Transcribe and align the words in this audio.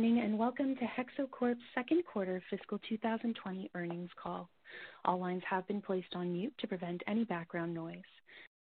Morning, 0.00 0.24
and 0.24 0.38
welcome 0.38 0.74
to 0.76 0.84
HEXO 0.86 1.30
Corp's 1.30 1.60
second 1.74 2.02
quarter 2.06 2.42
fiscal 2.48 2.80
2020 2.88 3.70
earnings 3.74 4.08
call. 4.16 4.48
All 5.04 5.20
lines 5.20 5.42
have 5.46 5.68
been 5.68 5.82
placed 5.82 6.14
on 6.14 6.32
mute 6.32 6.54
to 6.60 6.66
prevent 6.66 7.02
any 7.06 7.24
background 7.24 7.74
noise. 7.74 8.00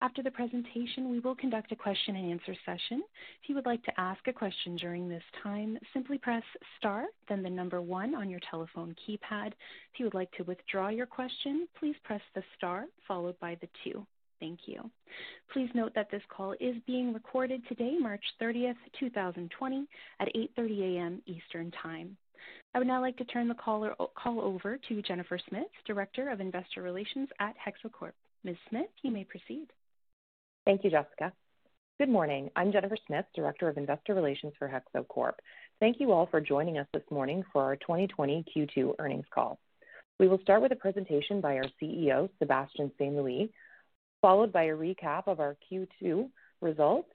After 0.02 0.24
the 0.24 0.32
presentation, 0.32 1.12
we 1.12 1.20
will 1.20 1.36
conduct 1.36 1.72
a 1.72 1.76
question 1.76 2.16
and 2.16 2.32
answer 2.32 2.56
session. 2.66 3.04
If 3.44 3.50
you 3.50 3.54
would 3.54 3.68
like 3.68 3.84
to 3.84 4.00
ask 4.00 4.20
a 4.28 4.34
question 4.34 4.78
during 4.78 5.08
this 5.08 5.22
time, 5.44 5.78
simply 5.94 6.18
press 6.18 6.42
star, 6.80 7.06
then 7.30 7.44
the 7.44 7.52
number 7.52 7.84
one 7.84 8.16
on 8.16 8.32
your 8.32 8.42
telephone 8.50 8.96
keypad. 9.08 9.50
If 9.50 10.00
you 10.00 10.06
would 10.06 10.16
like 10.16 10.32
to 10.38 10.44
withdraw 10.44 10.90
your 10.90 11.06
question, 11.06 11.68
please 11.80 11.96
press 12.04 12.22
the 12.34 12.42
star 12.58 12.86
followed 13.08 13.40
by 13.40 13.60
the 13.62 13.70
two. 13.84 14.08
Thank 14.40 14.60
you. 14.66 14.90
Please 15.52 15.70
note 15.74 15.94
that 15.96 16.12
this 16.12 16.22
call 16.30 16.54
is 16.60 16.76
being 16.86 17.14
recorded 17.14 17.62
today, 17.68 17.98
March 18.00 18.24
30th, 18.42 18.76
2020, 19.00 19.88
at 20.20 20.28
8:30 20.36 20.98
A.M. 20.98 21.22
Eastern 21.26 21.72
Time. 21.72 22.16
I 22.74 22.80
would 22.80 22.88
now 22.88 23.02
like 23.02 23.18
to 23.18 23.26
turn 23.26 23.48
the 23.48 23.56
call 23.56 24.42
over 24.42 24.78
to 24.78 25.02
Jennifer 25.02 25.40
Smith, 25.50 25.68
Director 25.86 26.30
of 26.30 26.40
Investor 26.40 26.82
Relations 26.84 27.30
at 27.40 27.56
HEXO 27.58 27.92
Corp. 27.92 28.16
Ms. 28.44 28.58
Smith, 28.70 28.90
you 29.02 29.12
may 29.12 29.24
proceed. 29.24 29.68
Thank 30.66 30.84
you, 30.84 30.92
Jessica. 30.92 31.34
Good 31.98 32.10
morning. 32.10 32.52
I'm 32.56 32.72
Jennifer 32.72 32.98
Smith, 33.08 33.26
Director 33.34 33.68
of 33.70 33.78
Investor 33.78 34.14
Relations 34.14 34.54
for 34.60 34.68
HEXO 34.68 35.08
Corp. 35.08 35.40
Thank 35.80 36.00
you 36.00 36.12
all 36.12 36.28
for 36.28 36.40
joining 36.40 36.78
us 36.78 36.88
this 36.94 37.04
morning 37.10 37.44
for 37.52 37.64
our 37.64 37.76
2020 37.78 38.46
Q2 38.56 38.94
earnings 39.00 39.26
call. 39.34 39.58
We 40.20 40.28
will 40.28 40.40
start 40.42 40.62
with 40.62 40.72
a 40.72 40.76
presentation 40.76 41.42
by 41.42 41.58
our 41.58 41.66
CEO, 41.82 42.30
Sebastien 42.40 42.92
St. 43.00 43.16
Louis, 43.16 43.52
followed 44.28 44.52
by 44.52 44.64
a 44.64 44.76
recap 44.76 45.26
of 45.28 45.40
our 45.40 45.56
Q2 45.72 46.28
results 46.60 47.08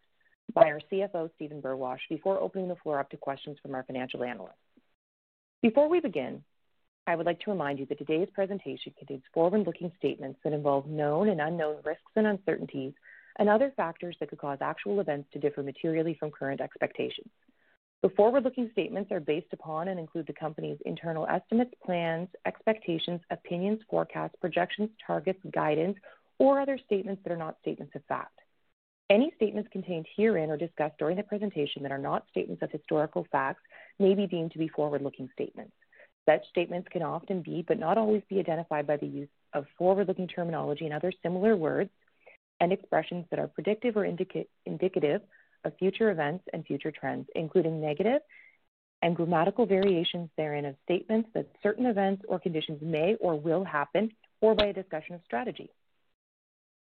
by 0.54 0.62
our 0.62 0.80
CFO, 0.90 1.28
Stephen 1.34 1.60
Burwash, 1.60 1.98
before 2.08 2.40
opening 2.40 2.68
the 2.68 2.76
floor 2.76 2.98
up 2.98 3.10
to 3.10 3.18
questions 3.18 3.58
from 3.60 3.74
our 3.74 3.82
financial 3.82 4.24
analysts. 4.24 4.54
Before 5.60 5.90
we 5.90 6.00
begin, 6.00 6.42
I 7.06 7.14
would 7.16 7.26
like 7.26 7.38
to 7.40 7.50
remind 7.50 7.80
you 7.80 7.84
that 7.90 7.98
today's 7.98 8.28
presentation 8.32 8.94
contains 8.98 9.24
forward-looking 9.34 9.92
statements 9.98 10.40
that 10.42 10.54
involve 10.54 10.86
known 10.86 11.28
and 11.28 11.42
unknown 11.42 11.82
risks 11.84 12.12
and 12.16 12.26
uncertainties 12.26 12.94
and 13.38 13.46
other 13.46 13.74
factors 13.76 14.16
that 14.18 14.30
could 14.30 14.38
cause 14.38 14.58
actual 14.62 14.98
events 14.98 15.28
to 15.34 15.38
differ 15.38 15.62
materially 15.62 16.16
from 16.18 16.30
current 16.30 16.62
expectations. 16.62 17.28
The 18.00 18.08
forward-looking 18.16 18.70
statements 18.72 19.12
are 19.12 19.20
based 19.20 19.52
upon 19.52 19.88
and 19.88 20.00
include 20.00 20.28
the 20.28 20.32
company's 20.32 20.78
internal 20.86 21.26
estimates, 21.26 21.74
plans, 21.84 22.28
expectations, 22.46 23.20
opinions, 23.30 23.80
forecasts, 23.90 24.34
projections, 24.40 24.88
targets, 25.06 25.40
guidance, 25.52 25.98
or 26.42 26.58
other 26.58 26.76
statements 26.84 27.22
that 27.22 27.32
are 27.32 27.36
not 27.36 27.56
statements 27.60 27.94
of 27.94 28.04
fact. 28.06 28.40
Any 29.08 29.30
statements 29.36 29.68
contained 29.70 30.06
herein 30.16 30.50
or 30.50 30.56
discussed 30.56 30.98
during 30.98 31.16
the 31.16 31.22
presentation 31.22 31.84
that 31.84 31.92
are 31.92 31.98
not 31.98 32.26
statements 32.30 32.62
of 32.62 32.72
historical 32.72 33.24
facts 33.30 33.62
may 34.00 34.14
be 34.14 34.26
deemed 34.26 34.50
to 34.50 34.58
be 34.58 34.66
forward-looking 34.66 35.28
statements. 35.32 35.72
Such 36.28 36.44
statements 36.48 36.88
can 36.90 37.02
often 37.02 37.42
be, 37.42 37.64
but 37.68 37.78
not 37.78 37.96
always 37.96 38.22
be, 38.28 38.40
identified 38.40 38.88
by 38.88 38.96
the 38.96 39.06
use 39.06 39.28
of 39.52 39.66
forward-looking 39.78 40.26
terminology 40.26 40.84
and 40.84 40.92
other 40.92 41.12
similar 41.22 41.54
words 41.54 41.90
and 42.58 42.72
expressions 42.72 43.24
that 43.30 43.38
are 43.38 43.46
predictive 43.46 43.96
or 43.96 44.04
indica- 44.04 44.46
indicative 44.66 45.20
of 45.64 45.76
future 45.78 46.10
events 46.10 46.42
and 46.52 46.66
future 46.66 46.90
trends, 46.90 47.28
including 47.36 47.80
negative 47.80 48.20
and 49.02 49.14
grammatical 49.14 49.64
variations 49.64 50.28
therein 50.36 50.64
of 50.64 50.74
statements 50.82 51.28
that 51.34 51.46
certain 51.62 51.86
events 51.86 52.24
or 52.26 52.40
conditions 52.40 52.80
may 52.82 53.14
or 53.20 53.38
will 53.38 53.62
happen, 53.62 54.10
or 54.40 54.56
by 54.56 54.66
a 54.66 54.72
discussion 54.72 55.14
of 55.14 55.20
strategy. 55.24 55.70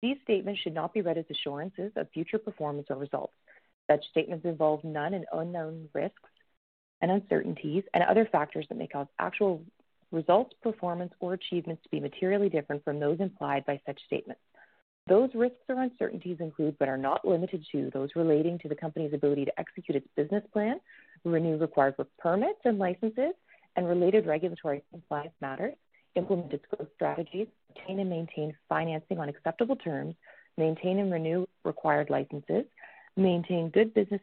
These 0.06 0.18
statements 0.22 0.62
should 0.62 0.76
not 0.76 0.94
be 0.94 1.02
read 1.02 1.18
as 1.18 1.26
assurances 1.32 1.92
of 1.96 2.08
future 2.12 2.38
performance 2.38 2.86
or 2.92 2.96
results. 2.96 3.34
Such 3.90 4.06
statements 4.12 4.46
involve 4.46 4.84
known 4.84 5.16
and 5.16 5.26
unknown 5.34 5.90
risks 5.96 6.30
and 7.02 7.10
uncertainties 7.10 7.86
and 7.92 8.04
other 8.04 8.30
factors 8.32 8.68
that 8.70 8.78
may 8.78 8.86
cause 8.86 9.08
actual 9.18 9.64
results, 10.12 10.54
performance, 10.62 11.12
or 11.20 11.34
achievements 11.34 11.82
to 11.82 11.90
be 11.90 12.00
materially 12.00 12.50
different 12.50 12.84
from 12.84 13.00
those 13.00 13.20
implied 13.20 13.66
by 13.66 13.82
such 13.88 14.00
statements. 14.06 14.42
Those 15.08 15.32
risks 15.34 15.66
or 15.70 15.82
uncertainties 15.82 16.38
include, 16.40 16.78
but 16.78 16.88
are 16.88 17.00
not 17.00 17.28
limited 17.28 17.66
to, 17.72 17.90
those 17.92 18.10
relating 18.16 18.60
to 18.60 18.70
the 18.70 18.76
company's 18.76 19.16
ability 19.16 19.46
to 19.46 19.60
execute 19.60 19.96
its 19.96 20.08
business 20.16 20.44
plan, 20.54 20.80
renew 21.24 21.58
required 21.58 21.96
permits 22.20 22.60
and 22.64 22.78
licenses, 22.78 23.34
and 23.76 23.88
related 23.88 24.28
regulatory 24.28 24.84
compliance 24.92 25.34
matters, 25.42 25.74
implement 26.16 26.54
its 26.54 26.66
growth 26.70 26.90
strategies, 26.96 27.48
obtain 27.70 28.00
and 28.00 28.10
maintain 28.10 28.56
financing 28.70 29.20
on 29.20 29.30
acceptable 29.30 29.76
terms, 29.76 30.16
maintain 30.58 31.00
and 31.00 31.12
renew 31.12 31.46
required 31.64 32.10
licenses, 32.10 32.66
maintain 33.18 33.70
good 33.70 33.94
business 33.94 34.22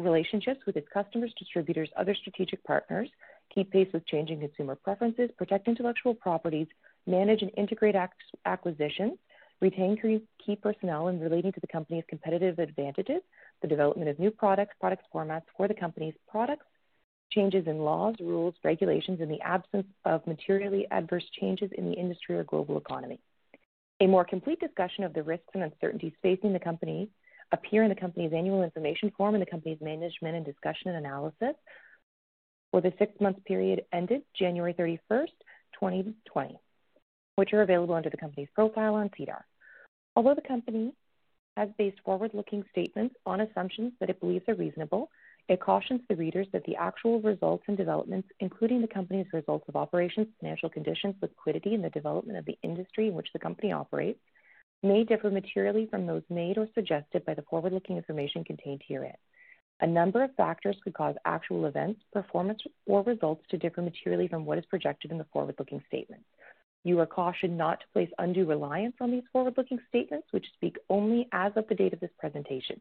relationships 0.00 0.60
with 0.66 0.76
its 0.76 0.88
customers, 0.92 1.32
distributors, 1.38 1.88
other 1.96 2.14
strategic 2.14 2.62
partners, 2.64 3.08
keep 3.54 3.70
pace 3.70 3.88
with 3.92 4.06
changing 4.06 4.40
consumer 4.40 4.74
preferences, 4.74 5.30
protect 5.36 5.68
intellectual 5.68 6.14
properties, 6.14 6.66
manage 7.06 7.42
and 7.42 7.50
integrate 7.56 7.94
acquisitions, 8.44 9.18
retain 9.60 9.96
key 10.44 10.56
personnel 10.56 11.08
in 11.08 11.20
relating 11.20 11.52
to 11.52 11.60
the 11.60 11.66
company's 11.66 12.04
competitive 12.08 12.58
advantages, 12.58 13.22
the 13.62 13.68
development 13.68 14.10
of 14.10 14.18
new 14.18 14.30
products, 14.30 14.74
product 14.80 15.04
formats 15.14 15.44
for 15.56 15.68
the 15.68 15.74
company's 15.74 16.14
products, 16.28 16.66
changes 17.34 17.66
in 17.66 17.78
laws, 17.78 18.14
rules, 18.20 18.54
regulations 18.62 19.20
in 19.20 19.28
the 19.28 19.40
absence 19.40 19.86
of 20.04 20.26
materially 20.26 20.86
adverse 20.90 21.24
changes 21.40 21.70
in 21.76 21.88
the 21.88 21.96
industry 21.96 22.36
or 22.36 22.44
global 22.44 22.78
economy. 22.78 23.20
A 24.00 24.06
more 24.06 24.24
complete 24.24 24.60
discussion 24.60 25.04
of 25.04 25.14
the 25.14 25.22
risks 25.22 25.48
and 25.54 25.62
uncertainties 25.62 26.12
facing 26.22 26.52
the 26.52 26.58
company 26.58 27.08
appear 27.52 27.82
in 27.82 27.88
the 27.88 27.94
company's 27.94 28.32
annual 28.32 28.62
information 28.62 29.12
form 29.16 29.34
and 29.34 29.42
the 29.42 29.50
company's 29.50 29.80
management 29.80 30.36
and 30.36 30.44
discussion 30.44 30.88
and 30.88 31.04
analysis 31.04 31.54
for 32.70 32.80
the 32.80 32.92
six-month 32.98 33.44
period 33.44 33.84
ended 33.92 34.22
January 34.36 34.74
31st, 34.74 35.28
2020, 35.74 36.58
which 37.36 37.52
are 37.52 37.62
available 37.62 37.94
under 37.94 38.10
the 38.10 38.16
company's 38.16 38.48
profile 38.52 38.94
on 38.94 39.10
SEDAR. 39.16 39.44
Although 40.16 40.34
the 40.34 40.42
company 40.42 40.92
has 41.56 41.68
based 41.78 42.00
forward-looking 42.04 42.64
statements 42.72 43.14
on 43.26 43.42
assumptions 43.42 43.92
that 44.00 44.10
it 44.10 44.18
believes 44.20 44.44
are 44.48 44.56
reasonable, 44.56 45.08
it 45.48 45.60
cautions 45.60 46.00
the 46.08 46.16
readers 46.16 46.46
that 46.52 46.64
the 46.64 46.76
actual 46.76 47.20
results 47.20 47.64
and 47.68 47.76
developments, 47.76 48.28
including 48.40 48.80
the 48.80 48.88
company's 48.88 49.26
results 49.32 49.68
of 49.68 49.76
operations, 49.76 50.28
financial 50.40 50.70
conditions, 50.70 51.14
liquidity, 51.20 51.74
and 51.74 51.84
the 51.84 51.90
development 51.90 52.38
of 52.38 52.46
the 52.46 52.58
industry 52.62 53.08
in 53.08 53.14
which 53.14 53.28
the 53.32 53.38
company 53.38 53.72
operates, 53.72 54.20
may 54.82 55.04
differ 55.04 55.30
materially 55.30 55.86
from 55.90 56.06
those 56.06 56.22
made 56.30 56.56
or 56.56 56.68
suggested 56.74 57.24
by 57.24 57.34
the 57.34 57.42
forward-looking 57.42 57.96
information 57.96 58.44
contained 58.44 58.82
herein. 58.86 59.14
A 59.80 59.86
number 59.86 60.22
of 60.22 60.34
factors 60.34 60.76
could 60.84 60.94
cause 60.94 61.16
actual 61.24 61.66
events, 61.66 62.00
performance, 62.12 62.62
or 62.86 63.02
results 63.02 63.44
to 63.50 63.58
differ 63.58 63.82
materially 63.82 64.28
from 64.28 64.44
what 64.44 64.58
is 64.58 64.64
projected 64.66 65.10
in 65.10 65.18
the 65.18 65.26
forward-looking 65.32 65.82
statements. 65.88 66.24
You 66.84 67.00
are 67.00 67.06
cautioned 67.06 67.56
not 67.56 67.80
to 67.80 67.86
place 67.92 68.10
undue 68.18 68.46
reliance 68.46 68.96
on 69.00 69.10
these 69.10 69.24
forward-looking 69.32 69.80
statements, 69.88 70.28
which 70.30 70.46
speak 70.54 70.76
only 70.88 71.28
as 71.32 71.52
of 71.56 71.66
the 71.68 71.74
date 71.74 71.92
of 71.92 72.00
this 72.00 72.10
presentation. 72.18 72.80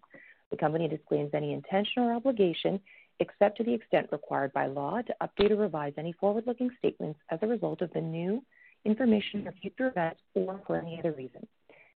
The 0.53 0.57
company 0.57 0.87
disclaims 0.87 1.31
any 1.33 1.51
intention 1.51 2.03
or 2.03 2.13
obligation, 2.13 2.79
except 3.19 3.57
to 3.57 3.63
the 3.63 3.73
extent 3.73 4.09
required 4.11 4.53
by 4.53 4.67
law, 4.67 5.01
to 5.01 5.15
update 5.19 5.49
or 5.49 5.55
revise 5.55 5.93
any 5.97 6.11
forward-looking 6.13 6.69
statements 6.77 7.19
as 7.31 7.39
a 7.41 7.47
result 7.47 7.81
of 7.81 7.91
the 7.93 8.01
new 8.01 8.39
information 8.85 9.47
or 9.47 9.51
future 9.53 9.87
events 9.87 10.21
or 10.35 10.61
for 10.67 10.77
any 10.77 10.99
other 10.99 11.11
reason. 11.13 11.47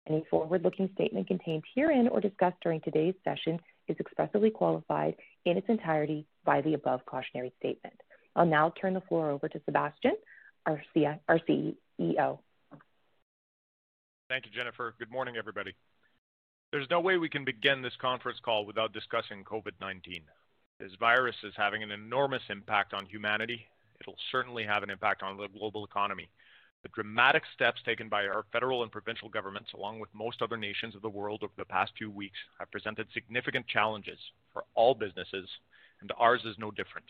Any 0.08 0.24
forward-looking 0.30 0.90
statement 0.94 1.26
contained 1.26 1.64
herein 1.74 2.06
or 2.06 2.20
discussed 2.20 2.58
during 2.62 2.80
today's 2.82 3.16
session 3.24 3.58
is 3.88 3.96
expressly 3.98 4.50
qualified 4.50 5.16
in 5.46 5.56
its 5.56 5.68
entirety 5.68 6.24
by 6.44 6.60
the 6.60 6.74
above 6.74 7.04
cautionary 7.06 7.52
statement. 7.58 8.00
I'll 8.36 8.46
now 8.46 8.72
turn 8.80 8.94
the 8.94 9.00
floor 9.00 9.30
over 9.30 9.48
to 9.48 9.60
Sebastien, 9.64 10.14
our, 10.64 10.80
our 11.28 11.40
CEO. 11.40 12.38
Thank 14.28 14.46
you, 14.46 14.52
Jennifer. 14.54 14.94
Good 15.00 15.10
morning, 15.10 15.34
everybody. 15.36 15.74
There's 16.74 16.90
no 16.90 16.98
way 16.98 17.18
we 17.18 17.28
can 17.28 17.44
begin 17.44 17.82
this 17.82 17.94
conference 18.00 18.40
call 18.44 18.66
without 18.66 18.92
discussing 18.92 19.44
COVID 19.44 19.74
19. 19.80 20.22
This 20.80 20.90
virus 20.98 21.36
is 21.44 21.54
having 21.56 21.84
an 21.84 21.92
enormous 21.92 22.42
impact 22.50 22.92
on 22.94 23.06
humanity. 23.06 23.64
It'll 24.00 24.16
certainly 24.32 24.64
have 24.64 24.82
an 24.82 24.90
impact 24.90 25.22
on 25.22 25.36
the 25.36 25.46
global 25.46 25.84
economy. 25.84 26.28
The 26.82 26.88
dramatic 26.88 27.44
steps 27.54 27.80
taken 27.84 28.08
by 28.08 28.26
our 28.26 28.44
federal 28.50 28.82
and 28.82 28.90
provincial 28.90 29.28
governments, 29.28 29.70
along 29.72 30.00
with 30.00 30.12
most 30.12 30.42
other 30.42 30.56
nations 30.56 30.96
of 30.96 31.02
the 31.02 31.08
world 31.08 31.44
over 31.44 31.52
the 31.56 31.64
past 31.64 31.92
few 31.96 32.10
weeks, 32.10 32.38
have 32.58 32.72
presented 32.72 33.06
significant 33.14 33.68
challenges 33.68 34.18
for 34.52 34.64
all 34.74 34.96
businesses, 34.96 35.48
and 36.00 36.10
ours 36.18 36.42
is 36.44 36.58
no 36.58 36.72
different. 36.72 37.06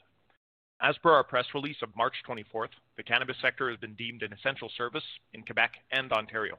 As 0.82 0.98
per 0.98 1.10
our 1.10 1.24
press 1.24 1.46
release 1.54 1.80
of 1.80 1.96
March 1.96 2.16
24th, 2.28 2.76
the 2.98 3.02
cannabis 3.02 3.38
sector 3.40 3.70
has 3.70 3.78
been 3.78 3.94
deemed 3.94 4.24
an 4.24 4.34
essential 4.34 4.70
service 4.76 5.08
in 5.32 5.42
Quebec 5.42 5.72
and 5.90 6.12
Ontario. 6.12 6.58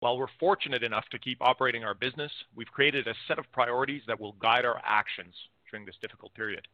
While 0.00 0.18
we're 0.18 0.26
fortunate 0.38 0.82
enough 0.82 1.08
to 1.10 1.18
keep 1.18 1.38
operating 1.40 1.84
our 1.84 1.94
business, 1.94 2.30
we've 2.54 2.70
created 2.70 3.06
a 3.06 3.14
set 3.26 3.38
of 3.38 3.50
priorities 3.52 4.02
that 4.06 4.20
will 4.20 4.32
guide 4.32 4.64
our 4.64 4.80
actions 4.84 5.34
during 5.70 5.86
this 5.86 5.96
difficult 6.02 6.34
period. 6.34 6.68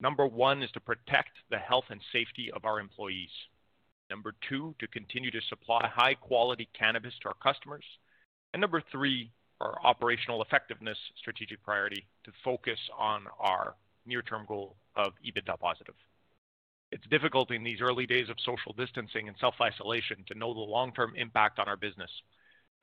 Number 0.00 0.26
one 0.26 0.62
is 0.62 0.70
to 0.72 0.80
protect 0.80 1.30
the 1.50 1.58
health 1.58 1.84
and 1.90 2.00
safety 2.12 2.50
of 2.52 2.64
our 2.64 2.78
employees. 2.78 3.30
Number 4.10 4.34
two, 4.48 4.74
to 4.80 4.86
continue 4.88 5.30
to 5.30 5.40
supply 5.48 5.88
high 5.92 6.14
quality 6.14 6.68
cannabis 6.78 7.14
to 7.22 7.28
our 7.28 7.34
customers. 7.34 7.84
And 8.52 8.60
number 8.60 8.82
three, 8.92 9.30
our 9.60 9.78
operational 9.84 10.42
effectiveness 10.42 10.98
strategic 11.18 11.62
priority 11.62 12.06
to 12.24 12.32
focus 12.44 12.78
on 12.98 13.24
our 13.38 13.74
near 14.06 14.22
term 14.22 14.44
goal 14.46 14.76
of 14.96 15.12
EBITDA 15.24 15.58
positive. 15.58 15.94
It's 16.92 17.06
difficult 17.06 17.52
in 17.52 17.62
these 17.62 17.80
early 17.80 18.06
days 18.06 18.28
of 18.28 18.40
social 18.40 18.72
distancing 18.72 19.28
and 19.28 19.36
self 19.38 19.54
isolation 19.60 20.24
to 20.26 20.38
know 20.38 20.52
the 20.52 20.60
long 20.60 20.92
term 20.92 21.14
impact 21.16 21.58
on 21.58 21.68
our 21.68 21.76
business. 21.76 22.10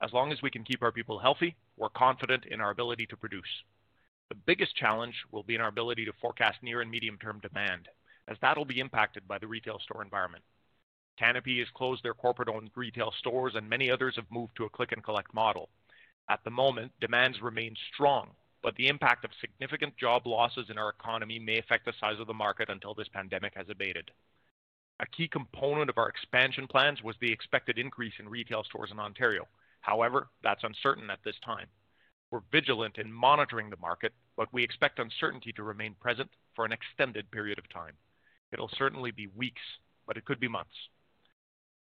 As 0.00 0.12
long 0.12 0.32
as 0.32 0.40
we 0.40 0.50
can 0.50 0.64
keep 0.64 0.82
our 0.82 0.92
people 0.92 1.18
healthy, 1.18 1.56
we're 1.76 1.90
confident 1.90 2.46
in 2.46 2.60
our 2.60 2.70
ability 2.70 3.06
to 3.06 3.16
produce. 3.16 3.62
The 4.30 4.34
biggest 4.34 4.76
challenge 4.76 5.14
will 5.30 5.42
be 5.42 5.54
in 5.54 5.60
our 5.60 5.68
ability 5.68 6.04
to 6.06 6.12
forecast 6.20 6.62
near 6.62 6.80
and 6.80 6.90
medium 6.90 7.18
term 7.18 7.40
demand, 7.40 7.88
as 8.28 8.38
that'll 8.40 8.64
be 8.64 8.80
impacted 8.80 9.28
by 9.28 9.38
the 9.38 9.46
retail 9.46 9.78
store 9.78 10.02
environment. 10.02 10.44
Canopy 11.18 11.58
has 11.58 11.68
closed 11.74 12.02
their 12.02 12.14
corporate 12.14 12.48
owned 12.48 12.70
retail 12.76 13.12
stores, 13.18 13.56
and 13.56 13.68
many 13.68 13.90
others 13.90 14.14
have 14.16 14.30
moved 14.30 14.54
to 14.56 14.64
a 14.64 14.70
click 14.70 14.92
and 14.92 15.02
collect 15.02 15.34
model. 15.34 15.68
At 16.30 16.44
the 16.44 16.50
moment, 16.50 16.92
demands 17.00 17.42
remain 17.42 17.74
strong, 17.92 18.30
but 18.62 18.74
the 18.76 18.88
impact 18.88 19.24
of 19.24 19.30
significant 19.40 19.96
job 19.96 20.26
losses 20.26 20.66
in 20.70 20.78
our 20.78 20.90
economy 20.90 21.38
may 21.38 21.58
affect 21.58 21.84
the 21.84 21.92
size 22.00 22.18
of 22.20 22.26
the 22.26 22.34
market 22.34 22.68
until 22.68 22.94
this 22.94 23.08
pandemic 23.08 23.54
has 23.54 23.66
abated. 23.68 24.10
A 25.00 25.06
key 25.06 25.28
component 25.28 25.88
of 25.88 25.98
our 25.98 26.08
expansion 26.08 26.66
plans 26.66 27.02
was 27.02 27.14
the 27.20 27.30
expected 27.30 27.78
increase 27.78 28.14
in 28.18 28.28
retail 28.28 28.64
stores 28.64 28.90
in 28.90 28.98
Ontario. 28.98 29.46
However, 29.80 30.28
that's 30.42 30.64
uncertain 30.64 31.08
at 31.08 31.20
this 31.24 31.36
time. 31.44 31.68
We're 32.30 32.40
vigilant 32.52 32.98
in 32.98 33.12
monitoring 33.12 33.70
the 33.70 33.76
market, 33.76 34.12
but 34.36 34.52
we 34.52 34.62
expect 34.62 34.98
uncertainty 34.98 35.52
to 35.52 35.62
remain 35.62 35.94
present 36.00 36.30
for 36.54 36.64
an 36.64 36.72
extended 36.72 37.30
period 37.30 37.58
of 37.58 37.68
time. 37.68 37.94
It'll 38.52 38.70
certainly 38.76 39.12
be 39.12 39.28
weeks, 39.28 39.62
but 40.06 40.16
it 40.16 40.24
could 40.24 40.40
be 40.40 40.48
months. 40.48 40.74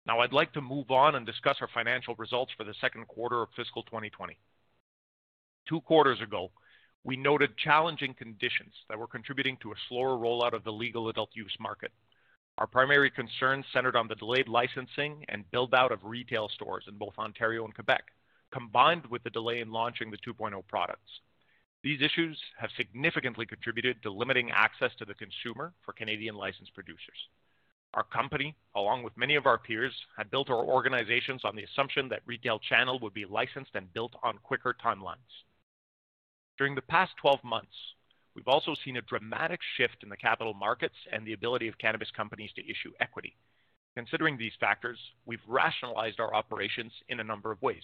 Now, 0.07 0.21
I'd 0.21 0.33
like 0.33 0.53
to 0.53 0.61
move 0.61 0.91
on 0.91 1.17
and 1.17 1.27
discuss 1.27 1.57
our 1.61 1.69
financial 1.75 2.15
results 2.17 2.53
for 2.57 2.65
the 2.65 2.75
second 2.81 3.09
quarter 3.09 3.43
of 3.43 3.49
fiscal 3.57 3.83
2020. 3.85 4.39
Two 5.69 5.81
quarters 5.81 6.21
ago, 6.21 6.51
we 7.07 7.17
noted 7.17 7.57
challenging 7.57 8.13
conditions 8.15 8.75
that 8.89 8.99
were 8.99 9.07
contributing 9.07 9.57
to 9.63 9.71
a 9.71 9.77
slower 9.89 10.19
rollout 10.19 10.55
of 10.55 10.65
the 10.65 10.73
legal 10.73 11.09
adult 11.09 11.31
use 11.35 11.57
market. 11.61 11.93
Our 12.59 12.67
primary 12.67 13.13
concerns 13.13 13.65
centered 13.73 13.95
on 13.95 14.09
the 14.09 14.17
delayed 14.17 14.49
licensing 14.49 15.25
and 15.29 15.49
build 15.53 15.73
out 15.73 15.93
of 15.93 16.03
retail 16.03 16.49
stores 16.49 16.85
in 16.89 16.99
both 16.99 17.17
Ontario 17.17 17.65
and 17.65 17.73
Quebec, 17.73 18.03
combined 18.53 19.07
with 19.07 19.23
the 19.23 19.31
delay 19.31 19.61
in 19.61 19.71
launching 19.71 20.11
the 20.11 20.19
2.0 20.19 20.67
products. 20.67 21.21
These 21.85 22.03
issues 22.03 22.41
have 22.59 22.71
significantly 22.77 23.47
contributed 23.47 24.03
to 24.03 24.11
limiting 24.11 24.51
access 24.51 24.91
to 24.99 25.05
the 25.05 25.15
consumer 25.15 25.73
for 25.85 25.93
Canadian 25.93 26.35
licensed 26.35 26.75
producers. 26.75 27.29
Our 27.95 28.03
company, 28.03 28.57
along 28.75 29.05
with 29.05 29.17
many 29.17 29.37
of 29.37 29.47
our 29.47 29.59
peers, 29.59 29.95
had 30.19 30.33
built 30.33 30.51
our 30.51 30.65
organizations 30.65 31.43
on 31.45 31.55
the 31.55 31.63
assumption 31.63 32.09
that 32.09 32.23
retail 32.27 32.59
channel 32.59 32.99
would 32.99 33.15
be 33.15 33.27
licensed 33.27 33.77
and 33.77 33.93
built 33.93 34.15
on 34.25 34.39
quicker 34.43 34.75
timelines. 34.85 35.45
During 36.59 36.75
the 36.75 36.83
past 36.83 37.13
12 37.21 37.45
months, 37.45 37.75
we've 38.35 38.49
also 38.49 38.75
seen 38.85 38.97
a 38.97 39.03
dramatic 39.03 39.61
shift 39.77 40.03
in 40.03 40.09
the 40.09 40.17
capital 40.17 40.55
markets 40.55 40.97
and 41.13 41.27
the 41.27 41.35
ability 41.35 41.69
of 41.69 41.79
cannabis 41.79 42.11
companies 42.11 42.51
to 42.57 42.63
issue 42.63 42.93
equity. 43.01 43.37
Considering 43.95 44.37
these 44.37 44.53
factors, 44.59 44.99
we've 45.25 45.47
rationalized 45.47 46.21
our 46.21 46.35
operations 46.35 46.93
in 47.09 47.21
a 47.21 47.25
number 47.25 47.51
of 47.51 47.61
ways. 47.63 47.83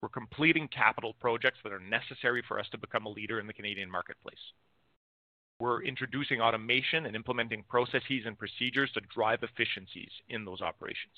We're 0.00 0.08
completing 0.10 0.68
capital 0.68 1.14
projects 1.20 1.58
that 1.64 1.72
are 1.72 1.80
necessary 1.80 2.42
for 2.46 2.58
us 2.58 2.68
to 2.72 2.78
become 2.78 3.06
a 3.06 3.10
leader 3.10 3.40
in 3.40 3.46
the 3.46 3.54
Canadian 3.54 3.90
marketplace. 3.90 4.52
We're 5.58 5.82
introducing 5.82 6.40
automation 6.40 7.06
and 7.06 7.16
implementing 7.16 7.64
processes 7.68 8.24
and 8.26 8.38
procedures 8.38 8.90
to 8.92 9.00
drive 9.14 9.42
efficiencies 9.42 10.10
in 10.28 10.44
those 10.44 10.60
operations. 10.60 11.14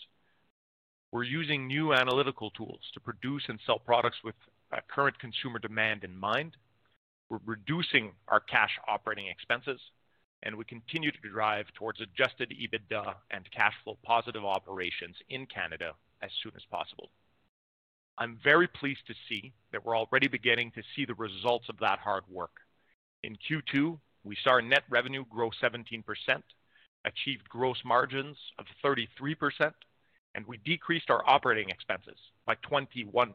We're 1.10 1.24
using 1.24 1.66
new 1.66 1.94
analytical 1.94 2.50
tools 2.50 2.82
to 2.94 3.00
produce 3.00 3.44
and 3.48 3.58
sell 3.66 3.78
products 3.78 4.18
with 4.22 4.34
Uh, 4.72 4.78
current 4.88 5.16
consumer 5.20 5.60
demand 5.60 6.02
in 6.02 6.16
mind. 6.16 6.56
We're 7.28 7.38
reducing 7.46 8.12
our 8.26 8.40
cash 8.40 8.70
operating 8.88 9.28
expenses, 9.28 9.80
and 10.42 10.56
we 10.56 10.64
continue 10.64 11.12
to 11.12 11.28
drive 11.28 11.66
towards 11.74 12.00
adjusted 12.00 12.50
EBITDA 12.52 13.14
and 13.30 13.48
cash 13.52 13.74
flow 13.84 13.96
positive 14.02 14.44
operations 14.44 15.14
in 15.28 15.46
Canada 15.46 15.92
as 16.20 16.30
soon 16.42 16.52
as 16.56 16.62
possible. 16.68 17.10
I'm 18.18 18.38
very 18.42 18.66
pleased 18.66 19.06
to 19.06 19.14
see 19.28 19.52
that 19.70 19.84
we're 19.84 19.96
already 19.96 20.26
beginning 20.26 20.72
to 20.72 20.82
see 20.96 21.04
the 21.04 21.14
results 21.14 21.68
of 21.68 21.78
that 21.78 22.00
hard 22.00 22.24
work. 22.28 22.56
In 23.22 23.36
Q2, 23.36 23.98
we 24.24 24.36
saw 24.42 24.50
our 24.50 24.62
net 24.62 24.82
revenue 24.88 25.24
grow 25.30 25.50
17%, 25.62 26.02
achieved 27.04 27.48
gross 27.48 27.78
margins 27.84 28.36
of 28.58 28.66
33%, 28.84 29.72
and 30.34 30.46
we 30.46 30.58
decreased 30.64 31.10
our 31.10 31.22
operating 31.28 31.70
expenses 31.70 32.18
by 32.46 32.56
21%. 32.68 33.34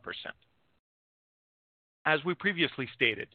As 2.05 2.23
we 2.25 2.33
previously 2.33 2.89
stated, 2.95 3.27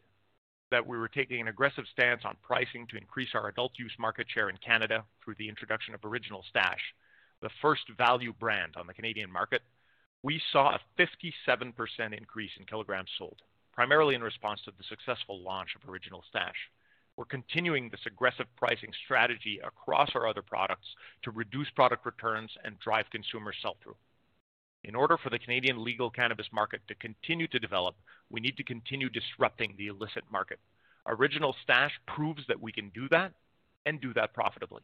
that 0.72 0.84
we 0.84 0.98
were 0.98 1.06
taking 1.06 1.40
an 1.40 1.46
aggressive 1.46 1.84
stance 1.92 2.22
on 2.24 2.36
pricing 2.42 2.84
to 2.88 2.96
increase 2.96 3.28
our 3.34 3.46
adult 3.48 3.72
use 3.78 3.94
market 3.96 4.26
share 4.28 4.48
in 4.48 4.56
Canada 4.56 5.04
through 5.22 5.36
the 5.38 5.48
introduction 5.48 5.94
of 5.94 6.04
Original 6.04 6.44
Stash, 6.50 6.80
the 7.42 7.50
first 7.62 7.84
value 7.96 8.32
brand 8.32 8.74
on 8.76 8.88
the 8.88 8.94
Canadian 8.94 9.30
market, 9.30 9.62
we 10.24 10.42
saw 10.50 10.74
a 10.74 10.80
57% 10.98 11.72
increase 12.12 12.50
in 12.58 12.66
kilograms 12.66 13.10
sold, 13.16 13.40
primarily 13.72 14.16
in 14.16 14.22
response 14.22 14.60
to 14.64 14.72
the 14.76 14.84
successful 14.88 15.40
launch 15.40 15.76
of 15.76 15.88
Original 15.88 16.24
Stash. 16.28 16.56
We're 17.16 17.26
continuing 17.26 17.88
this 17.88 18.04
aggressive 18.04 18.46
pricing 18.56 18.90
strategy 19.04 19.60
across 19.62 20.10
our 20.16 20.26
other 20.26 20.42
products 20.42 20.88
to 21.22 21.30
reduce 21.30 21.70
product 21.70 22.04
returns 22.04 22.50
and 22.64 22.76
drive 22.80 23.08
consumer 23.10 23.52
sell-through. 23.62 23.96
In 24.86 24.94
order 24.94 25.18
for 25.18 25.30
the 25.30 25.38
Canadian 25.40 25.82
legal 25.82 26.10
cannabis 26.10 26.46
market 26.52 26.80
to 26.86 26.94
continue 26.94 27.48
to 27.48 27.58
develop, 27.58 27.96
we 28.30 28.40
need 28.40 28.56
to 28.56 28.62
continue 28.62 29.08
disrupting 29.08 29.74
the 29.76 29.88
illicit 29.88 30.22
market. 30.30 30.60
Original 31.08 31.56
Stash 31.64 31.90
proves 32.06 32.42
that 32.46 32.62
we 32.62 32.70
can 32.70 32.90
do 32.90 33.08
that 33.08 33.32
and 33.84 34.00
do 34.00 34.14
that 34.14 34.32
profitably. 34.32 34.82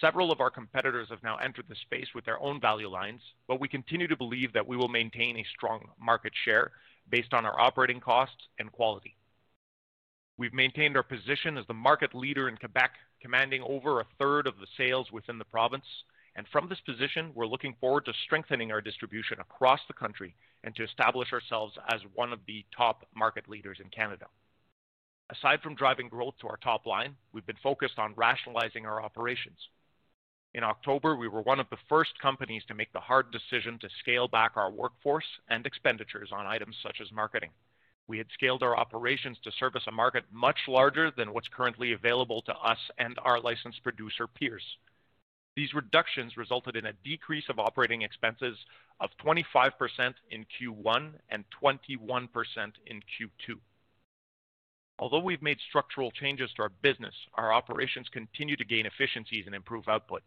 Several 0.00 0.32
of 0.32 0.40
our 0.40 0.50
competitors 0.50 1.08
have 1.10 1.22
now 1.22 1.36
entered 1.36 1.66
the 1.68 1.74
space 1.74 2.08
with 2.14 2.24
their 2.24 2.40
own 2.40 2.62
value 2.62 2.88
lines, 2.88 3.20
but 3.46 3.60
we 3.60 3.68
continue 3.68 4.08
to 4.08 4.16
believe 4.16 4.54
that 4.54 4.66
we 4.66 4.76
will 4.76 4.88
maintain 4.88 5.36
a 5.36 5.46
strong 5.54 5.82
market 6.00 6.32
share 6.46 6.72
based 7.10 7.34
on 7.34 7.44
our 7.44 7.60
operating 7.60 8.00
costs 8.00 8.48
and 8.58 8.72
quality. 8.72 9.16
We've 10.38 10.54
maintained 10.54 10.96
our 10.96 11.02
position 11.02 11.58
as 11.58 11.66
the 11.66 11.74
market 11.74 12.14
leader 12.14 12.48
in 12.48 12.56
Quebec, 12.56 12.92
commanding 13.20 13.62
over 13.62 14.00
a 14.00 14.06
third 14.18 14.46
of 14.46 14.58
the 14.58 14.66
sales 14.78 15.12
within 15.12 15.38
the 15.38 15.44
province. 15.44 15.84
And 16.36 16.46
from 16.48 16.68
this 16.68 16.80
position, 16.80 17.30
we're 17.34 17.46
looking 17.46 17.74
forward 17.80 18.04
to 18.06 18.12
strengthening 18.24 18.72
our 18.72 18.80
distribution 18.80 19.38
across 19.40 19.80
the 19.86 19.94
country 19.94 20.34
and 20.64 20.74
to 20.76 20.84
establish 20.84 21.32
ourselves 21.32 21.74
as 21.92 22.00
one 22.14 22.32
of 22.32 22.40
the 22.46 22.64
top 22.76 23.06
market 23.14 23.48
leaders 23.48 23.78
in 23.82 23.88
Canada. 23.90 24.26
Aside 25.30 25.62
from 25.62 25.74
driving 25.74 26.08
growth 26.08 26.34
to 26.40 26.48
our 26.48 26.56
top 26.58 26.86
line, 26.86 27.16
we've 27.32 27.46
been 27.46 27.56
focused 27.62 27.98
on 27.98 28.14
rationalizing 28.16 28.84
our 28.84 29.02
operations. 29.02 29.58
In 30.54 30.62
October, 30.62 31.16
we 31.16 31.28
were 31.28 31.42
one 31.42 31.60
of 31.60 31.70
the 31.70 31.78
first 31.88 32.18
companies 32.20 32.62
to 32.66 32.74
make 32.74 32.92
the 32.92 33.00
hard 33.00 33.32
decision 33.32 33.78
to 33.80 33.88
scale 34.00 34.28
back 34.28 34.52
our 34.56 34.70
workforce 34.70 35.24
and 35.48 35.66
expenditures 35.66 36.30
on 36.32 36.46
items 36.46 36.76
such 36.82 37.00
as 37.00 37.10
marketing. 37.10 37.50
We 38.06 38.18
had 38.18 38.26
scaled 38.34 38.62
our 38.62 38.76
operations 38.76 39.38
to 39.44 39.52
service 39.52 39.84
a 39.86 39.92
market 39.92 40.24
much 40.30 40.58
larger 40.68 41.10
than 41.10 41.32
what's 41.32 41.48
currently 41.48 41.92
available 41.92 42.42
to 42.42 42.54
us 42.54 42.78
and 42.98 43.18
our 43.22 43.40
licensed 43.40 43.82
producer 43.82 44.26
peers. 44.26 44.62
These 45.56 45.74
reductions 45.74 46.36
resulted 46.36 46.76
in 46.76 46.86
a 46.86 46.92
decrease 47.04 47.44
of 47.48 47.58
operating 47.58 48.02
expenses 48.02 48.56
of 49.00 49.10
25% 49.24 49.70
in 50.30 50.44
Q1 50.44 51.12
and 51.28 51.44
21% 51.62 52.28
in 52.86 53.00
Q2. 53.00 53.58
Although 54.98 55.20
we've 55.20 55.42
made 55.42 55.58
structural 55.68 56.10
changes 56.10 56.50
to 56.54 56.62
our 56.62 56.72
business, 56.82 57.14
our 57.34 57.52
operations 57.52 58.08
continue 58.08 58.56
to 58.56 58.64
gain 58.64 58.86
efficiencies 58.86 59.46
and 59.46 59.54
improve 59.54 59.88
output. 59.88 60.22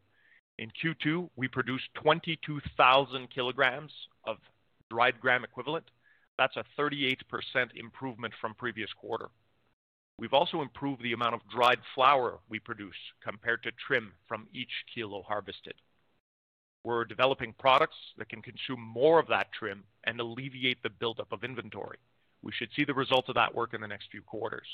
In 0.60 0.72
Q2, 0.72 1.30
we 1.36 1.48
produced 1.48 1.94
22,000 1.96 3.30
kilograms 3.30 3.92
of 4.26 4.38
dried 4.90 5.20
gram 5.20 5.44
equivalent, 5.44 5.86
that's 6.38 6.56
a 6.56 6.64
38% 6.80 7.18
improvement 7.76 8.34
from 8.40 8.54
previous 8.54 8.92
quarter. 8.94 9.30
We've 10.20 10.34
also 10.34 10.62
improved 10.62 11.04
the 11.04 11.14
amount 11.14 11.36
of 11.36 11.48
dried 11.50 11.80
flower 11.94 12.40
we 12.50 12.60
produce 12.60 12.96
compared 13.24 13.62
to 13.64 13.72
trim 13.72 14.14
from 14.28 14.48
each 14.52 14.72
kilo 14.94 15.22
harvested. 15.22 15.76
We're 16.84 17.06
developing 17.06 17.54
products 17.60 17.98
that 18.18 18.30
can 18.30 18.42
consume 18.42 18.82
more 18.82 19.20
of 19.20 19.28
that 19.28 19.52
trim 19.52 19.84
and 20.06 20.20
alleviate 20.20 20.82
the 20.82 20.90
buildup 20.90 21.32
of 21.32 21.44
inventory. 21.44 21.98
We 22.42 22.52
should 22.52 22.70
see 22.76 22.86
the 22.86 22.94
results 22.94 23.30
of 23.30 23.36
that 23.36 23.54
work 23.54 23.74
in 23.74 23.82
the 23.82 23.88
next 23.88 24.10
few 24.10 24.22
quarters. 24.22 24.68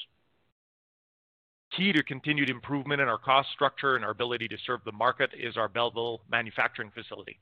Key 1.75 1.91
to 1.91 2.03
continued 2.03 2.49
improvement 2.49 3.01
in 3.01 3.07
our 3.07 3.17
cost 3.17 3.49
structure 3.51 3.95
and 3.95 4.05
our 4.05 4.11
ability 4.11 4.47
to 4.49 4.57
serve 4.65 4.81
the 4.85 4.91
market 4.91 5.31
is 5.37 5.57
our 5.57 5.67
Belleville 5.67 6.21
manufacturing 6.29 6.91
facility. 6.91 7.39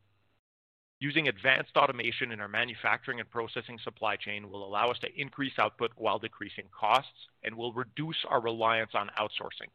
Using 1.01 1.27
advanced 1.29 1.75
automation 1.75 2.31
in 2.31 2.39
our 2.39 2.47
manufacturing 2.47 3.19
and 3.19 3.27
processing 3.27 3.79
supply 3.83 4.17
chain 4.17 4.51
will 4.51 4.63
allow 4.63 4.91
us 4.91 4.99
to 4.99 5.19
increase 5.19 5.57
output 5.57 5.89
while 5.95 6.19
decreasing 6.19 6.65
costs 6.79 7.27
and 7.43 7.57
will 7.57 7.73
reduce 7.73 8.17
our 8.29 8.39
reliance 8.39 8.91
on 8.93 9.09
outsourcing. 9.19 9.71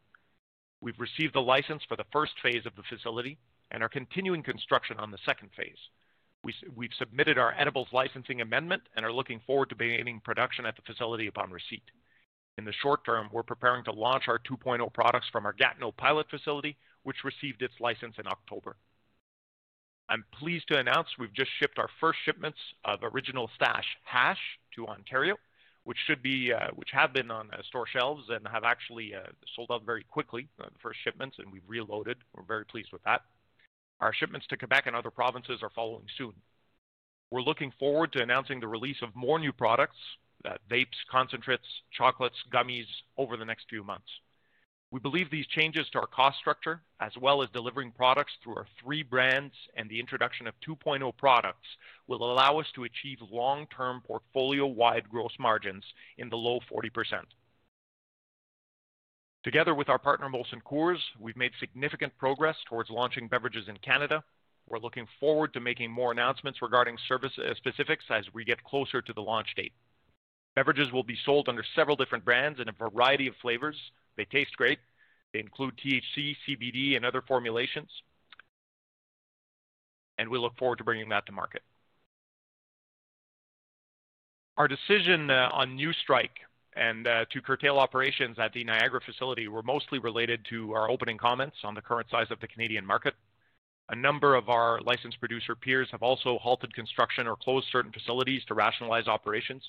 We've 0.81 1.01
received 1.01 1.35
the 1.35 1.41
license 1.41 1.83
for 1.89 1.97
the 1.97 2.07
first 2.13 2.35
phase 2.41 2.65
of 2.65 2.77
the 2.77 2.85
facility 2.89 3.39
and 3.73 3.83
are 3.83 3.89
continuing 3.89 4.45
construction 4.45 4.99
on 4.99 5.11
the 5.11 5.19
second 5.27 5.51
phase. 5.57 5.77
We've 6.45 6.93
submitted 6.97 7.39
our 7.39 7.55
edibles 7.59 7.89
licensing 7.93 8.41
amendment 8.41 8.83
and 8.95 9.05
are 9.05 9.13
looking 9.13 9.41
forward 9.49 9.71
to 9.71 9.75
beginning 9.75 10.21
production 10.21 10.65
at 10.65 10.77
the 10.77 10.83
facility 10.83 11.27
upon 11.27 11.51
receipt. 11.51 11.91
In 12.57 12.65
the 12.65 12.73
short 12.73 13.05
term, 13.05 13.31
we're 13.33 13.43
preparing 13.43 13.83
to 13.87 13.93
launch 13.93 14.29
our 14.29 14.39
2.0 14.39 14.93
products 14.95 15.27
from 15.33 15.45
our 15.45 15.53
Gatineau 15.53 15.91
pilot 15.91 16.31
facility, 16.31 16.77
which 17.03 17.25
received 17.25 17.63
its 17.63 17.75
license 17.81 18.15
in 18.17 18.29
October. 18.29 18.77
I'm 20.09 20.25
pleased 20.39 20.69
to 20.69 20.79
announce 20.79 21.09
we've 21.19 21.33
just 21.33 21.51
shipped 21.59 21.79
our 21.79 21.89
first 22.01 22.19
shipments 22.25 22.59
of 22.85 23.01
Original 23.03 23.51
Stash 23.57 23.85
hash 24.05 24.39
to 24.77 24.87
Ontario, 24.87 25.37
which 25.85 25.99
should 26.07 26.23
be, 26.23 26.53
uh, 26.53 26.69
which 26.75 26.91
have 26.93 27.13
been 27.13 27.31
on 27.31 27.51
uh, 27.53 27.63
store 27.69 27.87
shelves 27.87 28.25
and 28.29 28.47
have 28.47 28.65
actually 28.65 29.15
uh, 29.15 29.31
sold 29.55 29.71
out 29.73 29.85
very 29.85 30.05
quickly, 30.05 30.49
uh, 30.61 30.67
the 30.67 30.79
first 30.81 30.99
shipments, 31.03 31.37
and 31.39 31.51
we've 31.51 31.69
reloaded. 31.69 32.19
We're 32.35 32.45
very 32.45 32.65
pleased 32.65 32.93
with 32.93 33.03
that. 33.05 33.23
Our 34.01 34.13
shipments 34.13 34.47
to 34.49 34.57
Quebec 34.57 34.85
and 34.87 34.95
other 34.95 35.11
provinces 35.11 35.61
are 35.63 35.71
following 35.75 36.07
soon. 36.17 36.35
We're 37.31 37.43
looking 37.43 37.73
forward 37.79 38.13
to 38.13 38.23
announcing 38.23 38.61
the 38.61 38.69
release 38.69 38.99
of 39.03 39.15
more 39.17 39.39
new 39.39 39.53
products, 39.53 39.97
uh, 40.45 40.55
vapes, 40.71 40.87
concentrates, 41.11 41.67
chocolates, 41.97 42.37
gummies 42.53 42.87
over 43.17 43.37
the 43.37 43.45
next 43.45 43.67
few 43.69 43.83
months. 43.83 44.09
We 44.93 45.01
believe 45.01 45.31
these 45.31 45.47
changes 45.49 45.89
to 45.91 45.99
our 45.99 46.07
cost 46.07 46.39
structure, 46.39 46.81
as 47.01 47.13
well 47.21 47.43
as 47.43 47.51
delivering 47.51 47.91
products 47.91 48.33
through 48.43 48.57
our 48.57 48.67
three 48.81 49.03
brands 49.03 49.53
and 49.77 49.91
the 49.91 49.99
introduction 49.99 50.47
of 50.47 50.55
2.0 50.67 51.17
products, 51.17 51.67
will 52.07 52.31
allow 52.31 52.61
us 52.61 52.67
to 52.75 52.85
achieve 52.85 53.19
long-term 53.31 54.03
portfolio-wide 54.07 55.09
gross 55.09 55.33
margins 55.39 55.85
in 56.19 56.29
the 56.29 56.37
low 56.37 56.61
40%. 56.73 57.25
Together 59.43 59.75
with 59.75 59.89
our 59.89 59.99
partner 59.99 60.29
Molson 60.29 60.63
Coors, 60.65 60.99
we've 61.21 61.37
made 61.37 61.53
significant 61.61 62.17
progress 62.19 62.57
towards 62.69 62.91
launching 62.91 63.29
beverages 63.29 63.69
in 63.69 63.77
Canada. 63.79 64.23
We're 64.69 64.81
looking 64.81 65.07
forward 65.21 65.53
to 65.53 65.61
making 65.61 65.91
more 65.93 66.11
announcements 66.11 66.63
regarding 66.63 66.97
service 67.07 67.33
uh, 67.39 67.55
specifics 67.55 68.05
as 68.11 68.25
we 68.35 68.45
get 68.45 68.65
closer 68.65 69.01
to 69.01 69.13
the 69.13 69.21
launch 69.21 69.55
date. 69.55 69.73
Beverages 70.57 70.91
will 70.91 71.05
be 71.05 71.19
sold 71.25 71.49
under 71.49 71.65
several 71.77 71.97
different 71.97 72.25
brands 72.25 72.59
in 72.59 72.69
a 72.69 72.73
variety 72.73 73.29
of 73.29 73.35
flavors. 73.41 73.77
They 74.17 74.25
taste 74.25 74.57
great. 74.57 74.79
They 75.33 75.41
include 75.41 75.79
THC, 75.79 76.37
CBD, 76.49 76.97
and 76.97 77.05
other 77.05 77.23
formulations. 77.23 77.91
And 80.19 80.29
we 80.31 80.39
look 80.39 80.57
forward 80.57 80.79
to 80.79 80.85
bringing 80.85 81.09
that 81.11 81.27
to 81.27 81.33
market. 81.33 81.63
Our 84.57 84.69
decision 84.69 85.31
uh, 85.31 85.51
on 85.53 85.77
Newstrike 85.77 86.31
and 86.75 87.07
uh, 87.07 87.25
to 87.31 87.43
curtail 87.43 87.79
operations 87.79 88.39
at 88.39 88.53
the 88.53 88.65
Niagara 88.65 89.01
facility 89.05 89.49
were 89.49 89.63
mostly 89.63 89.99
related 89.99 90.47
to 90.51 90.73
our 90.73 90.91
opening 90.91 91.19
comments 91.19 91.57
on 91.65 91.75
the 91.75 91.83
current 91.83 92.09
size 92.11 92.31
of 92.31 92.41
the 92.41 92.47
Canadian 92.49 92.87
market. 92.87 93.15
A 93.91 93.97
number 93.97 94.35
of 94.35 94.49
our 94.49 94.81
licensed 94.81 95.21
producer 95.21 95.55
peers 95.55 95.89
have 95.93 96.03
also 96.03 96.39
halted 96.39 96.75
construction 96.75 97.27
or 97.27 97.37
closed 97.37 97.67
certain 97.71 97.93
facilities 97.93 98.45
to 98.47 98.55
rationalize 98.55 99.07
operations. 99.07 99.63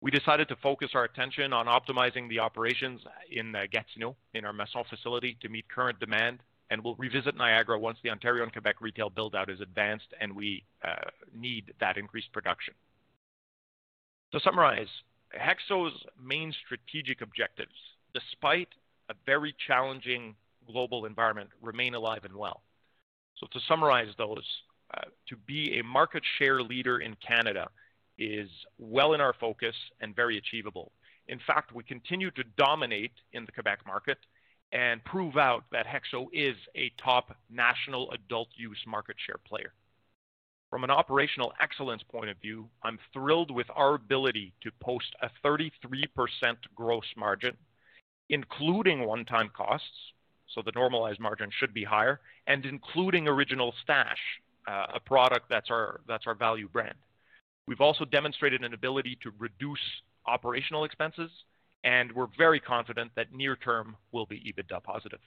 We 0.00 0.10
decided 0.10 0.48
to 0.48 0.56
focus 0.56 0.90
our 0.94 1.04
attention 1.04 1.52
on 1.52 1.66
optimizing 1.66 2.28
the 2.28 2.40
operations 2.40 3.00
in 3.30 3.54
uh, 3.54 3.62
Gatineau, 3.70 4.14
in 4.34 4.44
our 4.44 4.52
Masson 4.52 4.84
facility, 4.90 5.36
to 5.40 5.48
meet 5.48 5.68
current 5.68 5.98
demand, 5.98 6.40
and 6.70 6.82
we'll 6.82 6.96
revisit 6.96 7.36
Niagara 7.36 7.78
once 7.78 7.98
the 8.02 8.10
Ontario 8.10 8.42
and 8.42 8.52
Quebec 8.52 8.80
retail 8.80 9.08
build-out 9.08 9.48
is 9.48 9.60
advanced 9.60 10.12
and 10.20 10.34
we 10.34 10.64
uh, 10.84 11.10
need 11.34 11.72
that 11.80 11.96
increased 11.96 12.32
production. 12.32 12.74
To 14.32 14.40
summarize, 14.40 14.88
HEXO's 15.32 16.04
main 16.22 16.52
strategic 16.64 17.22
objectives, 17.22 17.72
despite 18.12 18.68
a 19.08 19.14
very 19.24 19.54
challenging 19.66 20.34
global 20.66 21.06
environment, 21.06 21.50
remain 21.62 21.94
alive 21.94 22.24
and 22.24 22.34
well. 22.34 22.62
So 23.38 23.46
to 23.52 23.60
summarize 23.68 24.08
those, 24.18 24.44
uh, 24.94 25.02
to 25.28 25.36
be 25.46 25.78
a 25.78 25.84
market 25.84 26.22
share 26.38 26.62
leader 26.62 26.98
in 26.98 27.16
Canada 27.26 27.68
is 28.18 28.48
well 28.78 29.12
in 29.14 29.20
our 29.20 29.34
focus 29.34 29.74
and 30.00 30.14
very 30.14 30.38
achievable. 30.38 30.92
In 31.28 31.40
fact, 31.46 31.74
we 31.74 31.82
continue 31.82 32.30
to 32.32 32.44
dominate 32.56 33.12
in 33.32 33.44
the 33.44 33.52
Quebec 33.52 33.80
market 33.86 34.18
and 34.72 35.04
prove 35.04 35.36
out 35.36 35.64
that 35.72 35.86
HEXO 35.86 36.28
is 36.32 36.56
a 36.74 36.92
top 37.02 37.36
national 37.50 38.10
adult 38.12 38.48
use 38.56 38.82
market 38.86 39.16
share 39.24 39.38
player. 39.46 39.72
From 40.70 40.82
an 40.82 40.90
operational 40.90 41.52
excellence 41.60 42.02
point 42.02 42.28
of 42.28 42.36
view, 42.38 42.68
I'm 42.82 42.98
thrilled 43.12 43.50
with 43.50 43.68
our 43.74 43.94
ability 43.94 44.52
to 44.62 44.70
post 44.80 45.14
a 45.22 45.30
33% 45.46 45.78
gross 46.74 47.04
margin, 47.16 47.56
including 48.28 49.06
one-time 49.06 49.50
costs, 49.56 50.12
so 50.52 50.62
the 50.62 50.72
normalized 50.74 51.20
margin 51.20 51.50
should 51.56 51.72
be 51.72 51.84
higher, 51.84 52.20
and 52.46 52.66
including 52.66 53.28
Original 53.28 53.72
Stash, 53.82 54.18
uh, 54.66 54.86
a 54.94 55.00
product 55.00 55.48
that's 55.48 55.70
our, 55.70 56.00
that's 56.08 56.26
our 56.26 56.34
value 56.34 56.68
brand. 56.68 56.96
We've 57.66 57.80
also 57.80 58.04
demonstrated 58.04 58.62
an 58.62 58.74
ability 58.74 59.18
to 59.22 59.32
reduce 59.38 59.80
operational 60.26 60.84
expenses, 60.84 61.30
and 61.84 62.12
we're 62.12 62.28
very 62.38 62.60
confident 62.60 63.10
that 63.16 63.32
near 63.32 63.56
term 63.56 63.96
will 64.12 64.26
be 64.26 64.38
EBITDA 64.52 64.82
positive. 64.82 65.20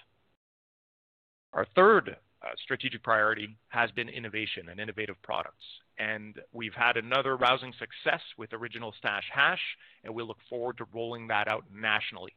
Our 1.53 1.65
third 1.75 2.15
uh, 2.41 2.47
strategic 2.63 3.03
priority 3.03 3.57
has 3.67 3.91
been 3.91 4.07
innovation 4.07 4.69
and 4.69 4.79
innovative 4.79 5.21
products. 5.21 5.63
And 5.97 6.39
we've 6.53 6.73
had 6.73 6.95
another 6.95 7.35
rousing 7.35 7.73
success 7.73 8.21
with 8.37 8.53
Original 8.53 8.93
Stash 8.97 9.25
Hash, 9.33 9.59
and 10.03 10.13
we 10.13 10.23
look 10.23 10.37
forward 10.49 10.77
to 10.77 10.85
rolling 10.93 11.27
that 11.27 11.51
out 11.51 11.65
nationally. 11.73 12.31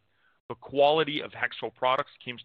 The 0.48 0.56
quality 0.56 1.20
of 1.20 1.30
Hexo 1.30 1.72
products 1.74 2.10
keeps, 2.24 2.42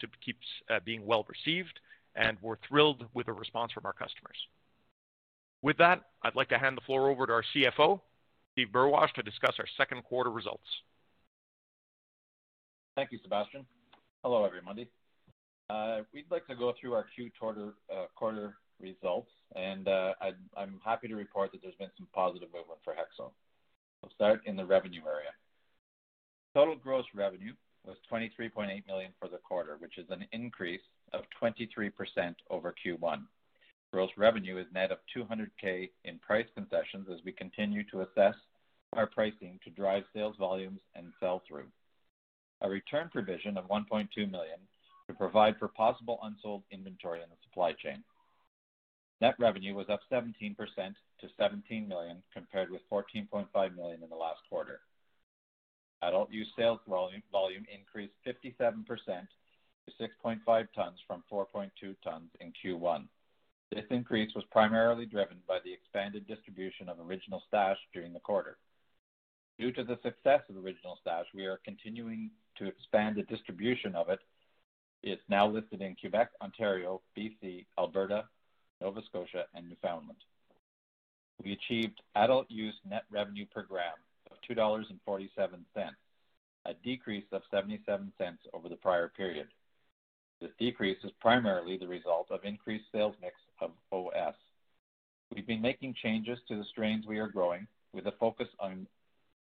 uh, 0.70 0.80
being 0.86 1.06
well 1.06 1.26
received, 1.28 1.80
and 2.16 2.38
we're 2.42 2.58
thrilled 2.68 3.06
with 3.14 3.26
the 3.26 3.34
response 3.34 3.72
from 3.72 3.86
our 3.86 3.94
customers. 3.94 4.38
With 5.62 5.78
that, 5.78 6.04
I'd 6.24 6.36
like 6.36 6.50
to 6.50 6.58
hand 6.58 6.78
the 6.78 6.82
floor 6.82 7.10
over 7.10 7.26
to 7.26 7.34
our 7.34 7.44
CFO, 7.56 8.00
Steve 8.54 8.68
Burwash, 8.72 9.12
to 9.14 9.24
discuss 9.24 9.56
our 9.60 9.66
second 9.78 10.04
quarter 10.04 10.30
results. 10.30 10.68
Thank 12.96 13.12
you, 13.12 13.20
Sebastian. 13.22 13.66
Hello, 14.24 14.46
everybody. 14.46 14.90
Uh, 15.70 16.00
we'd 16.14 16.30
like 16.32 16.48
to 16.48 16.56
go 16.56 16.74
through 16.80 16.94
our 16.94 17.06
Q 17.16 17.30
uh, 17.42 18.06
quarter 18.16 18.56
results, 18.80 19.30
and 19.56 19.88
uh, 19.88 20.14
I'm 20.56 20.80
happy 20.84 21.08
to 21.08 21.16
report 21.16 21.52
that 21.52 21.62
there's 21.62 21.76
been 21.76 21.92
some 21.98 22.08
positive 22.14 22.50
movement 22.54 22.80
for 22.84 22.94
HEXO. 22.94 23.32
We'll 24.02 24.12
start 24.14 24.42
in 24.46 24.56
the 24.56 24.66
revenue 24.66 25.02
area. 25.06 25.32
Total 26.56 26.76
gross 26.76 27.06
revenue 27.14 27.54
was 27.86 27.98
23.8 28.12 28.86
million 28.88 29.12
for 29.20 29.28
the 29.28 29.38
quarter, 29.38 29.78
which 29.80 29.98
is 29.98 30.06
an 30.10 30.26
increase 30.32 30.82
of 31.14 31.24
23% 31.42 31.92
over 32.50 32.74
Q1. 32.86 33.22
Gross 33.92 34.10
revenue 34.18 34.58
is 34.58 34.66
net 34.74 34.92
of 34.92 35.00
$200K 35.16 35.90
in 36.04 36.20
price 36.20 36.48
concessions 36.56 37.08
as 37.12 37.20
we 37.24 37.32
continue 37.32 37.84
to 37.92 38.02
assess 38.02 38.36
our 38.94 39.08
pricing 39.08 39.60
to 39.64 39.70
drive 39.70 40.04
sales 40.14 40.36
volumes 40.38 40.80
and 40.96 41.14
sell-through. 41.20 41.68
A 42.62 42.70
return 42.70 43.10
provision 43.12 43.58
of 43.58 43.70
1.2 43.70 44.08
million 44.30 44.60
to 45.08 45.14
provide 45.14 45.56
for 45.58 45.70
possible 45.70 46.20
unsold 46.24 46.64
inventory 46.72 47.22
in 47.22 47.30
the 47.30 47.36
supply 47.44 47.72
chain. 47.74 48.04
Net 49.22 49.36
revenue 49.40 49.74
was 49.74 49.90
up 49.90 50.02
17% 50.12 50.56
to 50.56 51.28
17 51.40 51.88
million, 51.88 52.22
compared 52.34 52.70
with 52.70 52.82
14.5 52.92 53.76
million 53.76 54.04
in 54.04 54.10
the 54.10 54.16
last 54.16 54.42
quarter. 54.50 54.82
Adult 56.04 56.32
use 56.32 56.48
sales 56.56 56.80
volume 56.88 57.66
increased 57.74 58.14
57% 58.26 58.86
to 58.86 60.08
6.5 60.26 60.68
tons 60.76 61.00
from 61.08 61.24
4.2 61.32 61.96
tons 62.04 62.30
in 62.40 62.54
Q1. 62.64 63.08
This 63.72 63.86
increase 63.92 64.34
was 64.34 64.46
primarily 64.50 65.06
driven 65.06 65.38
by 65.48 65.60
the 65.64 65.74
expanded 65.74 66.26
distribution 66.26 66.88
of 66.88 67.00
Original 67.00 67.44
Stash 67.48 67.78
during 67.94 68.14
the 68.14 68.20
quarter. 68.20 68.58
Due 69.60 69.72
to 69.74 69.84
the 69.84 70.00
success 70.04 70.42
of 70.50 70.58
Original 70.58 70.98
Stash, 71.02 71.26
we 71.34 71.46
are 71.46 71.60
continuing 71.66 72.32
to 72.58 72.68
expand 72.68 73.16
the 73.16 73.24
distribution 73.24 73.94
of 73.94 74.10
it. 74.10 74.20
It's 75.04 75.22
now 75.30 75.48
listed 75.48 75.82
in 75.82 75.96
Quebec, 75.96 76.30
Ontario, 76.42 77.02
BC, 77.18 77.66
Alberta, 77.78 78.26
Nova 78.82 79.02
Scotia, 79.04 79.46
and 79.54 79.68
Newfoundland. 79.68 80.20
We 81.44 81.54
achieved 81.54 82.02
adult 82.16 82.50
use 82.50 82.76
net 82.90 83.04
revenue 83.12 83.46
per 83.46 83.64
gram 83.64 83.94
of 84.32 84.38
$2.47, 84.50 85.60
a 86.66 86.74
decrease 86.84 87.26
of 87.32 87.42
77 87.52 88.14
cents 88.18 88.40
over 88.54 88.70
the 88.70 88.76
prior 88.76 89.10
period. 89.10 89.48
This 90.40 90.52
decrease 90.60 90.98
is 91.04 91.12
primarily 91.20 91.78
the 91.78 91.88
result 91.88 92.28
of 92.32 92.44
increased 92.44 92.86
sales 92.92 93.16
mix 93.22 93.36
been 95.58 95.64
making 95.64 95.96
changes 96.04 96.38
to 96.48 96.56
the 96.56 96.64
strains 96.72 97.06
we 97.08 97.18
are 97.18 97.28
growing 97.28 97.66
with 97.92 98.06
a 98.06 98.12
focus 98.20 98.48
on 98.60 98.86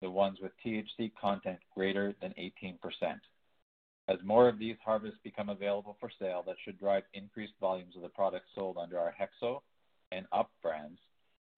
the 0.01 0.11
ones 0.11 0.39
with 0.41 0.53
THC 0.65 1.13
content 1.21 1.59
greater 1.75 2.15
than 2.23 2.33
18%. 2.39 2.79
As 4.09 4.17
more 4.25 4.49
of 4.49 4.59
these 4.59 4.77
harvests 4.83 5.19
become 5.23 5.51
available 5.51 5.99
for 6.01 6.11
sale, 6.19 6.43
that 6.47 6.57
should 6.65 6.79
drive 6.79 7.03
increased 7.13 7.53
volumes 7.61 7.95
of 7.95 8.01
the 8.01 8.09
products 8.09 8.47
sold 8.55 8.79
under 8.79 8.99
our 8.99 9.15
HEXO 9.21 9.61
and 10.11 10.25
UP 10.33 10.51
brands, 10.63 10.99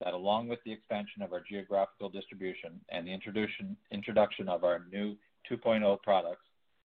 that 0.04 0.14
along 0.14 0.48
with 0.48 0.58
the 0.64 0.72
expansion 0.72 1.22
of 1.22 1.32
our 1.32 1.44
geographical 1.48 2.08
distribution 2.08 2.80
and 2.88 3.06
the 3.06 3.12
introduction 3.92 4.48
of 4.48 4.64
our 4.64 4.84
new 4.90 5.14
2.0 5.48 6.02
products, 6.02 6.46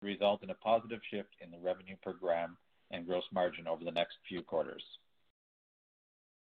result 0.01 0.43
in 0.43 0.51
a 0.51 0.55
positive 0.55 1.01
shift 1.11 1.29
in 1.45 1.51
the 1.51 1.59
revenue 1.59 1.97
per 2.03 2.15
gram 2.15 2.57
and 2.93 3.07
gross 3.07 3.25
margin 3.31 3.69
over 3.69 3.85
the 3.85 3.91
next 3.91 4.15
few 4.27 4.41
quarters. 4.41 4.83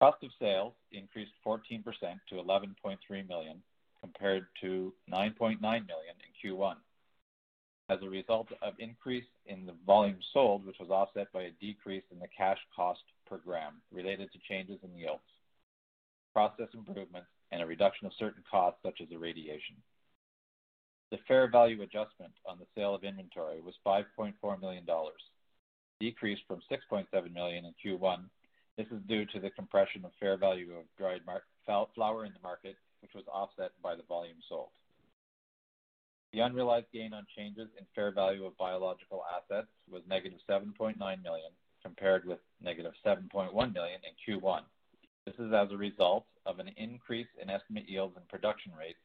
Cost 0.05 0.23
of 0.23 0.29
sales 0.39 0.73
increased 0.91 1.31
14% 1.43 1.81
to 2.29 2.35
11.3 2.35 3.27
million, 3.27 3.59
compared 3.99 4.45
to 4.61 4.93
9.9 5.11 5.59
million 5.59 5.87
in 5.89 6.51
Q1, 6.51 6.75
as 7.89 7.97
a 8.03 8.09
result 8.09 8.49
of 8.61 8.75
increase 8.77 9.25
in 9.47 9.65
the 9.65 9.73
volume 9.83 10.19
sold, 10.31 10.63
which 10.63 10.77
was 10.79 10.91
offset 10.91 11.33
by 11.33 11.41
a 11.41 11.51
decrease 11.59 12.03
in 12.11 12.19
the 12.19 12.27
cash 12.37 12.59
cost 12.75 13.01
per 13.25 13.39
gram 13.39 13.81
related 13.91 14.31
to 14.31 14.37
changes 14.47 14.77
in 14.83 14.95
yields, 14.95 15.23
process 16.35 16.67
improvements, 16.75 17.29
and 17.51 17.63
a 17.63 17.65
reduction 17.65 18.05
of 18.05 18.13
certain 18.19 18.43
costs 18.51 18.81
such 18.83 19.01
as 19.01 19.07
irradiation. 19.09 19.75
The 21.09 21.17
fair 21.27 21.49
value 21.49 21.81
adjustment 21.81 22.33
on 22.45 22.59
the 22.59 22.67
sale 22.75 22.93
of 22.93 23.03
inventory 23.03 23.59
was 23.59 23.73
5.4 23.83 24.61
million 24.61 24.85
dollars, 24.85 25.23
decreased 25.99 26.43
from 26.47 26.61
6.7 26.71 27.33
million 27.33 27.65
in 27.65 27.73
Q1. 27.83 28.25
This 28.77 28.87
is 28.87 29.01
due 29.07 29.25
to 29.27 29.39
the 29.39 29.49
compression 29.51 30.03
of 30.03 30.11
fair 30.19 30.37
value 30.37 30.73
of 30.73 30.83
dried 30.97 31.21
flower 31.95 32.25
in 32.25 32.33
the 32.33 32.43
market, 32.43 32.75
which 33.01 33.13
was 33.13 33.23
offset 33.31 33.71
by 33.81 33.95
the 33.95 34.03
volume 34.03 34.37
sold. 34.49 34.69
The 36.33 36.41
unrealized 36.41 36.87
gain 36.91 37.13
on 37.13 37.25
changes 37.37 37.69
in 37.79 37.85
fair 37.95 38.11
value 38.11 38.45
of 38.45 38.57
biological 38.57 39.23
assets 39.31 39.69
was 39.89 40.03
negative 40.09 40.39
7.9 40.49 40.97
million, 40.99 41.51
compared 41.81 42.25
with 42.25 42.39
negative 42.61 42.91
7.1 43.05 43.53
million 43.53 44.01
in 44.03 44.41
Q1. 44.41 44.61
This 45.25 45.35
is 45.35 45.53
as 45.53 45.71
a 45.71 45.77
result 45.77 46.25
of 46.45 46.59
an 46.59 46.69
increase 46.75 47.27
in 47.41 47.49
estimate 47.49 47.87
yields 47.87 48.17
and 48.17 48.27
production 48.27 48.73
rates 48.77 48.99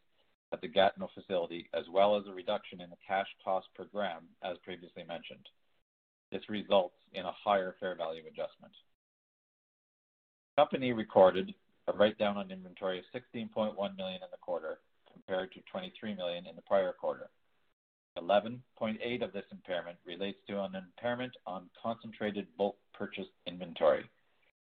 at 0.53 0.61
the 0.61 0.69
Gatineau 0.69 1.09
facility, 1.15 1.69
as 1.73 1.85
well 1.89 2.17
as 2.17 2.27
a 2.27 2.35
reduction 2.35 2.81
in 2.81 2.91
the 2.91 2.97
cash 3.07 3.29
cost 3.45 3.69
per 3.77 3.85
gram, 3.85 4.25
as 4.43 4.57
previously 4.65 5.05
mentioned. 5.05 5.49
This 6.33 6.49
results 6.49 6.97
in 7.13 7.25
a 7.25 7.33
higher 7.33 7.77
fair 7.79 7.95
value 7.95 8.23
adjustment. 8.27 8.75
The 10.61 10.67
company 10.67 10.93
recorded 10.93 11.55
a 11.89 11.93
write-down 11.95 12.37
on 12.37 12.51
inventory 12.51 12.99
of 12.99 13.07
16.1 13.15 13.75
million 13.97 14.23
in 14.23 14.29
the 14.31 14.37
quarter, 14.43 14.81
compared 15.11 15.53
to 15.53 15.61
23 15.73 16.15
million 16.15 16.47
in 16.47 16.55
the 16.55 16.61
prior 16.61 16.93
quarter. 16.93 17.31
11.8 18.19 19.23
of 19.23 19.33
this 19.33 19.47
impairment 19.51 19.97
relates 20.05 20.37
to 20.49 20.63
an 20.63 20.75
impairment 20.75 21.33
on 21.47 21.71
concentrated 21.83 22.47
bulk 22.59 22.77
purchase 22.93 23.29
inventory. 23.47 24.05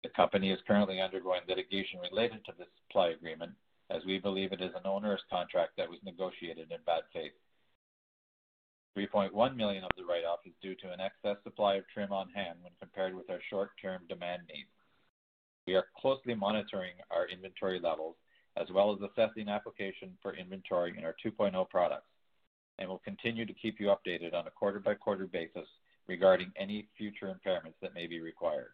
The 0.03 0.09
company 0.15 0.51
is 0.51 0.59
currently 0.65 1.01
undergoing 1.01 1.41
litigation 1.49 1.99
related 1.99 2.45
to 2.45 2.53
this 2.57 2.69
supply 2.87 3.09
agreement, 3.09 3.51
as 3.89 4.05
we 4.05 4.19
believe 4.19 4.53
it 4.53 4.61
is 4.61 4.71
an 4.75 4.87
onerous 4.87 5.23
contract 5.29 5.73
that 5.75 5.89
was 5.89 5.99
negotiated 6.05 6.71
in 6.71 6.79
bad 6.85 7.03
faith. 7.11 7.33
3.1 8.97 9.57
million 9.57 9.83
of 9.83 9.91
the 9.97 10.05
write-off 10.05 10.39
is 10.45 10.53
due 10.61 10.75
to 10.75 10.93
an 10.93 11.01
excess 11.01 11.43
supply 11.43 11.75
of 11.75 11.83
trim 11.93 12.13
on 12.13 12.29
hand 12.29 12.59
when 12.61 12.71
compared 12.79 13.13
with 13.13 13.29
our 13.29 13.41
short-term 13.49 14.03
demand 14.07 14.43
needs. 14.47 14.69
We 15.67 15.75
are 15.75 15.85
closely 15.97 16.35
monitoring 16.35 16.93
our 17.09 17.27
inventory 17.27 17.79
levels, 17.79 18.15
as 18.57 18.67
well 18.71 18.93
as 18.93 18.99
assessing 19.01 19.49
application 19.49 20.17
for 20.21 20.35
inventory 20.35 20.93
in 20.97 21.03
our 21.05 21.15
2.0 21.25 21.69
products, 21.69 22.07
and 22.79 22.89
will 22.89 22.99
continue 22.99 23.45
to 23.45 23.53
keep 23.53 23.79
you 23.79 23.87
updated 23.87 24.33
on 24.33 24.47
a 24.47 24.51
quarter-by-quarter 24.51 25.27
basis 25.27 25.67
regarding 26.07 26.51
any 26.57 26.87
future 26.97 27.27
impairments 27.27 27.79
that 27.81 27.93
may 27.93 28.07
be 28.07 28.19
required. 28.19 28.73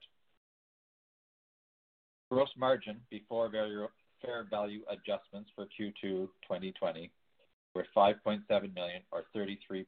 Gross 2.31 2.49
margin 2.57 2.99
before 3.09 3.49
fair 3.51 4.47
value 4.49 4.81
adjustments 4.89 5.49
for 5.55 5.65
Q2 5.65 6.27
2020 6.43 7.11
were 7.75 7.85
5.7 7.95 8.41
million, 8.73 9.01
or 9.11 9.23
33%, 9.35 9.85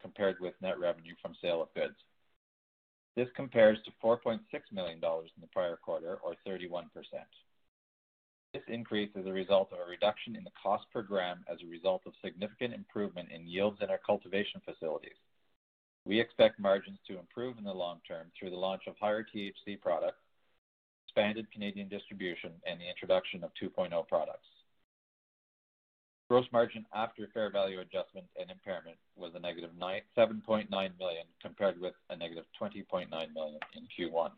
compared 0.00 0.36
with 0.40 0.54
net 0.62 0.78
revenue 0.78 1.14
from 1.20 1.34
sale 1.42 1.62
of 1.62 1.74
goods. 1.74 1.96
This 3.16 3.28
compares 3.36 3.78
to 3.84 3.90
4.6 4.02 4.40
million 4.72 5.00
dollars 5.00 5.30
in 5.36 5.42
the 5.42 5.48
prior 5.48 5.76
quarter, 5.76 6.18
or 6.24 6.34
31%. 6.46 6.84
This 8.54 8.62
increase 8.68 9.10
is 9.16 9.26
a 9.26 9.32
result 9.32 9.72
of 9.72 9.78
a 9.78 9.90
reduction 9.90 10.36
in 10.36 10.44
the 10.44 10.52
cost 10.62 10.84
per 10.92 11.02
gram 11.02 11.44
as 11.50 11.58
a 11.62 11.70
result 11.70 12.02
of 12.06 12.12
significant 12.22 12.74
improvement 12.74 13.30
in 13.34 13.46
yields 13.46 13.78
in 13.80 13.88
our 13.88 14.00
cultivation 14.04 14.60
facilities. 14.64 15.16
We 16.04 16.20
expect 16.20 16.58
margins 16.58 16.98
to 17.06 17.18
improve 17.18 17.58
in 17.58 17.64
the 17.64 17.72
long 17.72 18.00
term 18.06 18.30
through 18.38 18.50
the 18.50 18.56
launch 18.56 18.82
of 18.86 18.96
higher 19.00 19.24
THC 19.24 19.80
products, 19.80 20.20
expanded 21.06 21.50
Canadian 21.52 21.88
distribution, 21.88 22.52
and 22.66 22.80
the 22.80 22.88
introduction 22.88 23.44
of 23.44 23.52
2.0 23.62 24.06
products. 24.08 24.48
Gross 26.32 26.46
margin 26.50 26.86
after 26.94 27.28
fair 27.34 27.50
value 27.50 27.80
adjustment 27.80 28.24
and 28.40 28.50
impairment 28.50 28.96
was 29.16 29.32
a 29.34 29.38
negative 29.38 29.68
7.9 29.78 30.70
million, 30.70 31.26
compared 31.42 31.78
with 31.78 31.92
a 32.08 32.16
negative 32.16 32.44
20.9 32.58 33.10
million 33.10 33.60
in 33.76 33.86
Q1. 34.08 34.30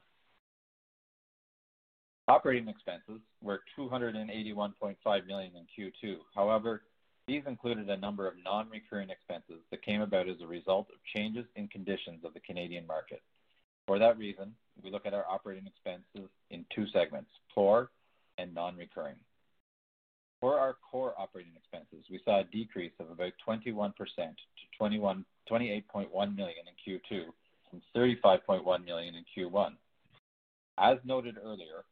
Operating 2.26 2.66
expenses 2.66 3.20
were 3.40 3.60
281.5 3.78 5.26
million 5.28 5.52
in 5.54 5.66
Q2. 6.02 6.16
However, 6.34 6.82
these 7.28 7.44
included 7.46 7.88
a 7.88 7.96
number 7.96 8.26
of 8.26 8.34
non-recurring 8.44 9.10
expenses 9.10 9.62
that 9.70 9.84
came 9.84 10.00
about 10.00 10.28
as 10.28 10.40
a 10.42 10.48
result 10.48 10.88
of 10.90 10.96
changes 11.14 11.46
in 11.54 11.68
conditions 11.68 12.24
of 12.24 12.34
the 12.34 12.40
Canadian 12.40 12.88
market. 12.88 13.22
For 13.86 14.00
that 14.00 14.18
reason, 14.18 14.56
we 14.82 14.90
look 14.90 15.06
at 15.06 15.14
our 15.14 15.26
operating 15.30 15.68
expenses 15.68 16.28
in 16.50 16.64
two 16.74 16.88
segments, 16.92 17.30
core 17.54 17.92
and 18.36 18.52
non-recurring. 18.52 19.14
For 20.44 20.60
our 20.60 20.76
core 20.90 21.14
operating 21.16 21.54
expenses, 21.56 22.04
we 22.10 22.20
saw 22.22 22.40
a 22.40 22.44
decrease 22.44 22.92
of 23.00 23.10
about 23.10 23.32
21% 23.48 23.94
to 23.94 24.78
28.1 24.78 26.36
million 26.36 26.64
in 26.68 27.00
Q2 27.00 27.24
from 27.70 27.80
35.1 27.96 28.84
million 28.84 29.14
in 29.14 29.24
Q1. 29.34 29.70
As 30.76 30.98
noted 31.02 31.38
earlier, 31.42 31.86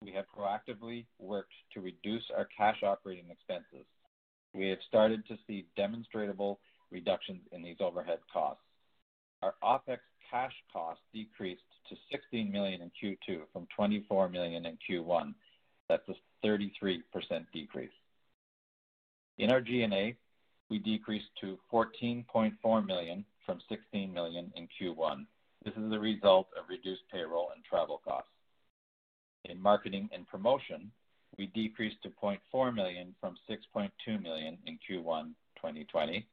we 0.00 0.12
have 0.12 0.26
proactively 0.38 1.06
worked 1.18 1.54
to 1.74 1.80
reduce 1.80 2.22
our 2.36 2.46
cash 2.56 2.84
operating 2.84 3.24
expenses. 3.28 3.84
We 4.54 4.68
have 4.68 4.78
started 4.86 5.26
to 5.26 5.36
see 5.48 5.66
demonstrable 5.76 6.60
reductions 6.92 7.40
in 7.50 7.60
these 7.60 7.80
overhead 7.80 8.20
costs. 8.32 8.62
Our 9.42 9.54
OpEx 9.64 9.98
cash 10.30 10.54
costs 10.72 11.02
decreased 11.12 11.62
to 11.88 11.96
16 12.12 12.52
million 12.52 12.82
in 12.82 12.90
Q2 13.02 13.40
from 13.52 13.66
24 13.74 14.28
million 14.28 14.64
in 14.64 14.78
Q1. 14.88 15.34
That's 15.88 16.08
a 16.08 16.46
33% 16.46 17.02
decrease. 17.52 17.90
In 19.38 19.50
our 19.50 19.60
G&A, 19.60 20.16
we 20.68 20.78
decreased 20.78 21.30
to 21.40 21.58
14.4 21.72 22.86
million 22.86 23.24
from 23.44 23.60
16 23.68 24.12
million 24.12 24.52
in 24.56 24.68
Q1. 24.80 25.26
This 25.64 25.74
is 25.74 25.92
a 25.92 25.98
result 25.98 26.48
of 26.58 26.68
reduced 26.68 27.02
payroll 27.12 27.50
and 27.54 27.64
travel 27.64 28.00
costs. 28.04 28.30
In 29.44 29.60
marketing 29.60 30.08
and 30.12 30.26
promotion, 30.26 30.90
we 31.38 31.46
decreased 31.46 32.02
to 32.02 32.10
0.4 32.10 32.74
million 32.74 33.14
from 33.20 33.36
6.2 33.48 34.22
million 34.22 34.58
in 34.66 34.74
Q1 34.74 35.34
2020. 35.56 36.26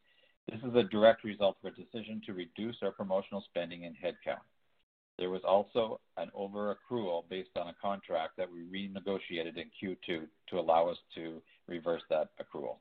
This 0.50 0.60
is 0.62 0.76
a 0.76 0.84
direct 0.84 1.24
result 1.24 1.58
of 1.64 1.74
a 1.74 1.76
decision 1.76 2.22
to 2.26 2.34
reduce 2.34 2.78
our 2.82 2.92
promotional 2.92 3.44
spending 3.50 3.86
and 3.86 3.96
headcount. 3.96 4.42
There 5.20 5.30
was 5.30 5.44
also 5.44 6.00
an 6.18 6.32
over-accrual 6.34 7.30
based 7.30 7.56
on 7.56 7.68
a 7.68 7.76
contract 7.82 8.38
that 8.38 8.50
we 8.52 8.62
renegotiated 8.62 9.58
in 9.58 9.70
Q2 9.82 10.28
to 10.50 10.60
allow 10.60 10.90
us 10.90 10.98
to 11.16 11.42
reverse 11.68 12.02
that 12.10 12.30
accrual. 12.42 12.78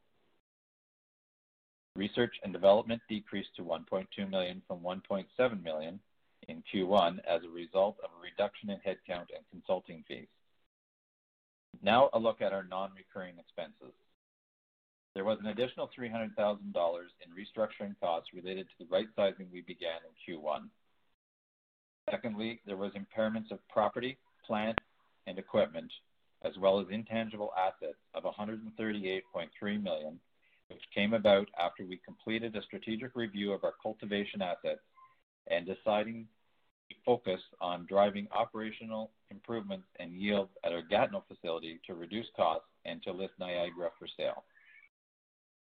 Research 1.95 2.35
and 2.43 2.53
development 2.53 3.03
decreased 3.09 3.55
to 3.57 3.63
1.2 3.63 4.31
million 4.31 4.63
from 4.67 4.81
1.7 4.81 5.63
million 5.63 6.01
in 6.49 6.63
Q1 6.73 7.19
as 7.29 7.43
a 7.45 7.51
result 7.51 7.99
of 8.03 8.11
a 8.17 8.23
reduction 8.23 8.71
in 8.71 8.79
headcount 8.79 9.27
and 9.35 9.45
consulting 9.51 10.03
fees. 10.09 10.27
Now 11.83 12.09
a 12.13 12.19
look 12.19 12.41
at 12.41 12.53
our 12.53 12.65
non-recurring 12.65 13.39
expenses. 13.39 13.95
There 15.15 15.25
was 15.25 15.39
an 15.41 15.49
additional 15.49 15.91
300,000 15.95 16.73
dollars 16.73 17.11
in 17.21 17.31
restructuring 17.33 17.95
costs 18.01 18.31
related 18.33 18.67
to 18.69 18.85
the 18.85 18.91
right-sizing 18.91 19.49
we 19.53 19.61
began 19.61 20.01
in 20.09 20.35
Q1. 20.35 20.69
Secondly, 22.11 22.61
there 22.67 22.77
was 22.77 22.93
impairments 22.93 23.51
of 23.51 23.67
property, 23.69 24.19
plant, 24.47 24.79
and 25.27 25.39
equipment, 25.39 25.91
as 26.43 26.53
well 26.59 26.81
as 26.81 26.87
intangible 26.91 27.53
assets 27.57 27.99
of 28.15 28.25
138.3 28.25 29.83
million, 29.83 30.19
which 30.69 30.83
came 30.95 31.15
about 31.15 31.49
after 31.59 31.85
we 31.85 32.01
completed 32.05 32.57
a 32.57 32.63
strategic 32.63 33.15
review 33.15 33.53
of 33.53 33.65
our 33.65 33.75
cultivation 33.83 34.43
assets 34.43 34.81
and 35.49 35.67
deciding 35.67 36.27
to 36.91 36.97
focus 37.05 37.41
on 37.61 37.87
driving 37.89 38.27
operational 38.33 39.11
improvements 39.31 39.87
and 39.99 40.13
yields 40.13 40.51
at 40.65 40.73
our 40.73 40.83
Gatineau 40.83 41.25
facility 41.29 41.81
to 41.87 41.95
reduce 41.95 42.27
costs 42.37 42.67
and 42.85 43.03
to 43.03 43.13
list 43.13 43.33
Niagara 43.39 43.91
for 43.99 44.09
sale. 44.17 44.45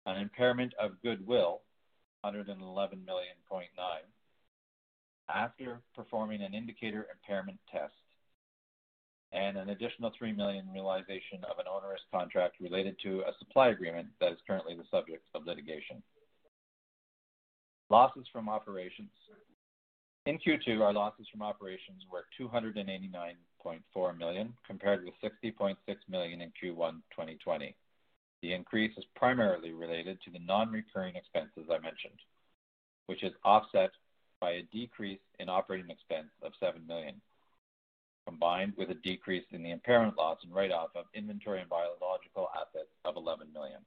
An 0.07 0.21
impairment 0.21 0.73
of 0.81 1.03
goodwill, 1.03 1.63
111.9 2.25 2.57
million, 3.05 3.37
after 5.29 5.81
performing 5.95 6.43
an 6.43 6.55
indicator 6.55 7.07
impairment 7.13 7.59
test 7.71 7.95
and 9.33 9.57
an 9.57 9.71
additional 9.71 10.13
3 10.17 10.33
million 10.33 10.67
realization 10.73 11.45
of 11.51 11.59
an 11.59 11.67
onerous 11.71 12.01
contract 12.13 12.57
related 12.61 12.97
to 13.03 13.21
a 13.21 13.33
supply 13.39 13.69
agreement 13.69 14.07
that 14.21 14.33
is 14.33 14.39
currently 14.47 14.75
the 14.75 14.85
subject 14.91 15.25
of 15.35 15.45
litigation. 15.47 16.03
Losses 17.91 18.27
from 18.33 18.49
operations. 18.49 19.11
In 20.27 20.39
Q2, 20.39 20.81
our 20.81 20.93
losses 20.93 21.27
from 21.31 21.43
operations 21.43 22.03
were 22.11 22.25
289.4 22.41 24.19
million, 24.19 24.53
compared 24.67 25.05
with 25.05 25.15
60.6 25.23 25.77
million 26.09 26.41
in 26.41 26.49
Q1 26.49 26.95
2020. 27.13 27.77
The 28.43 28.53
increase 28.53 28.97
is 28.97 29.05
primarily 29.15 29.73
related 29.73 30.21
to 30.23 30.31
the 30.31 30.41
non-recurring 30.41 31.15
expenses 31.15 31.71
I 31.71 31.79
mentioned, 31.79 32.19
which 33.07 33.23
is 33.23 33.33
offset 33.45 33.91
by 34.41 34.53
a 34.53 34.63
decrease 34.73 35.21
in 35.39 35.49
operating 35.49 35.91
expense 35.91 36.31
of 36.43 36.53
7 36.61 36.87
million, 36.87 37.21
combined 38.27 38.75
with 38.77 38.91
a 38.91 38.95
decrease 38.95 39.45
in 39.53 39.63
the 39.63 39.71
impairment 39.71 40.17
loss 40.17 40.39
and 40.43 40.55
write-off 40.55 40.91
of 40.95 41.07
inventory 41.15 41.61
and 41.61 41.69
biological 41.69 42.49
assets 42.55 42.91
of 43.05 43.17
11 43.17 43.49
million. 43.53 43.81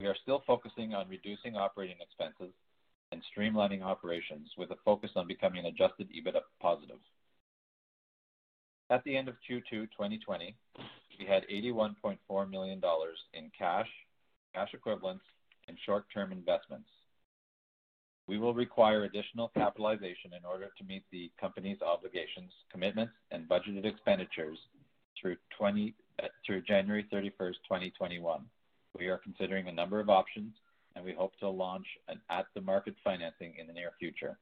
We 0.00 0.06
are 0.06 0.16
still 0.22 0.42
focusing 0.46 0.94
on 0.94 1.08
reducing 1.08 1.56
operating 1.56 1.96
expenses 2.00 2.54
and 3.12 3.22
streamlining 3.36 3.82
operations 3.82 4.48
with 4.56 4.70
a 4.70 4.76
focus 4.84 5.10
on 5.16 5.26
becoming 5.26 5.66
adjusted 5.66 6.08
EBITDA 6.10 6.40
positive. 6.60 6.98
At 8.90 9.04
the 9.04 9.16
end 9.16 9.28
of 9.28 9.36
Q2 9.48 9.70
2020, 9.70 10.56
we 11.18 11.26
had 11.26 11.44
$81.4 11.48 12.50
million 12.50 12.80
in 13.34 13.50
cash 13.56 13.88
cash 14.54 14.74
equivalents, 14.74 15.24
and 15.68 15.76
short-term 15.84 16.32
investments. 16.32 16.88
We 18.32 18.38
will 18.38 18.54
require 18.54 19.04
additional 19.04 19.48
capitalization 19.48 20.32
in 20.34 20.42
order 20.46 20.70
to 20.78 20.84
meet 20.84 21.04
the 21.12 21.30
company's 21.38 21.82
obligations, 21.82 22.50
commitments, 22.72 23.12
and 23.30 23.46
budgeted 23.46 23.84
expenditures 23.84 24.56
through 25.20 25.36
uh, 25.60 26.24
January 26.66 27.06
31st, 27.12 27.60
2021. 27.68 28.40
We 28.98 29.08
are 29.08 29.18
considering 29.18 29.68
a 29.68 29.72
number 29.72 30.00
of 30.00 30.08
options, 30.08 30.54
and 30.96 31.04
we 31.04 31.12
hope 31.12 31.38
to 31.40 31.48
launch 31.50 31.84
an 32.08 32.22
at-the-market 32.30 32.94
financing 33.04 33.52
in 33.60 33.66
the 33.66 33.74
near 33.74 33.90
future. 33.98 34.38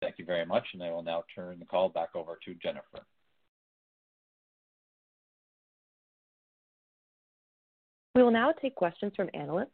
Thank 0.00 0.20
you 0.20 0.24
very 0.24 0.46
much, 0.46 0.64
and 0.72 0.80
I 0.80 0.92
will 0.92 1.02
now 1.02 1.24
turn 1.34 1.58
the 1.58 1.66
call 1.66 1.88
back 1.88 2.10
over 2.14 2.38
to 2.44 2.54
Jennifer. 2.54 3.04
We 8.14 8.22
will 8.22 8.30
now 8.30 8.52
take 8.52 8.76
questions 8.76 9.14
from 9.16 9.30
analysts. 9.34 9.70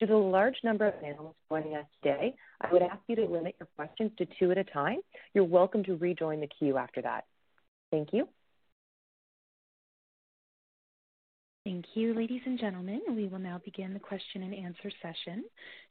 Due 0.00 0.06
to 0.06 0.12
the 0.14 0.18
large 0.18 0.56
number 0.64 0.86
of 0.86 0.94
analysts 1.04 1.36
joining 1.50 1.76
us 1.76 1.84
today, 2.02 2.34
I 2.62 2.72
would 2.72 2.80
ask 2.80 3.00
you 3.06 3.16
to 3.16 3.26
limit 3.26 3.54
your 3.60 3.68
questions 3.76 4.10
to 4.16 4.26
two 4.38 4.50
at 4.50 4.56
a 4.56 4.64
time. 4.64 5.00
You're 5.34 5.44
welcome 5.44 5.84
to 5.84 5.96
rejoin 5.96 6.40
the 6.40 6.46
queue 6.46 6.78
after 6.78 7.02
that. 7.02 7.24
Thank 7.90 8.14
you. 8.14 8.26
Thank 11.66 11.84
you. 11.92 12.14
Ladies 12.14 12.40
and 12.46 12.58
gentlemen, 12.58 13.02
we 13.14 13.28
will 13.28 13.38
now 13.38 13.60
begin 13.62 13.92
the 13.92 14.00
question 14.00 14.42
and 14.42 14.54
answer 14.54 14.90
session. 15.02 15.44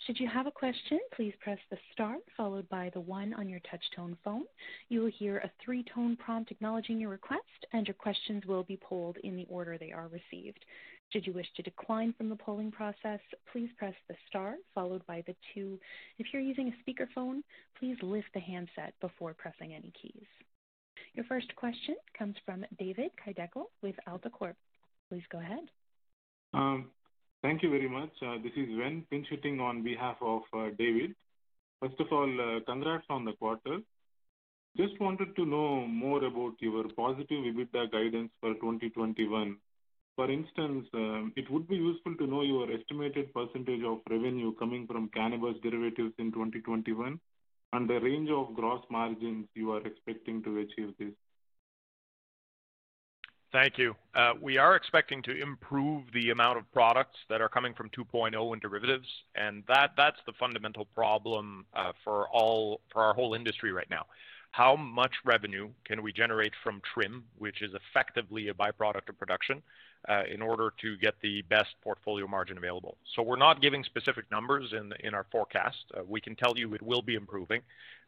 Should 0.07 0.19
you 0.19 0.27
have 0.27 0.47
a 0.47 0.51
question, 0.51 0.99
please 1.15 1.33
press 1.39 1.59
the 1.69 1.77
star 1.93 2.15
followed 2.35 2.67
by 2.69 2.89
the 2.95 2.99
one 2.99 3.35
on 3.35 3.47
your 3.47 3.61
touch-tone 3.69 4.17
phone. 4.23 4.45
You 4.89 5.01
will 5.01 5.11
hear 5.19 5.37
a 5.37 5.51
three-tone 5.63 6.17
prompt 6.17 6.49
acknowledging 6.49 6.99
your 6.99 7.11
request, 7.11 7.43
and 7.73 7.85
your 7.85 7.93
questions 7.93 8.43
will 8.47 8.63
be 8.63 8.77
polled 8.81 9.17
in 9.23 9.35
the 9.35 9.45
order 9.47 9.77
they 9.77 9.91
are 9.91 10.07
received. 10.07 10.65
Should 11.11 11.25
you 11.25 11.33
wish 11.33 11.47
to 11.55 11.63
decline 11.63 12.13
from 12.17 12.29
the 12.29 12.35
polling 12.35 12.71
process, 12.71 13.19
please 13.51 13.69
press 13.77 13.95
the 14.07 14.15
star 14.27 14.55
followed 14.75 15.05
by 15.07 15.23
the 15.25 15.35
two. 15.53 15.79
If 16.19 16.27
you're 16.31 16.41
using 16.41 16.71
a 16.71 16.89
speakerphone, 16.89 17.41
please 17.79 17.97
lift 18.03 18.27
the 18.33 18.39
handset 18.39 18.93
before 19.01 19.33
pressing 19.33 19.73
any 19.73 19.91
keys. 19.99 20.27
Your 21.13 21.25
first 21.25 21.55
question 21.55 21.95
comes 22.17 22.35
from 22.45 22.63
David 22.77 23.11
Kideckel 23.25 23.65
with 23.81 23.95
AltaCorp. 24.07 24.53
Please 25.09 25.23
go 25.31 25.39
ahead. 25.39 25.65
Um, 26.53 26.91
thank 27.41 27.63
you 27.63 27.71
very 27.71 27.89
much. 27.89 28.11
Uh, 28.21 28.37
this 28.43 28.53
is 28.55 28.69
Wen 28.77 29.03
pinch-hitting 29.09 29.59
on 29.59 29.83
behalf 29.83 30.17
of 30.21 30.41
uh, 30.53 30.69
David. 30.77 31.15
First 31.81 31.99
of 31.99 32.07
all, 32.11 32.29
uh, 32.39 32.59
congrats 32.65 33.05
on 33.09 33.25
the 33.25 33.33
quarter. 33.33 33.79
Just 34.77 34.99
wanted 34.99 35.35
to 35.35 35.45
know 35.45 35.87
more 35.87 36.23
about 36.23 36.53
your 36.59 36.83
positive 36.89 37.43
EBITDA 37.43 37.91
guidance 37.91 38.31
for 38.39 38.53
2021. 38.53 39.57
For 40.19 40.29
instance, 40.29 40.85
um, 40.95 41.31
it 41.37 41.49
would 41.49 41.65
be 41.69 41.77
useful 41.77 42.13
to 42.15 42.27
know 42.27 42.41
your 42.41 42.69
estimated 42.69 43.33
percentage 43.33 43.85
of 43.85 43.99
revenue 44.09 44.53
coming 44.55 44.85
from 44.85 45.07
cannabis 45.15 45.55
derivatives 45.63 46.13
in 46.17 46.33
2021 46.33 47.17
and 47.71 47.89
the 47.89 48.01
range 48.01 48.29
of 48.29 48.53
gross 48.53 48.83
margins 48.91 49.47
you 49.55 49.71
are 49.71 49.79
expecting 49.87 50.43
to 50.43 50.57
achieve 50.57 50.93
this. 50.99 51.13
Thank 53.53 53.77
you. 53.77 53.95
Uh, 54.13 54.33
we 54.41 54.57
are 54.57 54.75
expecting 54.75 55.21
to 55.23 55.41
improve 55.41 56.03
the 56.13 56.31
amount 56.31 56.57
of 56.57 56.69
products 56.73 57.19
that 57.29 57.39
are 57.39 57.47
coming 57.47 57.73
from 57.73 57.89
2.0 57.97 58.51
and 58.51 58.61
derivatives, 58.61 59.07
and 59.35 59.63
that's 59.67 60.19
the 60.25 60.33
fundamental 60.37 60.83
problem 60.83 61.65
uh, 61.73 61.93
for 62.03 62.27
our 62.35 63.13
whole 63.13 63.35
industry 63.35 63.71
right 63.71 63.89
now. 63.89 64.05
How 64.51 64.75
much 64.75 65.13
revenue 65.23 65.69
can 65.85 66.01
we 66.03 66.11
generate 66.11 66.53
from 66.61 66.81
trim, 66.93 67.23
which 67.37 67.61
is 67.61 67.71
effectively 67.73 68.49
a 68.49 68.53
byproduct 68.53 69.07
of 69.07 69.17
production, 69.17 69.61
Uh, 70.07 70.23
in 70.33 70.41
order 70.41 70.71
to 70.81 70.95
get 70.97 71.15
the 71.21 71.41
best 71.49 71.75
portfolio 71.83 72.25
margin 72.25 72.57
available? 72.57 72.95
So 73.15 73.21
we're 73.21 73.35
not 73.35 73.61
giving 73.61 73.83
specific 73.83 74.23
numbers 74.31 74.71
in 74.71 74.93
in 75.01 75.13
our 75.13 75.25
forecast. 75.29 75.75
Uh, 75.93 76.03
we 76.07 76.21
can 76.21 76.37
tell 76.37 76.57
you 76.57 76.73
it 76.73 76.81
will 76.81 77.01
be 77.01 77.15
improving. 77.15 77.61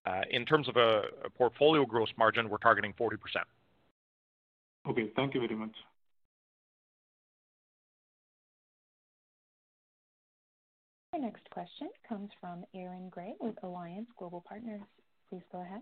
Uh, 0.05 0.21
in 0.29 0.45
terms 0.45 0.69
of 0.69 0.77
a 0.77 1.03
portfolio 1.37 1.85
gross 1.85 2.07
margin, 2.17 2.49
we're 2.49 2.57
targeting 2.59 2.93
40%. 2.93 3.17
Okay. 4.89 5.11
Thank 5.17 5.33
you 5.33 5.41
very 5.41 5.55
much. 5.55 5.75
Our 11.13 11.19
next 11.19 11.49
question 11.49 11.89
comes 12.07 12.29
from 12.39 12.63
Aaron 12.73 13.09
Grey 13.09 13.33
with 13.41 13.55
Alliance 13.63 14.07
Global 14.17 14.43
Partners. 14.47 14.81
Please 15.29 15.43
go 15.51 15.59
ahead. 15.61 15.81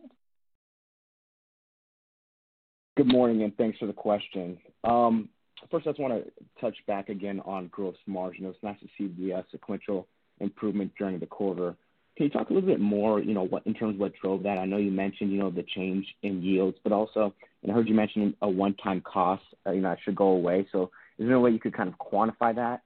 Good 2.97 3.07
morning, 3.07 3.43
and 3.43 3.55
thanks 3.55 3.77
for 3.77 3.85
the 3.85 3.93
question. 3.93 4.57
Um, 4.83 5.29
First, 5.71 5.87
I 5.87 5.91
just 5.91 5.99
want 5.99 6.23
to 6.23 6.31
touch 6.61 6.75
back 6.87 7.09
again 7.09 7.41
on 7.45 7.67
gross 7.67 7.95
margin. 8.07 8.45
It 8.45 8.49
was 8.49 8.57
nice 8.63 8.79
to 8.79 8.87
see 8.97 9.13
the 9.17 9.43
sequential 9.51 10.07
improvement 10.39 10.91
during 10.97 11.19
the 11.19 11.25
quarter. 11.25 11.75
Can 12.15 12.25
you 12.25 12.29
talk 12.29 12.49
a 12.49 12.53
little 12.53 12.67
bit 12.67 12.79
more, 12.79 13.21
you 13.21 13.33
know, 13.33 13.43
what 13.43 13.65
in 13.65 13.73
terms 13.73 13.95
of 13.95 13.99
what 13.99 14.13
drove 14.21 14.43
that? 14.43 14.57
I 14.57 14.65
know 14.65 14.77
you 14.77 14.91
mentioned 14.91 15.31
you 15.31 15.39
know, 15.39 15.49
the 15.49 15.63
change 15.63 16.05
in 16.23 16.41
yields, 16.41 16.77
but 16.83 16.91
also, 16.91 17.33
and 17.63 17.71
I 17.71 17.75
heard 17.75 17.87
you 17.87 17.95
mention 17.95 18.35
a 18.41 18.49
one-time 18.49 19.01
cost 19.01 19.43
you 19.67 19.81
know, 19.81 19.89
that 19.89 19.99
should 20.03 20.15
go 20.15 20.27
away. 20.27 20.67
So 20.71 20.91
is 21.17 21.27
there 21.27 21.35
a 21.35 21.39
way 21.39 21.51
you 21.51 21.59
could 21.59 21.75
kind 21.75 21.89
of 21.89 21.95
quantify 21.97 22.55
that? 22.55 22.81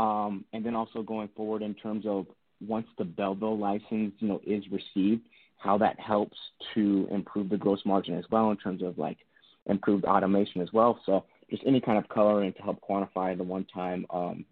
Um, 0.00 0.44
and 0.52 0.64
then 0.64 0.74
also 0.74 1.02
going 1.02 1.28
forward 1.36 1.62
in 1.62 1.74
terms 1.74 2.06
of 2.06 2.26
once 2.66 2.86
the 2.96 3.04
Belleville 3.04 3.58
license 3.58 4.14
you 4.18 4.28
know, 4.28 4.40
is 4.46 4.64
received, 4.70 5.22
how 5.58 5.76
that 5.78 5.98
helps 6.00 6.36
to 6.74 7.06
improve 7.10 7.50
the 7.50 7.56
gross 7.56 7.80
margin 7.84 8.16
as 8.16 8.24
well 8.30 8.50
in 8.50 8.56
terms 8.56 8.82
of 8.82 8.96
like 8.98 9.18
improved 9.66 10.04
automation 10.04 10.62
as 10.62 10.72
well. 10.72 10.98
Just 11.50 11.62
any 11.66 11.80
kind 11.80 11.98
of 11.98 12.08
coloring 12.08 12.52
to 12.52 12.62
help 12.62 12.80
quantify 12.88 13.36
the 13.36 13.42
one-time 13.42 14.06
um, 14.10 14.44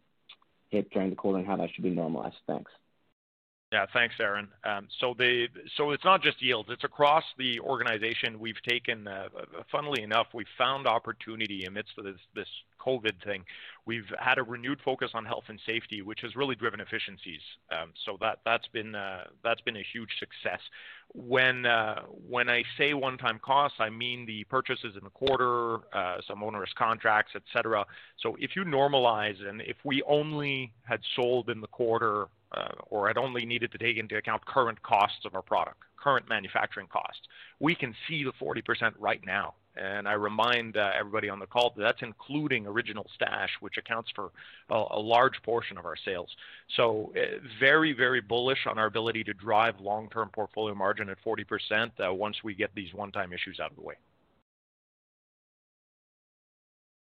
hit 0.71 0.91
during 0.91 1.11
the 1.11 1.17
quarter 1.17 1.39
and 1.39 1.47
how 1.47 1.57
that 1.57 1.71
should 1.75 1.85
be 1.85 1.91
normalized. 1.91 2.37
Thanks. 2.47 2.71
Yeah. 3.71 3.85
Thanks, 3.93 4.15
Aaron. 4.19 4.49
Um, 4.65 4.89
so 4.99 5.15
it's 5.19 6.05
not 6.05 6.23
just 6.23 6.41
yields, 6.41 6.71
it's 6.73 6.85
across 6.85 7.25
the 7.37 7.61
organization. 7.61 8.41
We've 8.41 8.61
taken, 8.67 9.07
uh, 9.07 9.29
uh, 9.39 9.63
funnily 9.71 10.03
enough, 10.03 10.29
we've 10.33 10.47
found 10.57 10.87
opportunity 10.87 11.65
amidst 11.65 11.93
this 12.35 12.47
COVID 12.81 13.23
thing. 13.23 13.45
We've 13.85 14.11
had 14.19 14.39
a 14.39 14.43
renewed 14.43 14.81
focus 14.83 15.11
on 15.13 15.27
health 15.27 15.45
and 15.49 15.61
safety, 15.67 16.01
which 16.01 16.21
has 16.23 16.35
really 16.35 16.55
driven 16.55 16.81
efficiencies. 16.81 17.41
Um 17.71 17.93
so 18.07 18.17
uh, 18.23 18.37
That's 18.47 18.69
been 18.69 18.95
a 18.95 19.85
huge 19.93 20.11
success. 20.19 20.61
When 21.13 21.67
I 21.67 22.63
say 22.79 22.95
one-time 22.95 23.41
costs, 23.45 23.79
I 23.81 23.91
mean 23.91 24.25
the 24.27 24.45
purchases 24.45 24.95
in 24.97 25.05
the 25.05 25.11
quarter, 25.11 25.79
some 26.27 26.43
onerous 26.43 26.73
contracts, 26.79 27.33
et 27.35 27.43
cetera. 27.53 27.85
So 28.23 28.37
if 28.39 28.57
you 28.57 28.65
normalize 28.65 29.47
and 29.47 29.61
if 29.63 29.77
we 29.85 30.03
only 30.07 30.73
had 30.85 31.01
sold 31.17 31.51
in 31.51 31.61
the 31.61 31.67
quarter, 31.67 32.29
or 32.91 33.09
had 33.09 33.19
only 33.19 33.45
needed 33.45 33.73
to 33.73 33.79
take 33.79 33.97
into 33.97 34.17
account 34.17 34.45
current 34.47 34.81
costs 34.83 35.25
of 35.25 35.35
our 35.35 35.43
product, 35.43 35.79
current 35.97 36.29
manufacturing 36.29 36.87
costs, 36.87 37.23
we 37.61 37.75
can 37.75 37.95
see 38.09 38.25
the 38.25 38.33
40% 38.41 38.93
right 38.99 39.21
now. 39.27 39.55
And 39.77 40.09
I 40.09 40.15
remind 40.15 40.77
everybody 40.77 41.29
on 41.29 41.39
the 41.39 41.47
call 41.47 41.73
that 41.77 41.83
that's 41.83 42.03
including 42.03 42.67
Original 42.67 43.07
Stash, 43.15 43.51
which 43.61 43.77
accounts 43.79 44.11
for 44.15 44.31
a 44.71 44.99
large 44.99 45.41
portion 45.45 45.79
of 45.79 45.85
our 45.85 45.95
sales. 46.05 46.29
So, 46.77 47.13
uh, 47.17 47.39
very 47.61 47.93
very 47.93 48.21
bullish 48.21 48.67
on 48.69 48.77
our 48.77 48.87
ability 48.87 49.23
to 49.25 49.35
drive 49.35 49.79
long-term 49.81 50.31
portfolio 50.33 50.75
margin 50.75 51.09
at 51.11 51.19
40% 51.25 51.91
once 52.17 52.37
we 52.43 52.55
get 52.55 52.71
these 52.75 52.93
one-time 52.93 53.33
issues 53.33 53.61
out 53.61 53.71
of 53.71 53.77
the 53.77 53.83
way. 53.83 53.95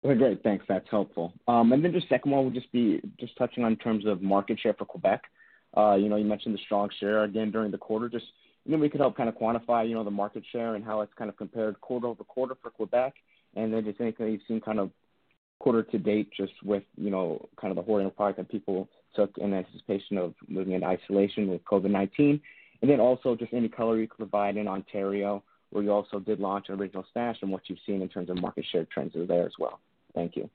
Okay, 0.05 0.17
great. 0.17 0.43
Thanks. 0.43 0.63
That's 0.67 0.87
helpful. 0.89 1.33
Um, 1.47 1.73
and 1.73 1.83
then 1.83 1.91
just 1.91 2.07
second 2.07 2.31
one 2.31 2.45
would 2.45 2.53
just 2.53 2.71
be 2.71 3.01
just 3.19 3.35
touching 3.37 3.63
on 3.63 3.75
terms 3.77 4.05
of 4.05 4.21
market 4.21 4.59
share 4.59 4.73
for 4.73 4.85
Quebec. 4.85 5.21
Uh, 5.75 5.95
you 5.95 6.09
know, 6.09 6.15
you 6.15 6.25
mentioned 6.25 6.55
the 6.55 6.61
strong 6.65 6.89
share 6.99 7.23
again 7.23 7.51
during 7.51 7.71
the 7.71 7.77
quarter. 7.77 8.09
Just, 8.09 8.25
you 8.65 8.71
know, 8.71 8.77
we 8.77 8.89
could 8.89 8.99
help 8.99 9.17
kind 9.17 9.29
of 9.29 9.35
quantify, 9.35 9.87
you 9.87 9.95
know, 9.95 10.03
the 10.03 10.11
market 10.11 10.43
share 10.51 10.75
and 10.75 10.83
how 10.83 11.01
it's 11.01 11.13
kind 11.17 11.29
of 11.29 11.37
compared 11.37 11.79
quarter-over-quarter 11.81 12.55
for 12.61 12.69
Quebec, 12.69 13.13
and 13.55 13.73
then 13.73 13.83
just 13.83 13.99
anything 13.99 14.31
you've 14.31 14.41
seen 14.47 14.61
kind 14.61 14.79
of 14.79 14.91
quarter 15.59 15.83
to 15.83 15.97
date, 15.97 16.29
just 16.35 16.53
with, 16.63 16.83
you 16.95 17.09
know, 17.09 17.47
kind 17.59 17.71
of 17.71 17.75
the 17.75 17.81
hoarding 17.81 18.09
product 18.11 18.37
that 18.37 18.49
people 18.49 18.87
took 19.15 19.37
in 19.37 19.53
anticipation 19.53 20.17
of 20.17 20.33
moving 20.47 20.73
into 20.73 20.85
isolation 20.85 21.47
with 21.47 21.63
COVID-19. 21.65 22.39
And 22.81 22.91
then 22.91 22.99
also 22.99 23.35
just 23.35 23.53
any 23.53 23.69
color 23.69 23.99
you 23.99 24.07
could 24.07 24.17
provide 24.17 24.57
in 24.57 24.67
Ontario, 24.67 25.43
where 25.71 25.83
you 25.83 25.91
also 25.91 26.19
did 26.19 26.39
launch 26.39 26.67
an 26.69 26.79
Original 26.79 27.05
Stash 27.09 27.37
and 27.41 27.51
what 27.51 27.63
you've 27.67 27.79
seen 27.85 28.01
in 28.01 28.09
terms 28.09 28.29
of 28.29 28.39
market 28.39 28.65
share 28.71 28.85
trends 28.85 29.13
there 29.15 29.45
as 29.45 29.53
well. 29.59 29.79
Thank 30.13 30.35
you. 30.35 30.49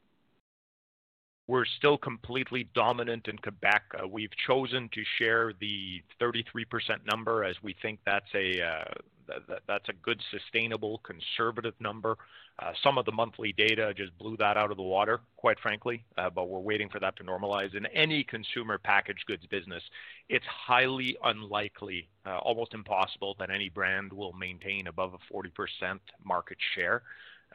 We're 1.52 1.66
still 1.66 1.98
completely 1.98 2.66
dominant 2.74 3.28
in 3.28 3.36
Quebec. 3.36 3.82
Uh, 4.02 4.08
we've 4.08 4.34
chosen 4.46 4.88
to 4.94 5.02
share 5.18 5.52
the 5.60 6.00
33% 6.18 6.64
number 7.04 7.44
as 7.44 7.56
we 7.62 7.76
think 7.82 7.98
that's 8.06 8.34
a 8.34 8.62
uh, 8.62 8.84
th- 9.26 9.60
that's 9.68 9.86
a 9.90 9.92
good, 9.92 10.18
sustainable, 10.30 11.02
conservative 11.04 11.74
number. 11.78 12.16
Uh, 12.58 12.72
some 12.82 12.96
of 12.96 13.04
the 13.04 13.12
monthly 13.12 13.52
data 13.52 13.92
just 13.94 14.16
blew 14.16 14.34
that 14.38 14.56
out 14.56 14.70
of 14.70 14.78
the 14.78 14.82
water, 14.82 15.20
quite 15.36 15.60
frankly, 15.60 16.02
uh, 16.16 16.30
but 16.30 16.48
we're 16.48 16.58
waiting 16.58 16.88
for 16.88 17.00
that 17.00 17.16
to 17.16 17.22
normalize. 17.22 17.74
In 17.74 17.84
any 17.84 18.24
consumer 18.24 18.78
packaged 18.78 19.26
goods 19.26 19.44
business, 19.44 19.82
it's 20.30 20.46
highly 20.46 21.18
unlikely, 21.22 22.08
uh, 22.24 22.38
almost 22.38 22.72
impossible, 22.72 23.36
that 23.38 23.50
any 23.50 23.68
brand 23.68 24.10
will 24.10 24.32
maintain 24.32 24.86
above 24.86 25.12
a 25.12 25.34
40% 25.34 25.98
market 26.24 26.56
share. 26.74 27.02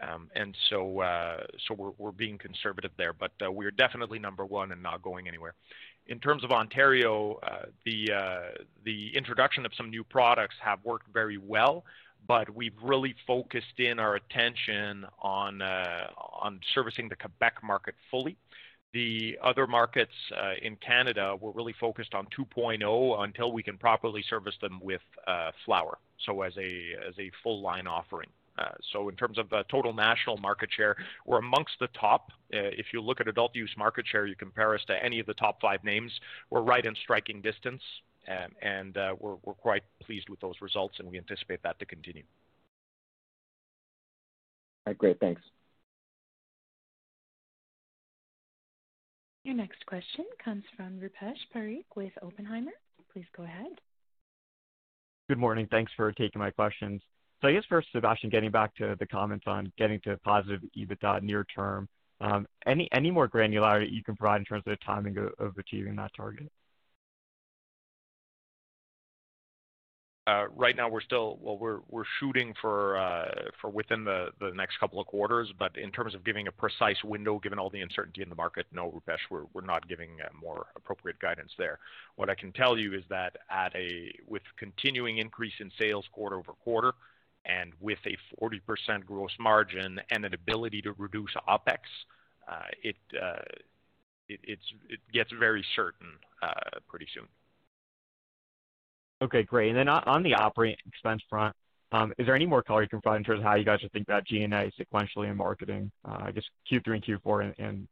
Um, 0.01 0.29
and 0.35 0.55
so, 0.69 0.99
uh, 1.01 1.43
so 1.67 1.73
we're, 1.73 1.91
we're 1.97 2.11
being 2.11 2.37
conservative 2.37 2.91
there, 2.97 3.13
but 3.13 3.31
uh, 3.45 3.51
we're 3.51 3.71
definitely 3.71 4.19
number 4.19 4.45
one 4.45 4.71
and 4.71 4.81
not 4.81 5.01
going 5.01 5.27
anywhere. 5.27 5.53
In 6.07 6.19
terms 6.19 6.43
of 6.43 6.51
Ontario, 6.51 7.39
uh, 7.43 7.65
the 7.85 8.11
uh, 8.13 8.63
the 8.85 9.15
introduction 9.15 9.65
of 9.65 9.73
some 9.75 9.89
new 9.89 10.03
products 10.03 10.55
have 10.63 10.79
worked 10.85 11.07
very 11.11 11.37
well, 11.37 11.83
but 12.27 12.53
we've 12.55 12.75
really 12.81 13.13
focused 13.25 13.79
in 13.79 13.99
our 13.99 14.15
attention 14.15 15.05
on 15.21 15.61
uh, 15.61 16.07
on 16.15 16.59
servicing 16.73 17.09
the 17.09 17.15
Quebec 17.15 17.55
market 17.61 17.95
fully. 18.09 18.37
The 18.93 19.37
other 19.43 19.67
markets 19.67 20.13
uh, 20.35 20.53
in 20.61 20.77
Canada, 20.77 21.35
we're 21.39 21.51
really 21.51 21.75
focused 21.77 22.13
on 22.15 22.25
2.0 22.27 23.23
until 23.23 23.51
we 23.51 23.61
can 23.61 23.77
properly 23.77 24.23
service 24.29 24.55
them 24.61 24.79
with 24.81 25.01
flower, 25.65 25.97
so 26.25 26.41
as 26.41 26.53
a 26.57 26.95
as 27.05 27.15
a 27.19 27.29
full 27.43 27.61
line 27.61 27.85
offering. 27.85 28.29
Uh, 28.57 28.69
so 28.91 29.09
in 29.09 29.15
terms 29.15 29.37
of 29.37 29.49
total 29.69 29.93
national 29.93 30.37
market 30.37 30.69
share, 30.75 30.95
we're 31.25 31.39
amongst 31.39 31.73
the 31.79 31.87
top. 31.99 32.31
Uh, 32.53 32.73
if 32.73 32.87
you 32.93 33.01
look 33.01 33.21
at 33.21 33.27
adult 33.27 33.55
use 33.55 33.73
market 33.77 34.05
share, 34.11 34.25
you 34.25 34.35
compare 34.35 34.73
us 34.73 34.81
to 34.87 35.03
any 35.03 35.19
of 35.19 35.25
the 35.25 35.33
top 35.35 35.61
five 35.61 35.83
names, 35.83 36.11
we're 36.49 36.61
right 36.61 36.85
in 36.85 36.95
striking 37.03 37.41
distance, 37.41 37.81
um, 38.27 38.51
and 38.61 38.97
uh, 38.97 39.15
we're, 39.19 39.35
we're 39.43 39.53
quite 39.53 39.83
pleased 40.03 40.29
with 40.29 40.39
those 40.39 40.55
results, 40.61 40.95
and 40.99 41.07
we 41.07 41.17
anticipate 41.17 41.61
that 41.63 41.77
to 41.79 41.85
continue. 41.85 42.23
All 44.85 44.91
right, 44.91 44.97
great. 44.97 45.19
Thanks. 45.19 45.41
Your 49.43 49.55
next 49.55 49.85
question 49.85 50.25
comes 50.43 50.63
from 50.75 50.99
Rupesh 50.99 51.37
Parikh 51.55 51.85
with 51.95 52.11
Oppenheimer. 52.21 52.71
Please 53.13 53.25
go 53.35 53.43
ahead. 53.43 53.79
Good 55.29 55.37
morning. 55.37 55.67
Thanks 55.69 55.91
for 55.95 56.11
taking 56.11 56.39
my 56.39 56.51
questions. 56.51 57.01
So 57.41 57.47
I 57.47 57.53
guess 57.53 57.63
first, 57.69 57.87
Sebastian, 57.91 58.29
getting 58.29 58.51
back 58.51 58.75
to 58.77 58.95
the 58.99 59.05
comments 59.05 59.45
on 59.47 59.71
getting 59.77 59.99
to 60.01 60.17
positive 60.17 60.61
EBITDA 60.75 61.21
near 61.21 61.45
term, 61.55 61.87
um, 62.19 62.47
any 62.65 63.11
more 63.11 63.27
granularity 63.27 63.91
you 63.91 64.03
can 64.03 64.15
provide 64.15 64.41
in 64.41 64.45
terms 64.45 64.63
of 64.65 64.71
the 64.71 64.85
timing 64.85 65.17
of 65.37 65.57
achieving 65.57 65.95
that 65.97 66.11
target? 66.15 66.51
Uh, 70.25 70.45
right 70.57 70.75
now, 70.75 70.89
we're 70.89 70.99
still 70.99 71.37
well, 71.39 71.57
we're 71.57 72.03
shooting 72.19 72.53
for 72.59 72.97
uh, 72.97 73.31
within 73.71 74.03
the 74.03 74.29
next 74.55 74.77
couple 74.77 74.99
of 74.99 75.07
quarters. 75.07 75.53
But 75.57 75.77
in 75.77 75.89
terms 75.91 76.15
of 76.15 76.25
giving 76.25 76.47
a 76.47 76.51
precise 76.51 77.01
window, 77.05 77.39
given 77.39 77.59
all 77.59 77.69
the 77.69 77.79
uncertainty 77.79 78.23
in 78.23 78.29
the 78.29 78.35
market, 78.35 78.65
no, 78.73 78.91
Rupesh, 78.91 79.19
we're 79.53 79.61
not 79.61 79.87
giving 79.87 80.09
uh, 80.21 80.27
more 80.37 80.65
appropriate 80.75 81.19
guidance 81.19 81.51
there. 81.57 81.79
What 82.17 82.29
I 82.29 82.35
can 82.35 82.51
tell 82.51 82.77
you 82.77 82.93
is 82.93 83.03
that 83.09 83.37
with 84.27 84.41
continuing 84.57 85.19
increase 85.19 85.53
in 85.61 85.71
sales 85.79 86.05
quarter 86.11 86.35
over 86.35 86.51
quarter, 86.63 86.93
and 87.47 87.73
with 87.79 87.99
a 88.05 88.17
40% 88.43 89.05
gross 89.05 89.31
margin 89.39 89.99
and 90.11 90.25
an 90.25 90.33
ability 90.33 90.81
to 90.83 90.93
reduce 90.93 91.33
OpEx, 91.47 91.79
uh, 92.47 92.53
uh, 93.21 93.41
it 94.29 94.59
gets 95.13 95.31
very 95.39 95.65
certain 95.75 96.09
uh, 96.41 96.79
pretty 96.87 97.07
soon. 97.13 97.27
Okay, 99.21 99.43
great. 99.43 99.69
And 99.69 99.77
then 99.77 99.89
On 99.89 100.21
the 100.21 100.35
operating 100.35 100.77
expense 100.85 101.23
front, 101.29 101.55
um, 101.91 102.13
is 102.17 102.25
there 102.25 102.35
any 102.35 102.45
more 102.45 102.61
color 102.61 102.83
you 102.83 102.89
can 102.89 103.01
provide 103.01 103.17
in 103.17 103.23
terms 103.23 103.39
of 103.39 103.45
how 103.45 103.55
you 103.55 103.63
guys 103.63 103.79
are 103.83 103.89
thinking 103.89 104.05
about 104.13 104.25
G&A 104.25 104.71
sequentially 104.79 105.31
in 105.31 105.37
marketing, 105.37 105.89
I 106.03 106.31
guess 106.31 106.43
Q3 106.69 106.87
and 106.87 107.03
Q4? 107.03 107.53
and 107.57 107.87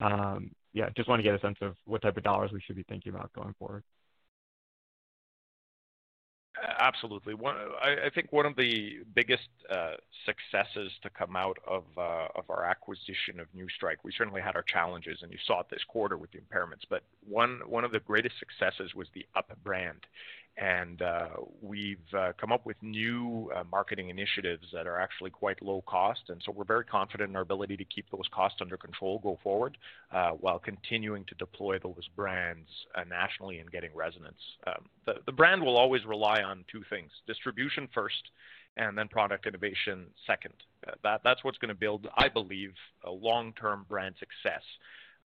um, 0.00 0.50
Yeah, 0.72 0.90
just 0.96 1.08
want 1.08 1.20
to 1.20 1.22
get 1.22 1.34
a 1.34 1.40
sense 1.40 1.56
of 1.62 1.76
what 1.84 2.02
type 2.02 2.16
of 2.16 2.24
dollars 2.24 2.50
we 2.52 2.60
should 2.60 2.76
be 2.76 2.82
thinking 2.82 3.14
about 3.14 3.32
going 3.32 3.54
forward. 3.58 3.84
Absolutely. 6.78 7.34
One, 7.34 7.56
I, 7.82 8.06
I, 8.06 8.10
think 8.10 8.32
one 8.32 8.46
of 8.46 8.56
the 8.56 8.98
biggest 9.14 9.48
uh, 9.70 9.92
successes 10.24 10.90
to 11.02 11.10
come 11.10 11.36
out 11.36 11.58
of 11.66 11.84
uh, 11.96 12.28
of 12.34 12.48
our 12.48 12.64
acquisition 12.64 13.38
of 13.38 13.46
Newstrike, 13.56 13.98
we 14.02 14.12
certainly 14.16 14.40
had 14.40 14.56
our 14.56 14.62
challenges, 14.62 15.20
and 15.22 15.30
you 15.30 15.38
saw 15.46 15.60
it 15.60 15.66
this 15.70 15.84
quarter 15.86 16.16
with 16.16 16.30
the 16.32 16.38
impairments. 16.38 16.82
But 16.88 17.02
one 17.28 17.60
one 17.66 17.84
of 17.84 17.92
the 17.92 18.00
greatest 18.00 18.36
successes 18.38 18.94
was 18.94 19.08
the 19.14 19.26
Up 19.36 19.50
brand, 19.62 20.06
and 20.58 21.02
uh, 21.02 21.28
we've 21.60 21.98
uh, 22.16 22.32
come 22.40 22.50
up 22.50 22.64
with 22.64 22.76
new 22.82 23.50
uh, 23.54 23.62
marketing 23.70 24.08
initiatives 24.08 24.66
that 24.72 24.86
are 24.86 24.98
actually 24.98 25.30
quite 25.30 25.60
low 25.60 25.82
cost. 25.86 26.22
And 26.28 26.40
so 26.44 26.52
we're 26.52 26.64
very 26.64 26.84
confident 26.84 27.28
in 27.30 27.36
our 27.36 27.42
ability 27.42 27.76
to 27.76 27.84
keep 27.84 28.06
those 28.10 28.26
costs 28.32 28.58
under 28.62 28.76
control 28.76 29.18
go 29.18 29.38
forward 29.42 29.76
uh, 30.12 30.30
while 30.30 30.58
continuing 30.58 31.24
to 31.26 31.34
deploy 31.34 31.78
those 31.78 32.08
brands 32.16 32.68
uh, 32.94 33.04
nationally 33.04 33.58
and 33.58 33.70
getting 33.70 33.90
resonance. 33.94 34.40
Um, 34.66 34.86
the, 35.04 35.14
the 35.26 35.32
brand 35.32 35.62
will 35.62 35.76
always 35.76 36.06
rely 36.06 36.42
on 36.42 36.64
two 36.72 36.82
things 36.88 37.10
distribution 37.26 37.88
first 37.92 38.30
and 38.78 38.96
then 38.96 39.08
product 39.08 39.46
innovation 39.46 40.06
second. 40.26 40.54
Uh, 40.86 40.92
that, 41.02 41.20
that's 41.24 41.44
what's 41.44 41.58
going 41.58 41.68
to 41.68 41.74
build, 41.74 42.08
I 42.16 42.28
believe, 42.28 42.72
a 43.04 43.10
long 43.10 43.52
term 43.54 43.84
brand 43.88 44.14
success. 44.18 44.62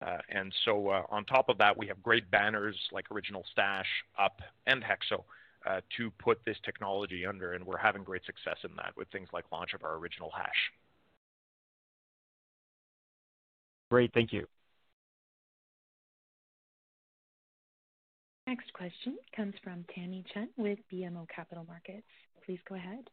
Uh, 0.02 0.18
and 0.30 0.52
so 0.66 0.90
uh, 0.90 1.04
on 1.10 1.24
top 1.26 1.48
of 1.50 1.58
that, 1.60 1.78
we 1.78 1.88
have 1.88 2.02
great 2.02 2.30
banners 2.32 2.76
like 2.92 3.06
Original 3.12 3.44
Stash, 3.52 3.86
Up, 4.20 4.42
and 4.66 4.84
Hexo 4.84 5.24
uh, 5.66 5.82
to 5.98 6.10
put 6.12 6.40
this 6.46 6.58
technology 6.66 7.26
under, 7.26 7.54
and 7.54 7.66
we're 7.66 7.78
having 7.78 8.04
great 8.04 8.26
success 8.26 8.58
in 8.64 8.76
that 8.78 8.94
with 8.98 9.08
things 9.10 9.30
like 9.32 9.46
launch 9.52 9.74
of 9.74 9.84
our 9.84 9.96
original 9.98 10.32
hash. 10.36 10.72
Great, 13.92 14.12
thank 14.14 14.34
you. 14.34 14.48
Next 18.48 18.74
question 18.74 19.18
comes 19.36 19.54
from 19.64 19.86
Tamy 19.94 20.26
Chen 20.34 20.50
with 20.58 20.80
BMO 20.92 21.28
Capital 21.34 21.64
Markets. 21.68 22.08
Please 22.46 22.60
go 22.68 22.76
ahead. 22.76 23.10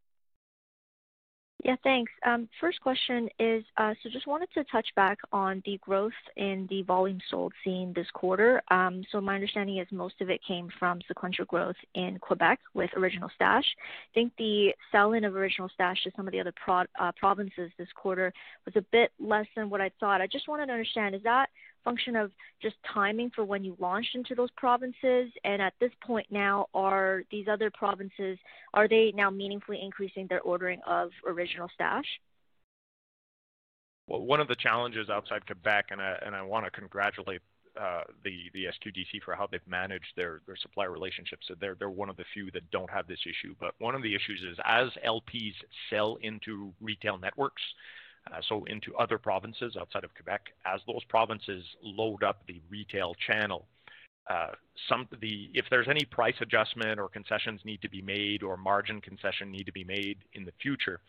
Yeah, 1.65 1.75
thanks. 1.83 2.13
Um, 2.25 2.49
first 2.61 2.81
question 2.81 3.29
is, 3.41 3.65
uh, 3.79 3.93
so 4.01 4.09
just 4.11 4.29
wanted 4.29 4.49
to 4.55 4.63
touch 4.65 4.87
back 4.95 5.19
on 5.33 5.61
the 5.67 5.77
growth 5.79 6.13
in 6.37 6.69
the 6.71 6.83
volume 6.83 7.19
sold 7.29 7.53
seen 7.65 7.93
this 7.97 8.07
quarter. 8.15 8.63
Um, 8.71 9.03
so 9.11 9.21
my 9.21 9.35
understanding 9.35 9.79
is 9.79 9.89
most 9.91 10.21
of 10.21 10.31
it 10.31 10.41
came 10.47 10.69
from 10.79 11.01
sequential 11.09 11.47
growth 11.47 11.75
in 11.95 12.19
Quebec 12.21 12.61
with 12.75 12.91
Original 12.97 13.29
Stash. 13.35 13.65
I 13.75 14.15
think 14.15 14.33
the 14.39 14.73
sell-in 14.93 15.25
of 15.25 15.35
Original 15.35 15.69
Stash 15.75 16.05
to 16.05 16.13
some 16.15 16.29
of 16.29 16.33
the 16.33 16.39
other 16.39 16.55
uh, 16.69 17.11
provinces 17.19 17.73
this 17.77 17.89
quarter 17.97 18.33
was 18.65 18.77
a 18.77 18.83
bit 18.93 19.11
less 19.19 19.47
than 19.57 19.69
what 19.69 19.81
I 19.81 19.91
thought. 19.99 20.21
I 20.21 20.29
just 20.29 20.47
wanted 20.47 20.67
to 20.67 20.73
understand, 20.73 21.17
is 21.17 21.23
that 21.25 21.49
function 21.89 22.17
of 22.17 22.31
just 22.61 22.77
timing 22.93 23.31
for 23.35 23.45
when 23.45 23.65
you 23.65 23.77
launched 23.79 24.15
into 24.15 24.35
those 24.35 24.51
provinces? 24.57 25.31
And 25.45 25.63
at 25.63 25.73
this 25.81 25.93
point 26.05 26.27
now, 26.31 26.67
are 26.75 27.23
these 27.31 27.47
other 27.51 27.71
provinces, 27.71 28.39
are 28.75 28.89
they 28.89 29.13
now 29.15 29.31
meaningfully 29.31 29.81
increasing 29.83 30.27
their 30.29 30.43
ordering 30.43 30.81
of 30.87 31.11
original 31.27 31.69
stash? 31.75 32.07
Well, 34.07 34.21
one 34.21 34.41
of 34.41 34.49
the 34.49 34.57
challenges 34.57 35.09
outside 35.11 35.47
Quebec, 35.47 35.87
and 35.91 36.01
I, 36.01 36.19
and 36.25 36.35
I 36.35 36.43
want 36.43 36.65
to 36.65 36.71
congratulate 36.71 37.43
uh, 37.79 38.03
the 38.25 38.51
the 38.55 38.65
SQDC 38.65 39.23
for 39.25 39.35
how 39.37 39.47
they've 39.47 39.61
managed 39.69 40.13
their 40.17 40.41
their 40.47 40.57
supplier 40.57 40.91
relationships. 40.91 41.47
So 41.47 41.55
they're 41.61 41.77
they're 41.79 41.91
one 41.91 42.09
of 42.09 42.17
the 42.17 42.25
few 42.35 42.51
that 42.53 42.69
don't 42.71 42.91
have 42.91 43.07
this 43.07 43.21
issue. 43.25 43.55
But 43.61 43.75
one 43.79 43.95
of 43.95 44.03
the 44.03 44.15
issues 44.15 44.43
is 44.51 44.59
as 44.65 44.89
LPs 45.07 45.55
sell 45.91 46.19
into 46.23 46.73
retail 46.81 47.19
networks, 47.19 47.63
uh, 48.33 48.41
so 48.49 48.65
into 48.65 48.95
other 48.97 49.19
provinces 49.19 49.77
outside 49.81 50.05
of 50.05 50.15
Quebec. 50.15 50.43
As 50.67 50.81
those 50.87 51.05
provinces 51.05 51.65
load 51.83 52.23
up 52.23 52.43
the 52.47 52.61
retail 52.71 53.15
channel, 53.27 53.67
uh, 54.29 54.49
some 54.89 55.09
the 55.21 55.51
if 55.55 55.65
there's 55.71 55.89
any 55.89 56.05
price 56.05 56.35
adjustment 56.41 57.01
or 57.01 57.09
concessions 57.09 57.61
need 57.65 57.81
to 57.83 57.89
be 57.89 58.03
made 58.03 58.43
or 58.43 58.57
margin 58.57 59.01
concession 59.01 59.51
need 59.51 59.65
to 59.65 59.73
be 59.73 59.85
made 59.85 60.19
in 60.35 60.45
the 60.45 60.53
future, 60.61 61.01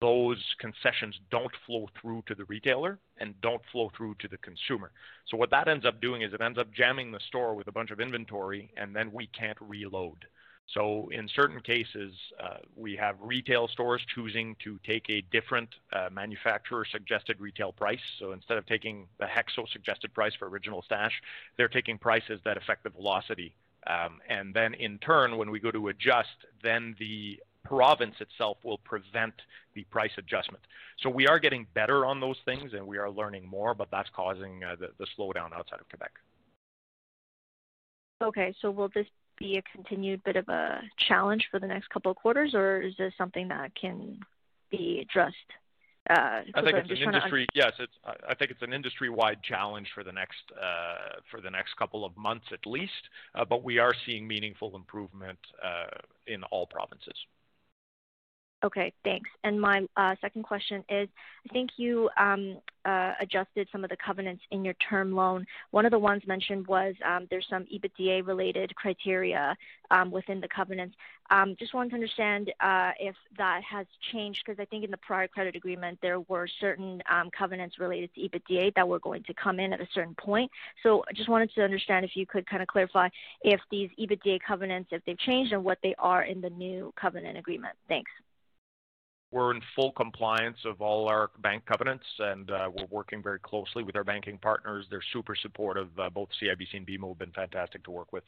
those 0.00 0.42
concessions 0.58 1.18
don't 1.30 1.52
flow 1.64 1.88
through 2.00 2.22
to 2.26 2.34
the 2.34 2.44
retailer 2.46 2.98
and 3.18 3.40
don't 3.40 3.62
flow 3.72 3.90
through 3.96 4.14
to 4.18 4.28
the 4.28 4.36
consumer. 4.38 4.90
So 5.28 5.36
what 5.36 5.50
that 5.50 5.68
ends 5.68 5.86
up 5.86 6.00
doing 6.00 6.22
is 6.22 6.34
it 6.34 6.40
ends 6.40 6.58
up 6.58 6.72
jamming 6.72 7.12
the 7.12 7.20
store 7.28 7.54
with 7.54 7.68
a 7.68 7.72
bunch 7.72 7.90
of 7.90 8.00
inventory, 8.00 8.70
and 8.76 8.94
then 8.94 9.10
we 9.12 9.28
can't 9.28 9.56
reload. 9.60 10.26
So 10.74 11.08
in 11.12 11.28
certain 11.28 11.60
cases, 11.60 12.12
uh, 12.42 12.58
we 12.74 12.96
have 12.96 13.16
retail 13.20 13.68
stores 13.68 14.02
choosing 14.14 14.56
to 14.64 14.78
take 14.84 15.08
a 15.08 15.22
different 15.30 15.68
uh, 15.92 16.08
manufacturer 16.12 16.84
suggested 16.90 17.40
retail 17.40 17.72
price. 17.72 18.00
So 18.18 18.32
instead 18.32 18.58
of 18.58 18.66
taking 18.66 19.06
the 19.18 19.26
Hexo 19.26 19.68
suggested 19.72 20.12
price 20.12 20.32
for 20.38 20.48
original 20.48 20.82
stash, 20.82 21.12
they're 21.56 21.68
taking 21.68 21.98
prices 21.98 22.40
that 22.44 22.56
affect 22.56 22.82
the 22.82 22.90
velocity. 22.90 23.54
Um, 23.86 24.20
and 24.28 24.52
then 24.52 24.74
in 24.74 24.98
turn, 24.98 25.36
when 25.36 25.50
we 25.50 25.60
go 25.60 25.70
to 25.70 25.88
adjust, 25.88 26.34
then 26.62 26.96
the 26.98 27.38
province 27.64 28.14
itself 28.20 28.58
will 28.64 28.78
prevent 28.78 29.34
the 29.74 29.84
price 29.84 30.10
adjustment. 30.18 30.64
So 31.00 31.10
we 31.10 31.28
are 31.28 31.38
getting 31.38 31.66
better 31.74 32.04
on 32.06 32.20
those 32.20 32.36
things 32.44 32.72
and 32.72 32.86
we 32.86 32.98
are 32.98 33.10
learning 33.10 33.46
more, 33.46 33.74
but 33.74 33.88
that's 33.92 34.08
causing 34.14 34.64
uh, 34.64 34.76
the, 34.78 34.88
the 34.98 35.06
slowdown 35.16 35.52
outside 35.52 35.80
of 35.80 35.88
Quebec. 35.88 36.12
Okay, 38.22 38.54
so 38.60 38.70
will 38.70 38.88
this 38.94 39.06
be 39.38 39.58
a 39.58 39.62
continued 39.74 40.22
bit 40.24 40.36
of 40.36 40.48
a 40.48 40.80
challenge 41.08 41.46
for 41.50 41.60
the 41.60 41.66
next 41.66 41.88
couple 41.90 42.10
of 42.10 42.16
quarters, 42.16 42.54
or 42.54 42.80
is 42.80 42.94
this 42.98 43.12
something 43.18 43.48
that 43.48 43.74
can 43.74 44.18
be 44.70 45.00
addressed? 45.02 45.36
Uh, 46.08 46.42
I 46.54 46.62
think 46.62 46.76
it's 46.76 46.90
an 46.90 46.96
industry. 46.98 47.46
Yes, 47.54 47.72
it's. 47.80 47.92
I 48.28 48.34
think 48.34 48.52
it's 48.52 48.62
an 48.62 48.72
industry-wide 48.72 49.42
challenge 49.42 49.88
for 49.92 50.04
the 50.04 50.12
next 50.12 50.38
uh, 50.54 51.18
for 51.30 51.40
the 51.40 51.50
next 51.50 51.76
couple 51.76 52.04
of 52.04 52.16
months 52.16 52.46
at 52.52 52.64
least. 52.64 52.92
Uh, 53.34 53.44
but 53.44 53.64
we 53.64 53.78
are 53.78 53.92
seeing 54.04 54.26
meaningful 54.26 54.76
improvement 54.76 55.38
uh, 55.64 55.86
in 56.28 56.44
all 56.44 56.66
provinces. 56.66 57.16
Okay, 58.66 58.92
thanks. 59.04 59.30
And 59.44 59.60
my 59.60 59.86
uh, 59.96 60.16
second 60.20 60.42
question 60.42 60.82
is, 60.88 61.08
I 61.48 61.52
think 61.52 61.70
you 61.76 62.10
um, 62.18 62.58
uh, 62.84 63.12
adjusted 63.20 63.68
some 63.70 63.84
of 63.84 63.90
the 63.90 63.96
covenants 63.96 64.42
in 64.50 64.64
your 64.64 64.74
term 64.74 65.14
loan. 65.14 65.46
One 65.70 65.86
of 65.86 65.92
the 65.92 66.00
ones 66.00 66.22
mentioned 66.26 66.66
was 66.66 66.96
um, 67.04 67.28
there's 67.30 67.46
some 67.48 67.64
EBITDA-related 67.72 68.74
criteria 68.74 69.56
um, 69.92 70.10
within 70.10 70.40
the 70.40 70.48
covenants. 70.48 70.96
Just 71.60 71.74
wanted 71.74 71.90
to 71.90 71.94
understand 71.94 72.52
uh, 72.58 72.90
if 72.98 73.14
that 73.38 73.60
has 73.62 73.86
changed, 74.12 74.42
because 74.44 74.58
I 74.60 74.64
think 74.64 74.82
in 74.84 74.90
the 74.90 74.96
prior 74.96 75.28
credit 75.28 75.54
agreement, 75.54 76.00
there 76.02 76.18
were 76.20 76.48
certain 76.60 77.00
covenants 77.38 77.78
related 77.78 78.10
to 78.14 78.20
EBITDA 78.22 78.74
that 78.74 78.88
were 78.88 78.98
going 78.98 79.22
to 79.24 79.34
come 79.34 79.60
in 79.60 79.72
at 79.74 79.80
a 79.80 79.86
certain 79.94 80.16
point. 80.16 80.50
So 80.82 81.04
I 81.08 81.12
just 81.12 81.28
wanted 81.28 81.54
to 81.54 81.62
understand 81.62 82.04
if 82.04 82.16
you 82.16 82.26
could 82.26 82.48
kind 82.48 82.62
of 82.62 82.66
clarify 82.66 83.10
if 83.42 83.60
these 83.70 83.90
EBITDA 83.96 84.40
covenants, 84.44 84.88
if 84.90 85.04
they've 85.04 85.18
changed 85.18 85.52
and 85.52 85.62
what 85.62 85.78
they 85.84 85.94
are 86.00 86.24
in 86.24 86.40
the 86.40 86.50
new 86.50 86.92
covenant 87.00 87.38
agreement. 87.38 87.76
Thanks. 87.86 88.10
We're 89.32 89.52
in 89.54 89.60
full 89.74 89.92
compliance 89.92 90.58
of 90.64 90.80
all 90.80 91.08
our 91.08 91.30
bank 91.40 91.64
covenants, 91.66 92.06
and 92.18 92.50
uh, 92.50 92.70
we're 92.72 92.86
working 92.90 93.22
very 93.22 93.40
closely 93.40 93.82
with 93.82 93.96
our 93.96 94.04
banking 94.04 94.38
partners. 94.38 94.86
They're 94.88 95.02
super 95.12 95.34
supportive. 95.34 95.88
Uh, 95.98 96.10
both 96.10 96.28
CIBC 96.40 96.74
and 96.74 96.86
BMO 96.86 97.08
have 97.08 97.18
been 97.18 97.32
fantastic 97.32 97.82
to 97.84 97.90
work 97.90 98.12
with. 98.12 98.24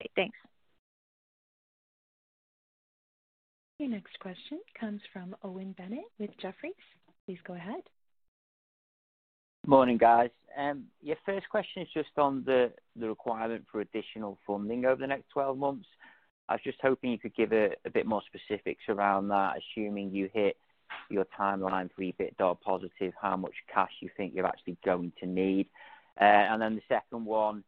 Okay, 0.00 0.10
thanks. 0.14 0.36
Your 3.78 3.88
next 3.88 4.18
question 4.20 4.60
comes 4.78 5.00
from 5.12 5.34
Owen 5.42 5.74
Bennett 5.76 6.04
with 6.18 6.30
Jefferies. 6.40 6.74
Please 7.26 7.38
go 7.46 7.54
ahead. 7.54 7.82
Morning, 9.66 9.96
guys. 9.96 10.30
Um, 10.58 10.84
your 11.02 11.16
first 11.24 11.48
question 11.48 11.82
is 11.82 11.88
just 11.94 12.10
on 12.16 12.44
the 12.44 12.72
requirement 12.96 13.64
for 13.70 13.80
additional 13.80 14.38
funding 14.46 14.84
over 14.84 15.00
the 15.00 15.06
next 15.06 15.30
12 15.30 15.56
months. 15.56 15.86
I 16.52 16.56
was 16.56 16.64
just 16.64 16.82
hoping 16.82 17.10
you 17.10 17.18
could 17.18 17.34
give 17.34 17.52
a 17.52 17.70
bit 17.94 18.04
more 18.04 18.20
specifics 18.26 18.82
around 18.90 19.28
that, 19.28 19.56
assuming 19.56 20.10
you 20.10 20.28
hit 20.34 20.58
your 21.08 21.24
timeline 21.38 21.88
for 21.96 22.02
EBITDA 22.02 22.60
positive, 22.60 23.14
how 23.18 23.38
much 23.38 23.54
cash 23.72 23.92
you 24.00 24.10
think 24.18 24.34
you're 24.34 24.44
actually 24.44 24.76
going 24.84 25.12
to 25.20 25.26
need. 25.26 25.68
Uh, 26.20 26.24
and 26.24 26.60
then 26.60 26.74
the 26.74 26.82
second 26.90 27.24
one 27.24 27.64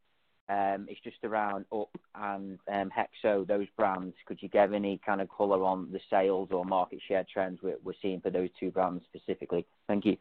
um, 0.51 0.87
is 0.90 0.99
just 1.03 1.16
around 1.25 1.64
Up 1.73 1.97
and 2.14 2.59
um, 2.70 2.90
Hexo, 2.94 3.47
those 3.47 3.68
brands. 3.75 4.14
Could 4.27 4.42
you 4.42 4.51
give 4.51 4.75
any 4.75 5.01
kind 5.07 5.23
of 5.23 5.31
color 5.31 5.64
on 5.64 5.90
the 5.90 6.01
sales 6.11 6.51
or 6.53 6.66
market 6.66 6.99
share 7.09 7.25
trends 7.33 7.61
we're 7.62 7.94
seeing 8.03 8.20
for 8.20 8.29
those 8.29 8.51
two 8.61 8.70
brands 8.70 9.03
specifically? 9.07 9.66
Thank 9.88 10.05
you. 10.05 10.18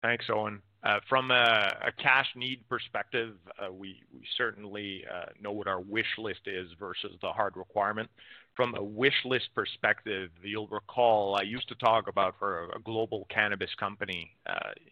Thanks, 0.00 0.26
Owen. 0.30 0.62
Uh, 0.82 0.98
from 1.08 1.30
a 1.30 1.92
cash 2.02 2.26
need 2.34 2.66
perspective, 2.68 3.34
uh, 3.62 3.70
we 3.70 4.02
certainly 4.38 5.04
uh, 5.14 5.26
know 5.40 5.52
what 5.52 5.66
our 5.66 5.80
wish 5.80 6.06
list 6.16 6.40
is 6.46 6.68
versus 6.78 7.12
the 7.20 7.28
hard 7.28 7.54
requirement. 7.56 8.08
From 8.56 8.74
a 8.74 8.82
wish 8.82 9.14
list 9.24 9.48
perspective, 9.54 10.30
you'll 10.42 10.68
recall 10.68 11.36
I 11.36 11.42
used 11.42 11.68
to 11.68 11.74
talk 11.74 12.08
about 12.08 12.34
for 12.38 12.70
a 12.74 12.80
global 12.80 13.26
cannabis 13.30 13.70
company, 13.78 14.30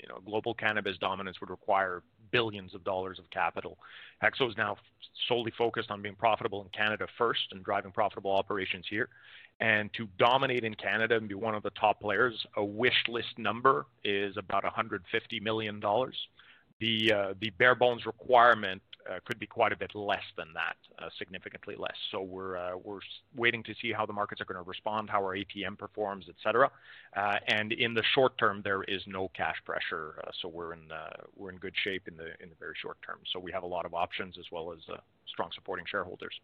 you 0.00 0.08
know, 0.08 0.20
global 0.24 0.54
cannabis 0.54 0.96
dominance 0.98 1.40
would 1.40 1.50
require 1.50 2.02
billions 2.30 2.74
of 2.74 2.84
dollars 2.84 3.18
of 3.18 3.28
capital. 3.30 3.78
Hexo 4.22 4.48
is 4.48 4.56
now 4.56 4.76
solely 5.26 5.52
focused 5.56 5.90
on 5.90 6.02
being 6.02 6.14
profitable 6.14 6.62
in 6.62 6.68
Canada 6.68 7.06
first 7.16 7.40
and 7.50 7.64
driving 7.64 7.92
profitable 7.92 8.32
operations 8.32 8.86
here. 8.88 9.08
And 9.60 9.92
to 9.94 10.08
dominate 10.18 10.64
in 10.64 10.74
Canada 10.74 11.16
and 11.16 11.28
be 11.28 11.34
one 11.34 11.54
of 11.54 11.62
the 11.62 11.70
top 11.70 12.00
players, 12.00 12.34
a 12.56 12.64
wish 12.64 13.04
list 13.08 13.38
number 13.38 13.86
is 14.04 14.36
about 14.36 14.62
$150 14.62 15.00
million. 15.42 15.80
The, 16.80 17.12
uh, 17.12 17.34
the 17.40 17.50
bare 17.50 17.74
bones 17.74 18.06
requirement 18.06 18.80
uh, 19.10 19.18
could 19.24 19.38
be 19.38 19.46
quite 19.46 19.72
a 19.72 19.76
bit 19.76 19.94
less 19.94 20.22
than 20.36 20.48
that, 20.54 20.76
uh, 21.02 21.08
significantly 21.18 21.74
less. 21.76 21.96
So 22.12 22.20
we're, 22.20 22.56
uh, 22.56 22.76
we're 22.82 23.00
waiting 23.34 23.62
to 23.64 23.74
see 23.80 23.90
how 23.90 24.06
the 24.06 24.12
markets 24.12 24.40
are 24.40 24.44
going 24.44 24.62
to 24.62 24.68
respond, 24.68 25.10
how 25.10 25.22
our 25.22 25.34
ATM 25.34 25.78
performs, 25.78 26.26
et 26.28 26.34
cetera. 26.42 26.70
Uh, 27.16 27.36
and 27.48 27.72
in 27.72 27.94
the 27.94 28.02
short 28.14 28.38
term, 28.38 28.60
there 28.62 28.84
is 28.84 29.02
no 29.06 29.28
cash 29.34 29.56
pressure. 29.64 30.22
Uh, 30.24 30.30
so 30.40 30.48
we're 30.48 30.72
in, 30.72 30.82
we're 31.36 31.50
in 31.50 31.56
good 31.56 31.74
shape 31.82 32.06
in 32.06 32.16
the, 32.16 32.26
in 32.40 32.48
the 32.48 32.56
very 32.60 32.74
short 32.80 32.98
term. 33.04 33.18
So 33.32 33.40
we 33.40 33.50
have 33.50 33.62
a 33.62 33.66
lot 33.66 33.86
of 33.86 33.94
options 33.94 34.36
as 34.38 34.44
well 34.52 34.72
as 34.72 34.78
strong 35.26 35.50
supporting 35.54 35.86
shareholders. 35.88 36.34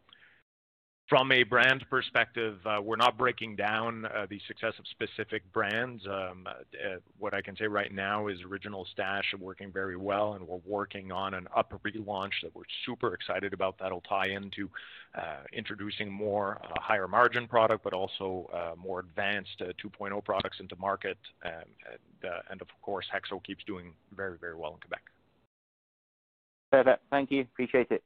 From 1.07 1.33
a 1.33 1.43
brand 1.43 1.85
perspective, 1.91 2.57
uh, 2.65 2.81
we're 2.83 2.97
not 2.97 3.19
breaking 3.19 3.57
down 3.57 4.07
uh, 4.07 4.27
the 4.31 4.41
success 4.49 4.73
of 4.79 4.87
specific 4.87 5.43
brands. 5.53 6.03
Um, 6.07 6.47
uh, 6.47 6.97
what 7.19 7.35
I 7.35 7.43
can 7.43 7.55
say 7.57 7.67
right 7.67 7.93
now 7.93 8.29
is 8.29 8.39
Original 8.41 8.87
Stash 8.91 9.35
working 9.39 9.71
very 9.71 9.99
well, 9.99 10.33
and 10.33 10.49
we're 10.49 10.63
working 10.65 11.13
on 11.13 11.35
an 11.35 11.47
Up 11.55 11.79
relaunch 11.85 12.33
that 12.43 12.55
we're 12.55 12.63
super 12.87 13.13
excited 13.13 13.53
about. 13.53 13.77
That'll 13.79 14.01
tie 14.01 14.29
into 14.29 14.71
introducing 15.53 16.11
more 16.11 16.59
higher 16.81 17.07
margin 17.07 17.49
product, 17.49 17.85
but 17.85 17.93
also 17.93 18.75
more 18.79 19.01
advanced 19.01 19.61
2.0 19.61 20.25
products 20.25 20.57
into 20.59 20.75
market. 20.77 21.19
Um, 21.45 21.53
and 22.51 22.63
of 22.63 22.69
course, 22.81 23.05
Hexo 23.15 23.45
keeps 23.45 23.63
doing 23.65 23.93
very, 24.17 24.39
very 24.39 24.55
well 24.55 24.73
in 24.73 24.81
Quebec. 24.81 25.03
Perfect. 26.73 27.03
Thank 27.11 27.31
you. 27.31 27.43
Appreciate 27.43 27.89
it. 27.91 28.03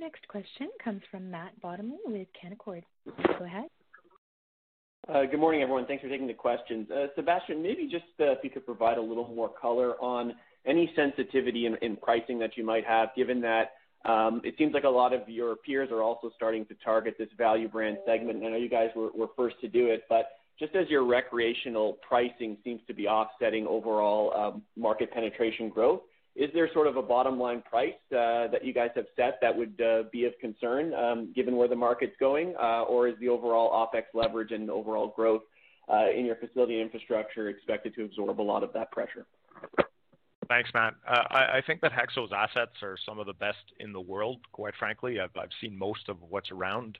Next 0.00 0.26
question 0.28 0.68
comes 0.82 1.02
from 1.10 1.30
Matt 1.30 1.60
Bottomley 1.60 1.98
with 2.06 2.28
Canaccord. 2.42 2.82
Go 3.38 3.44
ahead. 3.44 3.66
Uh, 5.08 5.24
good 5.30 5.40
morning, 5.40 5.62
everyone. 5.62 5.86
Thanks 5.86 6.02
for 6.02 6.08
taking 6.08 6.26
the 6.26 6.34
questions. 6.34 6.90
Uh, 6.90 7.06
Sebastien, 7.14 7.62
maybe 7.62 7.84
just 7.84 8.04
uh, 8.20 8.32
if 8.32 8.38
you 8.42 8.50
could 8.50 8.64
provide 8.64 8.98
a 8.98 9.02
little 9.02 9.28
more 9.28 9.50
color 9.60 9.94
on 10.00 10.34
any 10.66 10.92
sensitivity 10.94 11.66
in 11.66 11.96
pricing 11.96 12.38
that 12.38 12.56
you 12.56 12.64
might 12.64 12.84
have, 12.84 13.08
given 13.16 13.40
that 13.40 13.72
um, 14.04 14.40
it 14.44 14.54
seems 14.58 14.72
like 14.72 14.84
a 14.84 14.88
lot 14.88 15.12
of 15.12 15.28
your 15.28 15.56
peers 15.56 15.90
are 15.90 16.02
also 16.02 16.30
starting 16.36 16.64
to 16.66 16.74
target 16.84 17.16
this 17.18 17.28
value 17.36 17.68
brand 17.68 17.98
segment. 18.06 18.38
And 18.38 18.46
I 18.46 18.50
know 18.50 18.56
you 18.56 18.68
guys 18.68 18.90
were 18.94 19.28
first 19.36 19.56
to 19.60 19.68
do 19.68 19.86
it, 19.88 20.04
but 20.08 20.32
just 20.58 20.74
as 20.74 20.88
your 20.88 21.04
recreational 21.04 21.98
pricing 22.06 22.56
seems 22.62 22.80
to 22.86 22.94
be 22.94 23.06
offsetting 23.08 23.66
overall 23.66 24.34
um, 24.34 24.62
market 24.76 25.10
penetration 25.12 25.70
growth, 25.70 26.00
is 26.36 26.50
there 26.54 26.68
sort 26.72 26.86
of 26.86 26.96
a 26.96 27.02
bottom 27.02 27.38
line 27.38 27.62
price 27.62 27.94
uh, 28.12 28.48
that 28.48 28.64
you 28.64 28.72
guys 28.72 28.90
have 28.94 29.06
set 29.16 29.38
that 29.40 29.56
would 29.56 29.80
uh, 29.80 30.04
be 30.12 30.24
of 30.24 30.32
concern 30.40 30.94
um, 30.94 31.32
given 31.34 31.56
where 31.56 31.68
the 31.68 31.76
market's 31.76 32.16
going? 32.20 32.54
Uh, 32.60 32.82
or 32.82 33.08
is 33.08 33.14
the 33.20 33.28
overall 33.28 33.70
OpEx 33.70 34.04
leverage 34.14 34.52
and 34.52 34.70
overall 34.70 35.12
growth 35.14 35.42
in 36.16 36.24
your 36.24 36.36
facility 36.36 36.80
infrastructure 36.80 37.48
expected 37.48 37.92
to 37.96 38.04
absorb 38.04 38.40
a 38.40 38.42
lot 38.42 38.62
of 38.62 38.72
that 38.72 38.92
pressure? 38.92 39.26
Thanks, 40.50 40.70
Matt. 40.74 40.94
I 41.06 41.58
I 41.58 41.62
think 41.64 41.80
that 41.80 41.92
Hexo's 41.92 42.32
assets 42.32 42.82
are 42.82 42.96
some 43.06 43.20
of 43.20 43.26
the 43.26 43.32
best 43.32 43.72
in 43.78 43.92
the 43.92 44.00
world, 44.00 44.40
quite 44.50 44.74
frankly. 44.76 45.18
I've 45.20 45.30
seen 45.60 45.78
most 45.78 46.08
of 46.08 46.16
what's 46.28 46.50
around. 46.50 46.98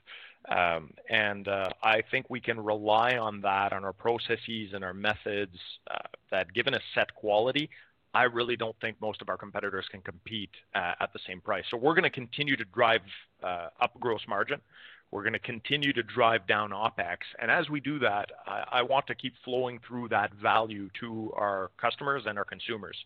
Um, 0.49 0.91
and 1.09 1.47
uh, 1.47 1.69
I 1.83 2.01
think 2.09 2.29
we 2.29 2.39
can 2.39 2.59
rely 2.59 3.17
on 3.17 3.41
that, 3.41 3.73
on 3.73 3.83
our 3.83 3.93
processes 3.93 4.71
and 4.73 4.83
our 4.83 4.93
methods, 4.93 5.57
uh, 5.89 5.97
that 6.31 6.53
given 6.53 6.73
a 6.73 6.79
set 6.95 7.13
quality, 7.13 7.69
I 8.13 8.23
really 8.23 8.55
don't 8.55 8.75
think 8.81 8.99
most 9.01 9.21
of 9.21 9.29
our 9.29 9.37
competitors 9.37 9.85
can 9.89 10.01
compete 10.01 10.49
uh, 10.75 10.93
at 10.99 11.13
the 11.13 11.19
same 11.27 11.41
price. 11.41 11.63
So 11.69 11.77
we're 11.77 11.93
going 11.93 12.03
to 12.03 12.09
continue 12.09 12.57
to 12.57 12.65
drive 12.65 13.01
uh, 13.43 13.69
up 13.79 13.99
gross 13.99 14.21
margin. 14.27 14.59
We're 15.11 15.23
going 15.23 15.33
to 15.33 15.39
continue 15.39 15.93
to 15.93 16.03
drive 16.03 16.47
down 16.47 16.71
OpEx. 16.71 17.17
And 17.39 17.51
as 17.51 17.69
we 17.69 17.79
do 17.79 17.99
that, 17.99 18.31
I, 18.45 18.63
I 18.71 18.81
want 18.83 19.07
to 19.07 19.15
keep 19.15 19.33
flowing 19.43 19.79
through 19.85 20.09
that 20.09 20.33
value 20.35 20.89
to 21.01 21.33
our 21.35 21.71
customers 21.77 22.23
and 22.25 22.37
our 22.37 22.45
consumers. 22.45 22.97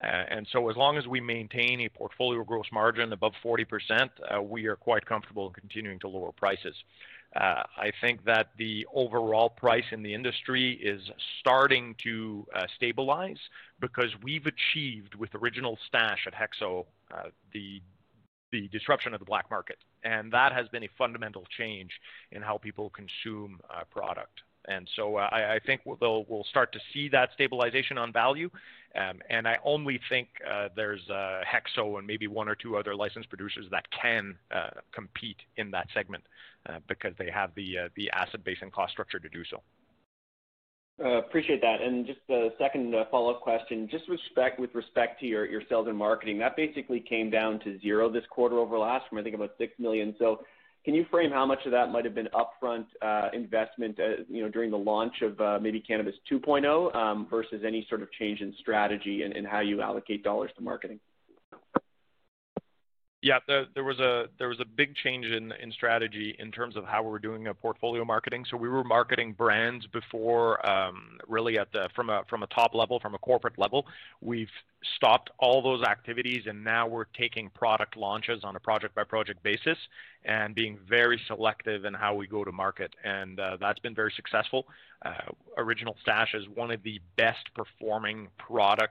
And 0.00 0.46
so 0.52 0.68
as 0.68 0.76
long 0.76 0.98
as 0.98 1.06
we 1.06 1.20
maintain 1.20 1.80
a 1.80 1.88
portfolio 1.88 2.44
gross 2.44 2.66
margin 2.72 3.12
above 3.12 3.32
40%, 3.42 4.10
we 4.42 4.66
are 4.66 4.76
quite 4.76 5.06
comfortable 5.06 5.46
in 5.46 5.54
continuing 5.54 5.98
to 6.00 6.08
lower 6.08 6.32
prices. 6.32 6.74
Uh, 7.34 7.62
I 7.76 7.90
think 8.00 8.24
that 8.26 8.50
the 8.58 8.86
overall 8.94 9.50
price 9.50 9.84
in 9.90 10.02
the 10.02 10.14
industry 10.14 10.74
is 10.74 11.02
starting 11.40 11.96
to 12.04 12.46
uh, 12.54 12.66
stabilize 12.76 13.38
because 13.80 14.10
we've 14.22 14.46
achieved 14.46 15.16
with 15.16 15.34
Original 15.34 15.76
Stash 15.88 16.26
at 16.28 16.34
HEXO 16.34 16.86
uh, 17.12 17.30
the 17.52 17.80
disruption 18.70 19.12
of 19.12 19.18
the 19.18 19.26
black 19.26 19.50
market, 19.50 19.78
and 20.04 20.32
that 20.32 20.52
has 20.52 20.68
been 20.68 20.84
a 20.84 20.88
fundamental 20.96 21.42
change 21.58 21.90
in 22.30 22.40
how 22.40 22.56
people 22.56 22.88
consume 22.90 23.58
product. 23.90 24.42
And 24.68 24.88
so, 24.96 25.16
uh, 25.16 25.28
I 25.30 25.54
I, 25.54 25.58
think 25.64 25.82
we'll 25.84 26.24
we'll 26.28 26.44
start 26.44 26.72
to 26.72 26.80
see 26.92 27.08
that 27.10 27.30
stabilization 27.34 27.98
on 27.98 28.12
value. 28.12 28.50
Um, 28.96 29.20
and 29.28 29.48
I 29.48 29.58
only 29.64 30.00
think 30.08 30.28
uh, 30.48 30.68
there's 30.76 31.02
uh, 31.10 31.40
HEXO 31.44 31.98
and 31.98 32.06
maybe 32.06 32.28
one 32.28 32.48
or 32.48 32.54
two 32.54 32.76
other 32.76 32.94
licensed 32.94 33.28
producers 33.28 33.66
that 33.72 33.84
can 33.90 34.36
compete 34.92 35.38
in 35.56 35.70
that 35.72 35.88
segment 35.92 36.24
because 36.88 37.12
they 37.18 37.30
have 37.30 37.54
the 37.54 37.90
the 37.96 38.10
asset 38.10 38.44
base 38.44 38.58
and 38.62 38.72
cost 38.72 38.92
structure 38.92 39.18
to 39.18 39.28
do 39.28 39.44
so. 39.44 39.60
Uh, 41.02 41.18
Appreciate 41.18 41.60
that. 41.60 41.82
And 41.82 42.06
just 42.06 42.20
a 42.30 42.50
second 42.58 42.94
uh, 42.94 43.04
follow-up 43.10 43.40
question. 43.40 43.88
Just 43.90 44.08
respect, 44.08 44.60
with 44.60 44.72
respect 44.74 45.18
to 45.20 45.26
your 45.26 45.44
your 45.44 45.62
sales 45.68 45.88
and 45.88 45.98
marketing, 45.98 46.38
that 46.38 46.56
basically 46.56 47.00
came 47.00 47.30
down 47.30 47.58
to 47.60 47.80
zero 47.80 48.08
this 48.08 48.24
quarter 48.30 48.58
over 48.58 48.78
last, 48.78 49.08
from 49.08 49.18
I 49.18 49.22
think 49.22 49.34
about 49.34 49.54
6 49.58 49.72
million. 49.80 50.14
So 50.18 50.44
can 50.84 50.94
you 50.94 51.06
frame 51.10 51.30
how 51.30 51.46
much 51.46 51.60
of 51.64 51.72
that 51.72 51.90
might 51.90 52.04
have 52.04 52.14
been 52.14 52.28
upfront 52.34 52.84
uh, 53.00 53.30
investment, 53.32 53.98
uh, 53.98 54.22
you 54.28 54.42
know, 54.42 54.50
during 54.50 54.70
the 54.70 54.76
launch 54.76 55.22
of 55.22 55.40
uh, 55.40 55.58
maybe 55.60 55.80
Cannabis 55.80 56.14
2.0 56.30 56.94
um, 56.94 57.26
versus 57.30 57.62
any 57.66 57.86
sort 57.88 58.02
of 58.02 58.12
change 58.12 58.40
in 58.40 58.54
strategy 58.60 59.22
and 59.22 59.46
how 59.46 59.60
you 59.60 59.80
allocate 59.80 60.22
dollars 60.22 60.50
to 60.56 60.62
marketing? 60.62 61.00
Yeah, 63.22 63.38
there 63.48 63.84
was 63.84 64.00
a 64.00 64.64
big 64.76 64.94
change 64.96 65.24
in 65.24 65.72
strategy 65.72 66.36
in 66.38 66.52
terms 66.52 66.76
of 66.76 66.84
how 66.84 67.02
we're 67.02 67.18
doing 67.18 67.46
a 67.46 67.54
portfolio 67.54 68.04
marketing. 68.04 68.44
So 68.50 68.58
we 68.58 68.68
were 68.68 68.84
marketing 68.84 69.32
brands 69.32 69.86
before, 69.86 70.64
um, 70.68 71.16
really 71.26 71.56
from 71.96 72.10
a 72.10 72.46
top 72.54 72.74
level, 72.74 73.00
from 73.00 73.14
a 73.14 73.18
corporate 73.18 73.58
level. 73.58 73.86
We've 74.20 74.50
stopped 74.96 75.30
all 75.38 75.62
those 75.62 75.82
activities, 75.84 76.42
and 76.46 76.62
now 76.62 76.86
we're 76.86 77.06
taking 77.16 77.48
product 77.48 77.96
launches 77.96 78.44
on 78.44 78.56
a 78.56 78.60
project-by-project 78.60 79.42
basis 79.42 79.78
and 80.24 80.54
being 80.54 80.78
very 80.88 81.20
selective 81.26 81.84
in 81.84 81.92
how 81.92 82.14
we 82.14 82.26
go 82.26 82.44
to 82.44 82.52
market, 82.52 82.94
and 83.04 83.38
uh, 83.38 83.56
that's 83.60 83.78
been 83.80 83.94
very 83.94 84.12
successful. 84.16 84.66
Uh, 85.04 85.12
Original 85.58 85.96
Stash 86.00 86.34
is 86.34 86.44
one 86.54 86.70
of 86.70 86.82
the 86.82 86.98
best 87.16 87.46
performing 87.54 88.28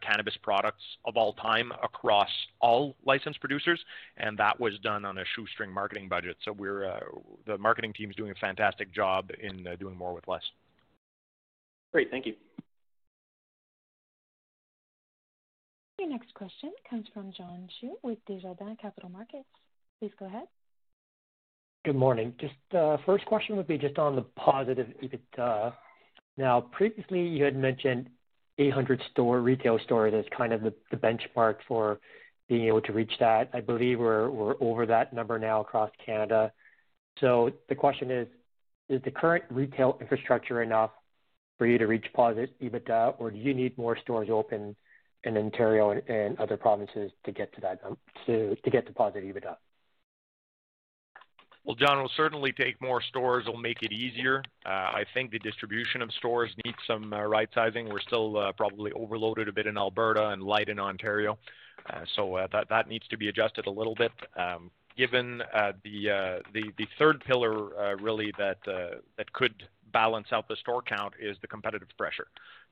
cannabis 0.02 0.38
products 0.42 0.84
of 1.06 1.18
all 1.18 1.34
time 1.34 1.72
across 1.84 2.30
all 2.60 2.96
licensed 3.06 3.40
producers, 3.40 3.80
and 4.18 4.38
that 4.38 4.60
was 4.60 4.78
done 4.84 5.06
on 5.06 5.18
a 5.18 5.24
shoestring 5.36 5.72
marketing 5.72 6.08
budget. 6.08 6.38
So 6.46 6.52
we're, 6.52 6.86
uh, 6.86 7.00
the 7.48 7.58
marketing 7.58 7.94
team 7.94 8.10
is 8.10 8.16
doing 8.16 8.32
a 8.32 8.36
fantastic 8.36 8.94
job 8.94 9.32
in 9.42 9.66
uh, 9.66 9.76
doing 9.76 9.98
more 9.98 10.14
with 10.14 10.28
less. 10.28 10.44
Great. 11.92 12.12
Thank 12.12 12.26
you. 12.26 12.34
Your 16.00 16.10
next 16.10 16.34
question 16.34 16.72
comes 16.90 17.08
from 17.14 17.32
John 17.36 17.70
Chu 17.80 17.96
with 18.04 18.18
Desjardins 18.28 18.78
Capital 18.82 19.10
Markets. 19.10 19.46
Please 20.00 20.12
go 20.20 20.26
ahead. 20.26 20.48
Good 21.86 21.98
morning. 21.98 22.34
Just, 22.40 22.54
uh, 22.74 22.96
first 23.06 23.26
question 23.26 23.58
would 23.58 23.68
be 23.68 23.78
just 23.78 24.00
on 24.00 24.16
the 24.16 24.22
positive 24.22 24.88
EBITDA. 25.02 25.74
Now, 26.38 26.62
previously, 26.62 27.28
you 27.28 27.44
had 27.44 27.58
mentioned 27.58 28.10
800 28.58 29.02
retail 29.18 29.78
stores 29.80 30.14
as 30.14 30.24
kind 30.30 30.54
of 30.54 30.62
the 30.62 30.74
benchmark 30.96 31.58
for 31.68 32.00
being 32.48 32.68
able 32.68 32.80
to 32.84 32.94
reach 32.94 33.12
that. 33.20 33.50
I 33.54 33.60
believe 33.60 34.00
we're 34.00 34.56
over 34.62 34.86
that 34.86 35.12
number 35.12 35.38
now 35.38 35.60
across 35.60 35.92
Canada. 36.06 36.54
So 37.20 37.52
the 37.68 37.76
question 37.76 38.12
is: 38.12 38.30
Is 38.88 39.02
the 39.04 39.12
current 39.12 39.44
retail 39.50 39.98
infrastructure 40.00 40.62
enough 40.64 40.92
for 41.58 41.68
you 41.68 41.78
to 41.78 41.88
reach 41.88 42.06
positive 42.14 42.56
EBITDA, 42.62 43.16
or 43.20 43.30
do 43.30 43.38
you 43.38 43.54
need 43.54 43.78
more 43.78 43.98
stores 43.98 44.30
open 44.32 44.74
in 45.26 45.38
Ontario 45.38 46.02
and 46.08 46.40
other 46.40 46.56
provinces 46.56 47.12
to 47.26 47.34
get 47.34 47.54
to 47.56 47.62
that, 47.62 47.82
to 48.26 48.56
to 48.56 48.70
get 48.72 48.88
to 48.88 48.94
positive 48.94 49.36
EBITDA? 49.36 49.58
Well, 51.66 51.76
John, 51.76 52.00
we'll 52.00 52.12
certainly 52.18 52.52
take 52.52 52.82
more 52.82 53.02
stores. 53.02 53.46
It'll 53.48 53.58
make 53.58 53.84
it 53.84 53.94
easier. 53.94 54.44
Uh, 54.66 54.70
I 54.70 55.06
think 55.14 55.32
the 55.32 55.40
distribution 55.40 56.02
of 56.02 56.12
stores 56.12 56.52
needs 56.66 56.78
some 56.86 57.14
uh, 57.14 57.22
right 57.22 57.48
sizing. 57.56 57.88
We're 57.88 58.02
still 58.02 58.38
uh, 58.38 58.52
probably 58.52 58.92
overloaded 58.92 59.48
a 59.48 59.54
bit 59.54 59.66
in 59.66 59.78
Alberta 59.78 60.30
and 60.30 60.44
light 60.44 60.68
in 60.68 60.78
Ontario. 60.78 61.38
So, 62.16 62.48
that 62.52 62.70
that 62.70 62.88
needs 62.88 63.06
to 63.10 63.18
be 63.18 63.28
adjusted 63.28 63.68
a 63.68 63.70
little 63.70 63.96
bit. 63.96 64.12
Um, 64.38 64.72
given 64.98 65.40
the 65.84 66.42
the, 66.54 66.64
the 66.78 66.88
third 66.98 67.24
pillar 67.26 67.98
really 67.98 68.32
that 68.38 68.58
could 69.34 69.64
balance 69.92 70.28
out 70.32 70.48
the 70.48 70.56
store 70.58 70.82
count 70.82 71.14
is 71.20 71.38
the 71.42 71.48
competitive 71.48 71.90
pressure. 71.98 72.28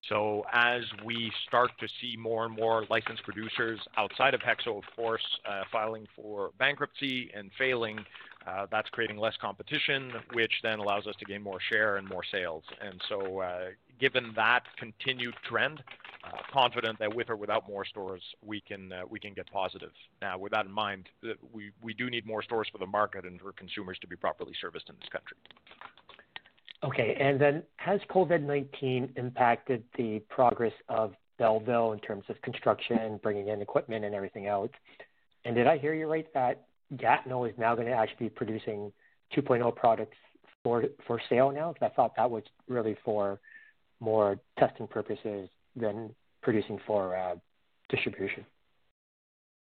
So 0.10 0.44
as 0.52 0.82
we 1.06 1.32
start 1.48 1.72
to 1.80 1.88
see 2.00 2.16
more 2.18 2.46
and 2.46 2.56
more 2.56 2.86
licensed 2.90 3.24
producers 3.24 3.80
outside 3.98 4.34
of 4.34 4.42
HEXO, 4.42 4.78
of 4.78 4.84
course, 4.96 5.26
filing 5.72 6.08
for 6.16 6.52
bankruptcy 6.58 7.32
and 7.36 7.52
failing, 7.58 8.00
Uh, 8.48 8.66
that's 8.72 8.90
creating 8.90 9.18
less 9.18 9.36
competition, 9.40 10.12
which 10.34 10.52
then 10.64 10.80
allows 10.80 11.06
us 11.06 11.16
to 11.20 11.26
gain 11.26 11.44
more 11.44 11.60
share 11.70 11.98
and 11.98 12.08
more 12.08 12.24
sales. 12.32 12.64
And 12.82 13.00
so, 13.08 13.40
uh, 13.40 13.66
given 14.00 14.34
that 14.36 14.64
continued 14.78 15.36
trend, 15.48 15.84
uh, 16.24 16.38
confident 16.52 16.98
that 17.00 17.14
with 17.14 17.30
or 17.30 17.36
without 17.36 17.68
more 17.68 17.86
stores, 17.86 18.22
we 18.44 18.62
can 18.62 18.92
we 19.10 19.20
can 19.20 19.34
get 19.34 19.52
positive. 19.52 19.92
Now, 20.22 20.38
with 20.38 20.52
that 20.54 20.66
in 20.66 20.72
mind, 20.72 21.10
we 21.54 21.72
we 21.82 21.94
do 21.94 22.10
need 22.10 22.26
more 22.26 22.42
stores 22.42 22.68
for 22.72 22.80
the 22.80 22.88
market 22.88 23.26
and 23.26 23.40
for 23.40 23.52
consumers 23.52 23.98
to 24.00 24.08
be 24.08 24.16
properly 24.16 24.54
serviced 24.60 24.90
in 24.90 24.96
this 25.00 25.10
country. 25.10 25.38
Okay. 26.84 27.16
And 27.20 27.40
then 27.40 27.64
has 27.78 28.00
COVID-19 28.10 29.18
impacted 29.18 29.84
the 29.98 30.20
progress 30.30 30.74
of 30.90 31.14
Belleville 31.38 31.94
in 31.94 32.00
terms 32.00 32.24
of 32.30 32.42
construction, 32.42 33.20
bringing 33.22 33.50
in 33.50 33.62
equipment 33.62 34.06
and 34.06 34.16
everything 34.16 34.48
else? 34.48 34.72
And 35.46 35.56
did 35.56 35.68
I 35.68 35.78
hear 35.78 35.94
you 35.94 36.08
right, 36.08 36.28
that 36.34 36.66
Gatineau 36.98 37.46
is 37.46 37.54
now 37.58 37.76
gonna 37.76 37.92
actually 37.92 38.28
be 38.28 38.30
producing 38.30 38.92
2.0 39.36 39.76
products 39.76 40.18
for 40.64 40.84
for 41.08 41.22
sale 41.30 41.52
now? 41.52 41.74
Because 41.74 41.92
I 41.92 41.96
thought 41.96 42.16
that 42.18 42.30
was 42.30 42.44
really 42.68 42.98
for 43.04 43.40
more 44.00 44.40
testing 44.60 44.88
purposes 44.88 45.50
than 45.76 46.14
producing 46.42 46.80
for 46.86 47.16
uh, 47.16 47.36
distribution. 47.90 48.46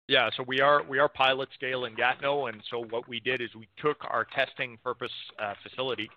Yeah. 0.08 0.30
So 0.36 0.44
we 0.48 0.60
are 0.60 0.84
we 0.84 0.98
are 0.98 1.08
pilot 1.08 1.50
scale 1.54 1.86
in 1.86 1.94
Gatineau, 1.96 2.48
and 2.48 2.62
so 2.72 2.84
what 2.90 3.08
we 3.08 3.20
did 3.20 3.42
is 3.42 3.50
we 3.56 3.68
took 3.78 3.98
our 4.06 4.26
testing 4.36 4.78
purpose 4.84 5.12
uh, 5.38 5.54
facility 5.62 6.10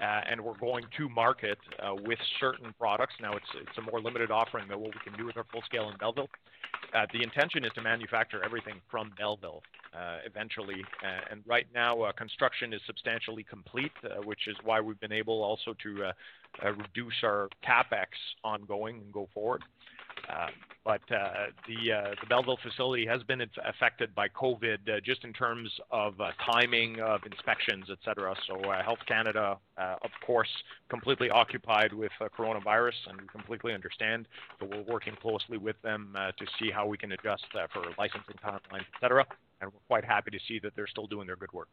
Uh, 0.00 0.22
and 0.30 0.40
we're 0.40 0.56
going 0.58 0.84
to 0.96 1.08
market 1.10 1.58
uh, 1.78 1.94
with 2.06 2.18
certain 2.38 2.72
products. 2.78 3.14
Now, 3.20 3.36
it's 3.36 3.52
it's 3.54 3.76
a 3.76 3.82
more 3.82 4.00
limited 4.00 4.30
offering 4.30 4.66
than 4.68 4.80
what 4.80 4.94
we 4.94 5.00
can 5.04 5.18
do 5.18 5.26
with 5.26 5.36
our 5.36 5.44
full 5.52 5.62
scale 5.62 5.90
in 5.90 5.96
Belleville. 5.98 6.30
Uh, 6.94 7.06
The 7.12 7.22
intention 7.22 7.64
is 7.64 7.72
to 7.74 7.82
manufacture 7.82 8.42
everything 8.42 8.76
from 8.90 9.12
Belleville 9.18 9.62
uh, 9.94 10.18
eventually. 10.24 10.82
Uh, 11.04 11.30
and 11.30 11.42
right 11.46 11.66
now, 11.74 12.10
construction 12.16 12.72
is 12.72 12.80
substantially 12.86 13.44
complete, 13.44 13.92
which 14.24 14.48
is 14.48 14.56
why 14.64 14.80
we've 14.80 15.00
been 15.00 15.12
able 15.12 15.42
also 15.42 15.74
to 15.82 16.12
reduce 16.64 17.14
our 17.22 17.48
CapEx 17.62 18.08
ongoing 18.42 18.96
and 18.96 19.12
go 19.12 19.28
forward. 19.34 19.62
Um, 20.30 20.50
but 20.82 21.02
uh, 21.12 21.14
uh, 21.14 21.48
the 21.68 22.26
Belleville 22.28 22.58
facility 22.62 23.04
has 23.04 23.22
been 23.24 23.42
affected 23.66 24.14
by 24.14 24.28
COVID 24.28 24.78
uh, 24.88 25.00
just 25.04 25.24
in 25.24 25.32
terms 25.34 25.70
of 25.90 26.14
timing 26.50 27.00
of 27.00 27.20
inspections, 27.26 27.86
et 27.90 27.98
cetera. 28.02 28.34
So, 28.46 28.60
Health 28.82 29.00
Canada, 29.06 29.58
of 29.76 30.10
course, 30.26 30.48
completely 30.88 31.28
occupied 31.28 31.92
with 31.92 32.12
coronavirus, 32.36 32.94
and 33.08 33.20
we 33.20 33.26
completely 33.28 33.74
understand, 33.74 34.26
but 34.58 34.70
we're 34.70 34.82
working 34.82 35.14
closely 35.20 35.58
with 35.58 35.80
them 35.82 36.14
to 36.16 36.46
see 36.58 36.70
how 36.70 36.86
we 36.86 36.96
can 36.96 37.12
adjust 37.12 37.44
for 37.72 37.82
licensing 37.98 38.36
timelines, 38.42 38.86
et 38.94 39.00
cetera. 39.00 39.26
And 39.60 39.70
we're 39.70 39.86
quite 39.86 40.04
happy 40.04 40.30
to 40.30 40.38
see 40.48 40.58
that 40.60 40.72
they're 40.74 40.86
still 40.86 41.06
doing 41.06 41.26
their 41.26 41.36
good 41.36 41.52
work. 41.52 41.72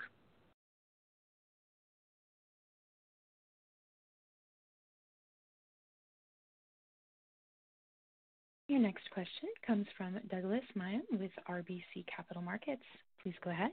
Your 8.67 8.79
next 8.79 9.09
question 9.11 9.47
comes 9.65 9.85
from 9.97 10.19
Douglas 10.29 10.63
Miehm 10.77 10.99
with 11.11 11.31
RBC 11.49 12.05
Capital 12.13 12.41
Markets. 12.41 12.83
Please 13.23 13.35
go 13.41 13.49
ahead. 13.49 13.71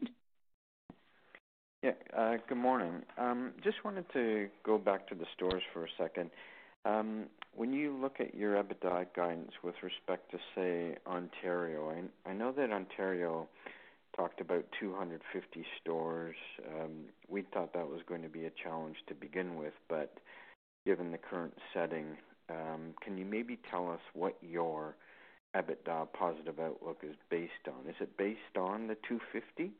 Yeah, 1.82 1.92
uh, 2.16 2.36
good 2.48 2.58
morning. 2.58 3.02
Um, 3.18 3.52
just 3.64 3.84
wanted 3.84 4.04
to 4.12 4.48
go 4.64 4.78
back 4.78 5.08
to 5.08 5.16
the 5.16 5.26
stores 5.34 5.62
for 5.72 5.84
a 5.84 5.88
second. 5.98 6.30
Um, 6.84 7.24
when 7.56 7.72
you 7.72 7.96
look 8.00 8.20
at 8.20 8.36
your 8.36 8.62
EBITDA 8.62 9.06
guidance 9.16 9.50
with 9.64 9.74
respect 9.82 10.30
to, 10.30 10.38
say, 10.54 10.96
Ontario, 11.08 11.92
I 12.24 12.32
know 12.32 12.52
that 12.52 12.70
Ontario 12.70 13.48
talked 14.16 14.40
about 14.40 14.64
250 14.78 15.66
stores. 15.82 16.36
Um, 16.68 17.06
we 17.28 17.42
thought 17.52 17.72
that 17.74 17.88
was 17.88 18.00
going 18.08 18.22
to 18.22 18.28
be 18.28 18.44
a 18.44 18.50
challenge 18.62 18.96
to 19.08 19.14
begin 19.14 19.56
with, 19.56 19.74
but 19.88 20.18
given 20.86 21.10
the 21.10 21.18
current 21.18 21.54
setting, 21.72 22.16
can 22.48 23.18
you 23.18 23.24
maybe 23.24 23.58
tell 23.70 23.90
us 23.90 24.00
what 24.12 24.36
your 24.42 24.96
EBITDA 25.54 26.12
positive 26.12 26.58
outlook 26.58 26.98
is 27.02 27.16
based 27.30 27.52
on. 27.68 27.88
Is 27.88 27.96
it 28.00 28.16
based 28.16 28.56
on 28.58 28.88
the 28.88 28.96
250? 29.08 29.72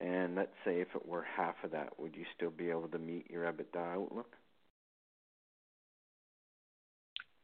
And 0.00 0.36
let's 0.36 0.54
say 0.64 0.80
if 0.80 0.88
it 0.94 1.06
were 1.06 1.24
half 1.36 1.56
of 1.64 1.70
that, 1.72 1.98
would 1.98 2.14
you 2.14 2.24
still 2.36 2.50
be 2.50 2.70
able 2.70 2.88
to 2.88 2.98
meet 2.98 3.30
your 3.30 3.44
EBITDA 3.44 3.94
outlook? 3.94 4.34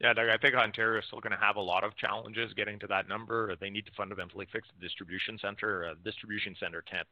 Yeah, 0.00 0.12
Doug, 0.12 0.28
I 0.28 0.36
think 0.36 0.54
Ontario 0.54 0.98
is 0.98 1.06
still 1.06 1.20
going 1.20 1.32
to 1.32 1.44
have 1.44 1.56
a 1.56 1.60
lot 1.60 1.84
of 1.84 1.96
challenges 1.96 2.52
getting 2.54 2.78
to 2.80 2.86
that 2.88 3.08
number. 3.08 3.54
They 3.60 3.70
need 3.70 3.86
to 3.86 3.92
fundamentally 3.96 4.46
fix 4.52 4.68
the 4.68 4.84
distribution 4.84 5.38
center. 5.40 5.86
Uh, 5.86 5.94
distribution 6.04 6.54
center 6.58 6.82
can't 6.82 7.06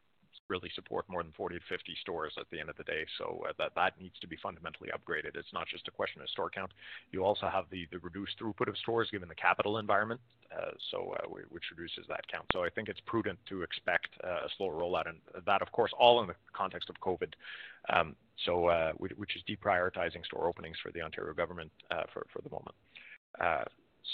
really 0.48 0.70
support 0.74 1.04
more 1.08 1.22
than 1.22 1.32
40 1.32 1.58
to 1.58 1.64
50 1.68 1.96
stores 2.00 2.34
at 2.38 2.46
the 2.50 2.60
end 2.60 2.68
of 2.68 2.76
the 2.76 2.84
day. 2.84 3.04
So 3.18 3.42
uh, 3.48 3.52
that 3.58 3.72
that 3.76 4.00
needs 4.00 4.18
to 4.20 4.26
be 4.26 4.36
fundamentally 4.42 4.90
upgraded. 4.90 5.36
It's 5.36 5.52
not 5.52 5.66
just 5.68 5.88
a 5.88 5.90
question 5.90 6.20
of 6.22 6.28
store 6.28 6.50
count. 6.50 6.72
You 7.10 7.24
also 7.24 7.48
have 7.48 7.64
the 7.70 7.86
the 7.90 7.98
reduced 8.00 8.38
throughput 8.38 8.68
of 8.68 8.76
stores 8.78 9.08
given 9.10 9.28
the 9.28 9.34
capital 9.34 9.78
environment, 9.78 10.20
uh, 10.56 10.72
so 10.90 11.14
uh, 11.18 11.26
which 11.28 11.64
reduces 11.70 12.06
that 12.08 12.26
count. 12.30 12.46
So 12.52 12.64
I 12.64 12.70
think 12.70 12.88
it's 12.88 13.00
prudent 13.06 13.38
to 13.48 13.62
expect 13.62 14.08
uh, 14.24 14.46
a 14.46 14.48
slower 14.56 14.74
rollout, 14.74 15.08
and 15.08 15.18
that, 15.46 15.62
of 15.62 15.70
course, 15.72 15.92
all 15.98 16.20
in 16.20 16.26
the 16.26 16.34
context 16.52 16.90
of 16.90 16.96
COVID. 17.00 17.32
Um, 17.92 18.16
so 18.44 18.66
uh, 18.66 18.92
which 18.92 19.36
is 19.36 19.42
deprioritizing 19.48 20.24
store 20.24 20.48
openings 20.48 20.76
for 20.82 20.90
the 20.92 21.02
Ontario 21.02 21.34
government 21.34 21.70
uh, 21.90 22.04
for 22.12 22.26
for 22.32 22.42
the 22.42 22.50
moment. 22.50 22.74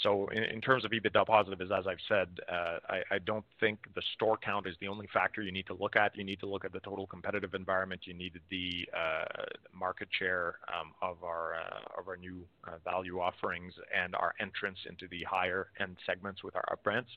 So 0.03 0.29
in 0.29 0.61
terms 0.61 0.85
of 0.85 0.91
EBITDA 0.91 1.25
positive, 1.25 1.59
as 1.61 1.87
I've 1.87 1.97
said, 2.07 2.27
uh, 2.47 2.77
I 3.11 3.17
don't 3.25 3.43
think 3.59 3.79
the 3.95 4.01
store 4.15 4.37
count 4.37 4.67
is 4.67 4.75
the 4.79 4.87
only 4.87 5.07
factor 5.11 5.41
you 5.41 5.51
need 5.51 5.65
to 5.67 5.73
look 5.73 5.95
at. 5.95 6.15
You 6.15 6.23
need 6.23 6.39
to 6.41 6.45
look 6.45 6.63
at 6.63 6.71
the 6.71 6.79
total 6.79 7.07
competitive 7.07 7.53
environment. 7.53 8.01
You 8.05 8.13
need 8.13 8.39
the 8.49 8.87
uh, 8.95 9.43
market 9.73 10.07
share 10.17 10.59
um, 10.67 10.93
of 11.01 11.23
our 11.23 11.55
uh, 11.55 12.15
new 12.21 12.45
value 12.85 13.19
offerings 13.19 13.73
and 13.95 14.15
our 14.15 14.35
entrance 14.39 14.77
into 14.87 15.07
the 15.09 15.23
higher-end 15.23 15.97
segments 16.05 16.43
with 16.43 16.55
our 16.55 16.77
brands. 16.83 17.09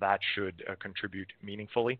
That 0.00 0.20
should 0.34 0.62
contribute 0.80 1.32
meaningfully. 1.42 1.98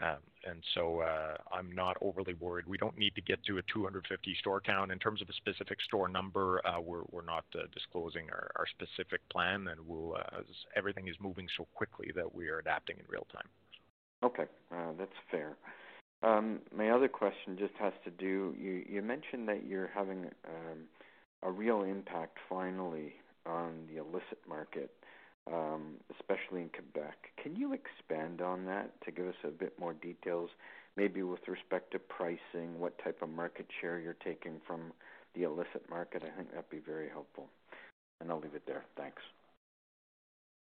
Um, 0.00 0.18
and 0.44 0.62
so 0.74 1.00
uh, 1.00 1.36
I'm 1.52 1.72
not 1.72 1.96
overly 2.00 2.34
worried. 2.34 2.66
We 2.66 2.78
don't 2.78 2.98
need 2.98 3.14
to 3.14 3.20
get 3.20 3.44
to 3.44 3.58
a 3.58 3.62
250 3.72 4.34
store 4.40 4.60
count. 4.60 4.90
In 4.90 4.98
terms 4.98 5.22
of 5.22 5.28
a 5.28 5.32
specific 5.32 5.80
store 5.82 6.08
number, 6.08 6.60
uh, 6.66 6.80
we're, 6.80 7.02
we're 7.12 7.24
not 7.24 7.44
uh, 7.54 7.62
disclosing 7.72 8.28
our, 8.30 8.50
our 8.56 8.66
specific 8.66 9.20
plan, 9.30 9.68
and 9.68 9.80
we'll, 9.86 10.16
uh, 10.16 10.40
everything 10.74 11.06
is 11.06 11.14
moving 11.20 11.46
so 11.56 11.66
quickly 11.74 12.10
that 12.16 12.34
we 12.34 12.48
are 12.48 12.58
adapting 12.58 12.96
in 12.98 13.04
real 13.08 13.26
time. 13.32 13.48
Okay, 14.24 14.50
uh, 14.72 14.92
that's 14.98 15.12
fair. 15.30 15.56
Um, 16.22 16.60
my 16.74 16.90
other 16.90 17.08
question 17.08 17.56
just 17.58 17.74
has 17.78 17.92
to 18.04 18.10
do. 18.10 18.54
You, 18.58 18.82
you 18.88 19.02
mentioned 19.02 19.48
that 19.48 19.64
you're 19.66 19.90
having 19.94 20.26
um, 20.48 20.84
a 21.42 21.50
real 21.50 21.82
impact 21.82 22.38
finally 22.48 23.14
on 23.46 23.86
the 23.92 24.00
illicit 24.00 24.38
market 24.48 24.90
especially 25.46 26.62
in 26.62 26.70
Quebec. 26.70 27.16
Can 27.42 27.56
you 27.56 27.72
expand 27.72 28.40
on 28.40 28.64
that 28.66 28.92
to 29.04 29.10
give 29.10 29.26
us 29.26 29.34
a 29.44 29.48
bit 29.48 29.78
more 29.78 29.92
details, 29.94 30.50
maybe 30.96 31.22
with 31.22 31.46
respect 31.48 31.92
to 31.92 31.98
pricing, 31.98 32.78
what 32.78 32.98
type 33.02 33.20
of 33.22 33.28
market 33.28 33.66
share 33.80 33.98
you're 33.98 34.16
taking 34.24 34.60
from 34.66 34.92
the 35.34 35.42
illicit 35.42 35.88
market? 35.90 36.22
I 36.24 36.36
think 36.36 36.50
that'd 36.50 36.70
be 36.70 36.78
very 36.78 37.08
helpful. 37.08 37.48
And 38.20 38.30
I'll 38.30 38.40
leave 38.40 38.54
it 38.54 38.62
there. 38.66 38.84
Thanks. 38.96 39.22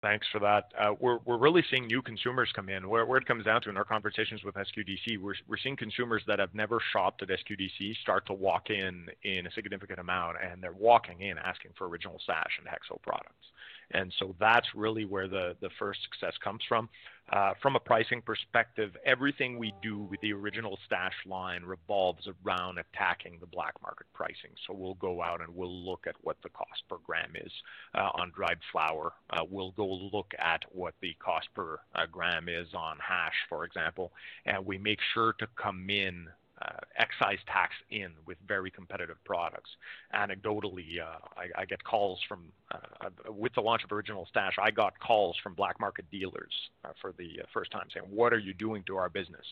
Thanks 0.02 0.28
for 0.34 0.40
that. 0.40 0.74
Uh, 0.78 0.96
we're 1.00 1.20
we're 1.24 1.38
really 1.38 1.64
seeing 1.72 1.88
new 1.88 2.02
consumers 2.02 2.50
come 2.54 2.68
in. 2.68 2.90
Where 2.90 3.16
it 3.16 3.26
comes 3.26 3.46
down 3.46 3.62
to 3.62 3.70
in 3.70 3.78
our 3.78 3.86
conversations 3.86 4.44
with 4.44 4.56
SQDC, 4.56 5.18
we're 5.18 5.34
we're 5.48 5.56
seeing 5.64 5.78
consumers 5.78 6.22
that 6.28 6.40
have 6.40 6.54
never 6.54 6.80
shopped 6.92 7.22
at 7.22 7.30
SQDC 7.30 7.96
start 8.02 8.26
to 8.26 8.34
walk 8.34 8.70
in 8.70 9.08
in 9.24 9.48
a 9.48 9.52
significant 9.52 10.00
amount, 10.00 10.36
and 10.44 10.62
they're 10.62 10.74
walking 10.74 11.22
in 11.22 11.38
asking 11.38 11.72
for 11.78 11.88
original 11.88 12.20
stash 12.22 12.60
and 12.60 12.68
Hexo 12.68 13.02
products. 13.02 13.48
And 13.92 14.14
so 14.20 14.36
that's 14.40 14.68
really 14.76 15.06
where 15.06 15.28
the, 15.28 15.56
the 15.62 15.70
first 15.80 16.00
success 16.04 16.34
comes 16.44 16.62
from. 16.68 16.90
Uh, 17.32 17.54
from 17.62 17.76
a 17.76 17.80
pricing 17.80 18.22
perspective, 18.22 18.92
everything 19.06 19.58
we 19.58 19.74
do 19.82 20.00
with 20.00 20.20
the 20.20 20.34
original 20.34 20.78
stash 20.86 21.14
line 21.26 21.64
revolves 21.64 22.28
around 22.46 22.78
attacking 22.78 23.38
the 23.40 23.48
black 23.48 23.74
market 23.82 24.06
pricing. 24.14 24.52
So 24.68 24.74
we'll 24.74 24.96
go 24.96 25.22
out 25.22 25.40
and 25.40 25.56
we'll 25.56 25.74
look 25.74 26.06
at 26.06 26.16
what 26.22 26.36
the 26.44 26.50
cost 26.50 26.84
per 26.90 26.98
gram 27.06 27.32
is 27.36 27.52
uh, 27.96 28.10
on 28.16 28.32
dried 28.36 28.60
flower. 28.72 29.14
Uh, 29.30 29.44
we'll 29.50 29.72
go 29.72 29.88
look 29.88 30.34
at 30.38 30.64
what 30.74 30.96
the 31.02 31.16
cost 31.20 31.48
per 31.56 31.80
uh, 31.96 32.06
gram 32.12 32.50
is 32.50 32.68
on 32.74 32.98
hash, 33.00 33.38
for 33.48 33.64
example, 33.64 34.12
and 34.46 34.66
we 34.66 34.78
make 34.78 35.00
sure 35.14 35.34
to 35.40 35.48
come 35.56 35.90
in 35.90 36.28
uh, 36.64 36.78
excise 36.98 37.40
tax 37.48 37.74
in 37.90 38.12
with 38.26 38.38
very 38.48 38.72
competitive 38.72 39.18
products. 39.26 39.70
Anecdotally, 40.16 41.02
uh, 41.02 41.18
I, 41.36 41.62
I, 41.62 41.66
get 41.66 41.84
calls 41.84 42.20
from, 42.28 42.46
uh, 42.72 43.10
with 43.32 43.54
the 43.56 43.62
launch 43.62 43.84
of 43.84 43.92
Original 43.92 44.26
Stash, 44.30 44.54
I 44.62 44.72
got 44.72 44.98
calls 45.00 45.36
from 45.44 45.56
black 45.56 45.80
market 45.80 46.06
dealers 46.12 46.54
uh, 46.86 46.90
for 47.02 47.14
the 47.18 47.42
uh, 47.42 47.46
first 47.54 47.72
time 47.72 47.88
saying, 47.94 48.06
What 48.10 48.34
are 48.34 48.40
you 48.40 48.54
doing 48.54 48.84
to 48.88 48.96
our 48.98 49.10
business? 49.10 49.46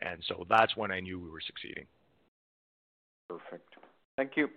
And 0.00 0.22
so 0.28 0.46
that's 0.48 0.76
when 0.76 0.90
I 0.90 1.00
knew 1.00 1.18
we 1.18 1.30
were 1.30 1.42
succeeding. 1.46 1.86
Perfect. 3.28 3.74
Thank 4.16 4.32
you. 4.36 4.48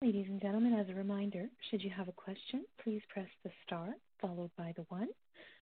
Ladies 0.00 0.26
and 0.28 0.40
gentlemen, 0.40 0.74
as 0.74 0.88
a 0.88 0.94
reminder, 0.94 1.48
should 1.70 1.82
you 1.82 1.90
have 1.90 2.06
a 2.06 2.12
question, 2.12 2.64
please 2.84 3.02
press 3.12 3.28
the 3.42 3.50
star 3.66 3.94
followed 4.20 4.50
by 4.56 4.72
the 4.76 4.84
one. 4.88 5.08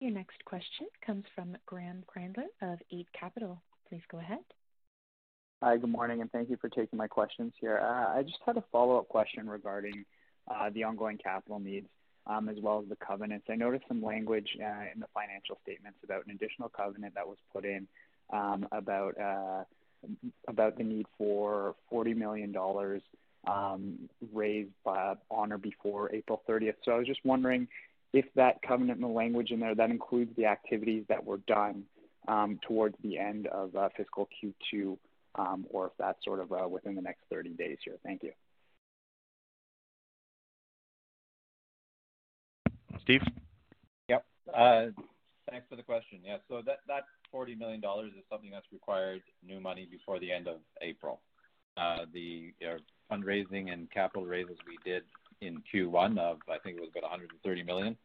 Your 0.04 0.12
next 0.12 0.44
question 0.44 0.88
comes 1.06 1.24
from 1.34 1.56
Graeme 1.66 2.04
Kreindler 2.14 2.48
of 2.62 2.78
Eight 2.92 3.08
Capital. 3.18 3.62
Please 3.88 4.02
go 4.12 4.18
ahead. 4.18 4.44
Hi, 5.64 5.78
good 5.78 5.90
morning, 5.90 6.20
and 6.20 6.30
thank 6.30 6.50
you 6.50 6.58
for 6.60 6.68
taking 6.68 6.98
my 6.98 7.08
questions 7.08 7.54
here. 7.62 7.80
Uh, 7.82 8.20
I 8.20 8.22
just 8.24 8.40
had 8.46 8.58
a 8.58 8.64
follow-up 8.70 9.08
question 9.08 9.50
regarding 9.50 10.04
uh, 10.54 10.70
the 10.72 10.84
ongoing 10.84 11.18
capital 11.18 11.58
needs, 11.58 11.88
um, 12.28 12.50
as 12.50 12.58
well 12.62 12.82
as 12.84 12.90
the 12.90 12.98
covenants. 12.98 13.46
I 13.50 13.56
noticed 13.56 13.86
some 13.88 14.04
language 14.04 14.50
uh, 14.60 14.92
in 14.94 15.00
the 15.00 15.08
financial 15.14 15.58
statements 15.64 16.00
about 16.04 16.26
an 16.26 16.32
additional 16.32 16.68
covenant 16.68 17.16
that 17.16 17.26
was 17.26 17.38
put 17.54 17.64
in 17.64 17.88
um, 18.34 18.68
about 18.74 19.16
about 20.50 20.78
the 20.78 20.84
need 20.84 21.06
for 21.18 21.76
$40 21.90 22.18
million 22.18 22.54
um, 23.48 24.10
raised 24.34 24.74
by 24.84 25.14
on 25.32 25.54
or 25.54 25.58
before 25.58 26.14
April 26.14 26.42
30th. 26.46 26.76
So 26.84 26.92
I 26.92 26.98
was 26.98 27.08
just 27.08 27.24
wondering 27.24 27.70
if 28.14 28.26
that 28.36 28.62
covenant 28.62 29.00
and 29.00 29.10
the 29.10 29.14
language 29.14 29.52
in 29.52 29.60
there, 29.60 29.76
that 29.76 29.90
includes 29.90 30.32
the 30.38 30.46
activities 30.46 31.04
that 31.10 31.24
were 31.24 31.40
done 31.48 31.84
um, 32.28 32.60
towards 32.66 32.96
the 33.04 33.18
end 33.18 33.48
of 33.48 33.76
uh, 33.76 33.90
fiscal 33.98 34.30
Q2, 34.42 34.98
um, 35.36 35.66
or 35.70 35.88
if 35.88 35.94
that's 35.98 36.24
sort 36.24 36.40
of 36.40 36.52
uh, 36.52 36.68
within 36.68 36.96
the 36.96 37.02
next 37.02 37.22
30 37.32 37.50
days 37.52 37.78
here. 37.84 37.96
Thank 38.04 38.24
you. 38.24 38.32
Steve? 43.02 43.22
Yep. 44.08 44.26
Uh, 44.56 44.86
thanks 45.50 45.66
for 45.70 45.76
the 45.76 45.84
question. 45.84 46.20
Yeah, 46.24 46.38
so 46.48 46.62
that, 46.66 46.80
that 46.88 47.04
$40 47.34 47.58
million 47.58 47.82
is 48.16 48.24
something 48.32 48.52
that's 48.52 48.68
required 48.72 49.22
new 49.46 49.60
money 49.60 49.88
before 49.90 50.20
the 50.20 50.32
end 50.32 50.48
of 50.48 50.58
April. 50.82 51.20
Uh, 51.76 52.06
the 52.14 52.54
uh, 52.64 52.78
fundraising 53.12 53.74
and 53.74 53.90
capital 53.92 54.26
raises 54.26 54.58
we 54.68 54.78
did 54.90 55.04
in 55.46 55.62
Q1 55.74 56.18
of, 56.18 56.38
I 56.50 56.58
think 56.60 56.78
it 56.78 56.82
was 56.82 56.90
about 56.92 57.04
130 57.04 57.64
million, 57.64 57.98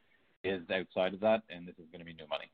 is 0.45 0.63
outside 0.71 1.15
of 1.15 1.21
that, 1.21 1.43
and 1.51 1.67
this 1.67 1.75
is 1.79 1.87
going 1.93 2.01
to 2.01 2.05
be 2.05 2.13
new 2.13 2.27
money. 2.29 2.51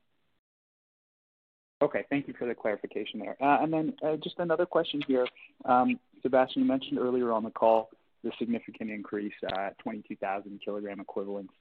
Okay. 1.81 2.05
Thank 2.09 2.27
you 2.27 2.33
for 2.37 2.47
the 2.47 2.55
clarification 2.55 3.19
there. 3.19 3.35
Uh, 3.41 3.61
and 3.61 3.71
then 3.71 3.93
uh, 4.03 4.15
just 4.17 4.39
another 4.39 4.65
question 4.65 5.01
here. 5.07 5.27
Um, 5.65 5.99
Sebastien, 6.21 6.63
you 6.63 6.67
mentioned 6.67 6.97
earlier 6.97 7.31
on 7.31 7.43
the 7.43 7.51
call 7.51 7.89
the 8.23 8.31
significant 8.39 8.89
increase, 8.89 9.33
uh, 9.55 9.69
22,000 9.83 10.59
kilogram 10.63 10.99
equivalents 10.99 11.53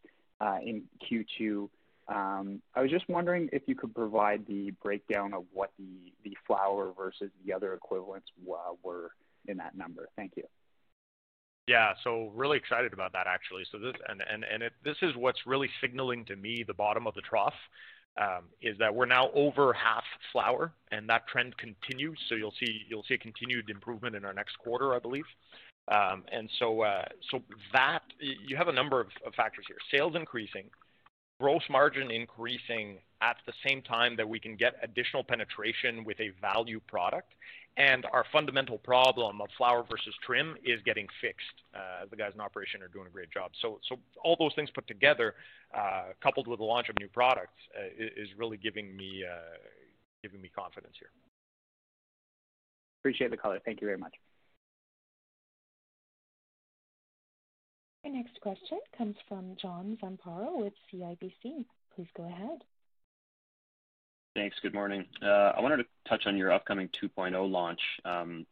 in 0.62 0.82
Q2. 1.10 1.68
Um, 2.08 2.62
I 2.74 2.82
was 2.82 2.90
just 2.90 3.08
wondering 3.08 3.48
if 3.52 3.62
you 3.66 3.74
could 3.74 3.94
provide 3.94 4.46
the 4.46 4.72
breakdown 4.82 5.32
of 5.32 5.44
what 5.52 5.72
the 5.78 6.12
the 6.22 6.36
flower 6.46 6.92
versus 6.96 7.30
the 7.44 7.52
other 7.52 7.72
equivalents 7.74 8.28
were 8.44 9.10
in 9.46 9.56
that 9.58 9.76
number. 9.76 10.08
Thank 10.16 10.32
you. 10.36 10.44
Yeah, 11.66 11.94
so 12.04 12.30
really 12.34 12.58
excited 12.58 12.92
about 12.92 13.12
that 13.12 13.26
actually. 13.26 13.64
So 13.72 13.78
this 13.78 13.94
and 14.08 14.22
and 14.30 14.44
and 14.44 14.62
it, 14.62 14.72
this 14.84 14.96
is 15.00 15.16
what's 15.16 15.46
really 15.46 15.68
signaling 15.80 16.24
to 16.26 16.36
me 16.36 16.62
the 16.66 16.74
bottom 16.74 17.06
of 17.06 17.14
the 17.14 17.22
trough 17.22 17.54
um, 18.20 18.44
is 18.60 18.76
that 18.78 18.94
we're 18.94 19.06
now 19.06 19.30
over 19.32 19.72
half 19.72 20.04
flower, 20.30 20.72
and 20.92 21.08
that 21.08 21.26
trend 21.26 21.56
continues. 21.56 22.18
So 22.28 22.34
you'll 22.34 22.54
see 22.60 22.82
you'll 22.88 23.04
see 23.08 23.14
a 23.14 23.18
continued 23.18 23.70
improvement 23.70 24.14
in 24.14 24.24
our 24.24 24.34
next 24.34 24.58
quarter, 24.58 24.94
I 24.94 24.98
believe. 24.98 25.24
Um, 25.88 26.24
and 26.32 26.50
so 26.58 26.82
uh, 26.82 27.04
so 27.30 27.40
that 27.72 28.02
you 28.20 28.56
have 28.56 28.68
a 28.68 28.72
number 28.72 29.00
of, 29.00 29.08
of 29.26 29.34
factors 29.34 29.64
here: 29.66 29.78
sales 29.90 30.14
increasing, 30.16 30.64
gross 31.40 31.62
margin 31.70 32.10
increasing 32.10 32.98
at 33.24 33.36
the 33.46 33.52
same 33.66 33.80
time 33.80 34.16
that 34.16 34.28
we 34.28 34.38
can 34.38 34.54
get 34.54 34.74
additional 34.82 35.24
penetration 35.24 36.04
with 36.04 36.20
a 36.20 36.30
value 36.40 36.80
product 36.86 37.32
and 37.76 38.06
our 38.12 38.24
fundamental 38.32 38.78
problem 38.78 39.40
of 39.40 39.48
flower 39.56 39.84
versus 39.90 40.14
trim 40.24 40.56
is 40.64 40.80
getting 40.84 41.08
fixed. 41.20 41.56
Uh, 41.74 42.06
the 42.08 42.16
guys 42.16 42.30
in 42.34 42.40
operation 42.40 42.82
are 42.82 42.88
doing 42.88 43.06
a 43.06 43.10
great 43.10 43.30
job. 43.32 43.50
So, 43.60 43.80
so 43.88 43.98
all 44.22 44.36
those 44.38 44.54
things 44.54 44.70
put 44.70 44.86
together, 44.86 45.34
uh, 45.76 46.12
coupled 46.22 46.46
with 46.46 46.58
the 46.58 46.64
launch 46.64 46.88
of 46.88 46.96
new 47.00 47.08
products, 47.08 47.58
uh, 47.76 47.88
is 47.98 48.28
really 48.38 48.58
giving 48.58 48.96
me 48.96 49.24
uh, 49.28 49.58
giving 50.22 50.40
me 50.40 50.50
confidence 50.54 50.94
here. 50.98 51.10
Appreciate 53.00 53.30
the 53.30 53.36
color. 53.36 53.58
Thank 53.64 53.80
you 53.80 53.86
very 53.86 53.98
much. 53.98 54.14
Your 58.04 58.14
next 58.14 58.40
question 58.40 58.78
comes 58.96 59.16
from 59.28 59.56
John 59.60 59.98
Zamparo 60.02 60.62
with 60.62 60.74
CIBC. 60.92 61.64
Please 61.94 62.08
go 62.16 62.24
ahead. 62.26 62.62
Thanks. 64.34 64.56
Good 64.60 64.74
morning. 64.74 65.06
Uh, 65.22 65.52
I 65.56 65.60
wanted 65.60 65.76
to 65.76 65.86
touch 66.08 66.26
on 66.26 66.36
your 66.36 66.50
upcoming 66.50 66.88
2.0 67.00 67.48
launch. 67.48 67.80
Um, 68.04 68.44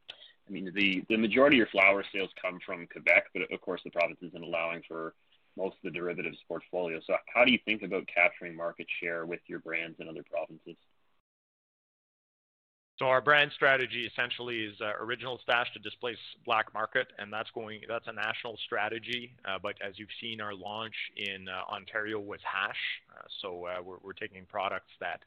I 0.47 0.51
mean, 0.53 0.71
the 0.75 1.17
majority 1.17 1.57
of 1.57 1.59
your 1.59 1.67
flower 1.69 2.05
sales 2.13 2.31
come 2.41 2.61
from 2.65 2.87
Quebec, 2.87 3.27
but 3.35 3.51
of 3.51 3.61
course, 3.61 3.81
the 3.83 3.91
province 3.91 4.19
isn't 4.23 4.45
allowing 4.45 4.83
for 4.87 5.15
most 5.57 5.75
of 5.77 5.83
the 5.83 5.91
derivatives 5.91 6.39
portfolio. 6.47 7.01
So 7.05 7.17
how 7.35 7.45
do 7.45 7.51
you 7.51 7.59
think 7.65 7.83
about 7.83 8.07
capturing 8.07 8.55
market 8.55 8.87
share 9.01 9.27
with 9.27 9.41
your 9.49 9.59
brands 9.59 9.99
in 9.99 10.09
other 10.09 10.23
provinces? 10.23 10.77
So 12.99 13.07
our 13.07 13.21
brand 13.21 13.51
strategy 13.53 14.07
essentially 14.07 14.61
is 14.61 14.81
uh, 14.81 14.93
Original 15.01 15.41
Stash 15.43 15.73
to 15.73 15.81
displace 15.81 16.19
BLK 16.47 16.65
MKT, 16.77 17.07
and 17.19 17.33
that's 17.33 17.51
a 18.07 18.13
national 18.13 18.57
strategy. 18.65 19.35
Uh, 19.45 19.59
but 19.61 19.75
as 19.85 19.99
you've 19.99 20.15
seen, 20.21 20.41
our 20.41 20.55
launch 20.55 20.95
in 21.17 21.49
uh, 21.49 21.73
Ontario 21.73 22.21
was 22.21 22.39
hash. 22.45 22.79
So, 23.41 23.67
we're 24.03 24.13
taking 24.13 24.45
products 24.45 24.91
that 25.01 25.23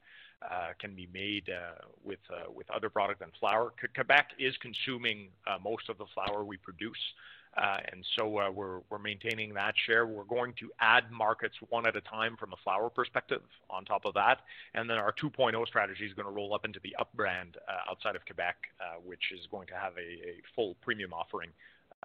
Uh, 0.52 0.74
can 0.80 0.94
be 0.94 1.08
made 1.12 1.50
uh, 1.50 1.86
with 2.04 2.20
uh, 2.30 2.52
with 2.54 2.70
other 2.70 2.90
product 2.90 3.20
than 3.20 3.32
flower. 3.40 3.74
Quebec 3.96 4.30
is 4.38 4.56
consuming 4.58 5.30
most 5.64 5.90
of 5.90 5.98
the 5.98 6.06
flower 6.14 6.44
we 6.44 6.58
produce. 6.58 7.00
Uh, 7.58 7.78
and 7.92 8.06
so 8.18 8.38
uh, 8.38 8.52
we're 8.52 8.80
we're 8.90 9.00
maintaining 9.00 9.54
that 9.54 9.74
share. 9.86 10.06
We're 10.06 10.26
going 10.26 10.54
to 10.60 10.70
add 10.82 11.10
markets 11.10 11.56
one 11.70 11.88
at 11.88 11.96
a 11.96 12.02
time 12.02 12.36
from 12.38 12.54
a 12.54 12.58
flower 12.64 12.90
perspective 12.90 13.42
on 13.70 13.86
top 13.86 14.06
of 14.06 14.14
that. 14.16 14.42
And 14.74 14.90
then 14.90 14.98
our 14.98 15.14
2.0 15.14 15.66
strategy 15.66 16.06
is 16.06 16.14
gonna 16.14 16.32
roll 16.32 16.54
up 16.54 16.66
into 16.66 16.80
the 16.84 16.96
UP 17.00 17.12
brand 17.14 17.58
outside 17.90 18.16
of 18.16 18.26
Quebec, 18.26 18.56
which 19.04 19.32
is 19.34 19.48
going 19.50 19.68
to 19.68 19.76
have 19.76 19.94
a 19.98 20.42
full 20.54 20.76
premium 20.82 21.14
offering, 21.14 21.50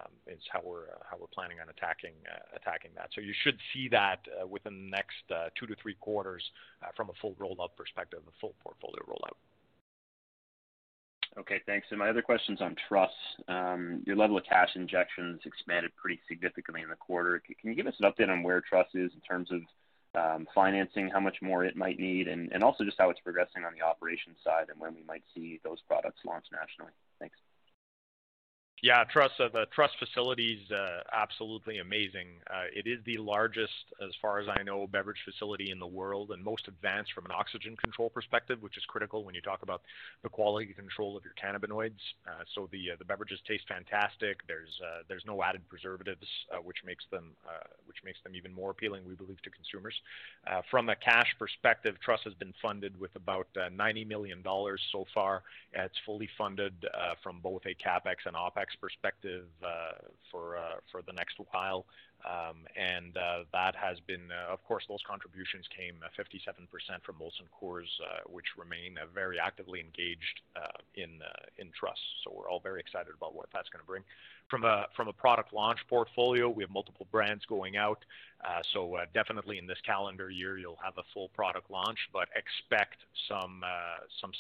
Um, 0.00 0.12
is 0.26 0.40
how 0.52 0.60
we're 0.64 0.84
uh, 0.84 1.02
how 1.10 1.16
we're 1.20 1.34
planning 1.34 1.58
on 1.60 1.68
attacking 1.68 2.14
uh, 2.30 2.56
attacking 2.56 2.92
that. 2.96 3.10
So 3.14 3.20
you 3.20 3.34
should 3.42 3.58
see 3.72 3.88
that 3.88 4.20
uh, 4.40 4.46
within 4.46 4.84
the 4.84 4.90
next 4.90 5.16
two 5.58 5.66
to 5.66 5.74
three 5.82 5.94
quarters 5.94 6.42
from 6.96 7.10
a 7.10 7.12
full 7.20 7.34
rollout 7.34 7.76
perspective, 7.76 8.20
a 8.26 8.32
full 8.40 8.54
portfolio 8.62 9.02
rollout. 9.08 9.36
Okay, 11.38 11.60
thanks. 11.64 11.86
And 11.90 11.98
my 11.98 12.08
other 12.08 12.22
question's 12.22 12.60
on 12.60 12.74
Truss. 12.88 13.10
Um, 13.46 14.02
your 14.04 14.16
level 14.16 14.36
of 14.36 14.44
cash 14.44 14.70
injections 14.74 15.40
expanded 15.44 15.92
pretty 15.96 16.20
significantly 16.28 16.82
in 16.82 16.88
the 16.88 16.96
quarter. 16.96 17.40
Can 17.60 17.70
you 17.70 17.76
give 17.76 17.86
us 17.86 17.94
an 18.00 18.10
update 18.10 18.28
on 18.28 18.42
where 18.42 18.60
Truss 18.60 18.88
is 18.94 19.12
in 19.14 19.20
terms 19.20 19.48
of 19.52 19.60
um, 20.20 20.48
financing, 20.54 21.08
how 21.08 21.20
much 21.20 21.36
more 21.40 21.64
it 21.64 21.76
might 21.76 22.00
need, 22.00 22.26
and, 22.26 22.50
and 22.52 22.64
also 22.64 22.82
just 22.84 22.98
how 22.98 23.10
it's 23.10 23.20
progressing 23.20 23.64
on 23.64 23.72
the 23.78 23.84
operations 23.84 24.38
side 24.42 24.66
and 24.70 24.80
when 24.80 24.92
we 24.92 25.04
might 25.06 25.22
see 25.32 25.60
those 25.62 25.78
products 25.86 26.18
launched 26.24 26.50
nationally? 26.50 26.92
Thanks. 27.20 27.36
Yeah, 28.82 29.04
Truss. 29.04 29.30
Uh, 29.38 29.48
the 29.52 29.66
Truss 29.74 29.90
facility 29.98 30.58
is 30.64 30.72
uh, 30.72 31.02
absolutely 31.12 31.78
amazing. 31.78 32.28
Uh, 32.48 32.64
it 32.74 32.86
is 32.86 32.98
the 33.04 33.18
largest, 33.18 33.72
as 34.02 34.10
far 34.22 34.38
as 34.40 34.48
I 34.48 34.62
know, 34.62 34.86
beverage 34.86 35.20
facility 35.22 35.70
in 35.70 35.78
the 35.78 35.86
world 35.86 36.30
and 36.30 36.42
most 36.42 36.66
advanced 36.66 37.12
from 37.12 37.26
an 37.26 37.30
oxygen 37.30 37.76
control 37.76 38.08
perspective, 38.08 38.62
which 38.62 38.78
is 38.78 38.84
critical 38.88 39.22
when 39.22 39.34
you 39.34 39.42
talk 39.42 39.62
about 39.62 39.82
the 40.22 40.30
quality 40.30 40.72
control 40.72 41.14
of 41.14 41.24
your 41.24 41.34
cannabinoids. 41.36 42.00
So 42.54 42.70
the 42.72 42.92
the 42.98 43.04
beverages 43.04 43.38
taste 43.46 43.64
fantastic. 43.68 44.38
There's 44.48 44.80
there's 45.08 45.24
no 45.26 45.42
added 45.42 45.68
preservatives, 45.68 46.26
which 46.64 46.78
makes 46.84 47.04
them 47.10 47.32
which 47.86 47.98
makes 48.02 48.18
them 48.24 48.34
even 48.34 48.52
more 48.52 48.70
appealing, 48.70 49.02
we 49.06 49.14
believe, 49.14 49.42
to 49.42 49.50
consumers. 49.50 49.94
From 50.70 50.88
a 50.88 50.96
cash 50.96 51.34
perspective, 51.38 51.96
Truss 52.02 52.20
has 52.24 52.34
been 52.34 52.54
funded 52.62 52.98
with 52.98 53.14
about 53.14 53.48
90 53.72 54.06
million 54.06 54.40
dollars 54.40 54.80
so 54.90 55.04
far. 55.12 55.42
It's 55.74 55.98
fully 56.06 56.30
funded 56.38 56.86
from 57.22 57.40
both 57.40 57.62
a 57.66 57.74
CapEx 57.74 58.24
and 58.24 58.34
OpEx 58.34 58.69
perspective 58.80 59.46
uh, 59.64 59.98
for 60.30 60.56
uh, 60.56 60.80
for 60.90 61.02
the 61.02 61.12
next 61.12 61.36
while. 61.50 61.86
Um, 62.20 62.68
and 62.76 63.16
uh, 63.16 63.48
that 63.54 63.74
has 63.76 63.96
been, 64.06 64.28
of 64.52 64.62
course, 64.68 64.84
those 64.90 65.00
contributions 65.08 65.64
came 65.74 65.94
57% 66.12 66.68
from 67.02 67.14
Molson 67.16 67.48
Coors, 67.48 67.88
which 68.28 68.44
remain 68.58 68.96
very 69.14 69.38
actively 69.40 69.80
engaged 69.80 70.40
in 70.96 71.20
in 71.56 71.70
trusts. 71.72 72.04
So 72.22 72.34
We're 72.36 72.50
all 72.50 72.60
very 72.60 72.80
excited 72.80 73.14
about 73.16 73.34
what 73.34 73.48
that's 73.54 73.70
gonna 73.70 73.84
bring. 73.86 74.04
From 74.50 74.64
a 74.64 75.12
product 75.16 75.54
launch 75.54 75.78
portfolio, 75.88 76.50
we 76.50 76.62
have 76.62 76.70
multiple 76.70 77.06
brands 77.10 77.46
going 77.46 77.78
out. 77.78 78.04
So 78.74 78.98
definitely 79.14 79.56
in 79.56 79.66
this 79.66 79.80
calendar 79.86 80.28
year, 80.28 80.58
you'll 80.58 80.82
have 80.84 80.98
a 80.98 81.04
full 81.14 81.30
product 81.30 81.70
launch, 81.70 81.98
but 82.12 82.28
expect 82.36 82.98
some 83.30 83.62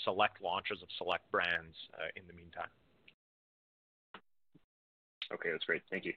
select 0.04 0.42
launches 0.42 0.82
of 0.82 0.88
select 0.98 1.30
brands 1.30 1.76
in 2.14 2.26
the 2.26 2.34
meantime. 2.34 2.68
Okay, 5.32 5.50
that's 5.50 5.64
great. 5.64 5.82
Thank 5.90 6.04
you. 6.04 6.12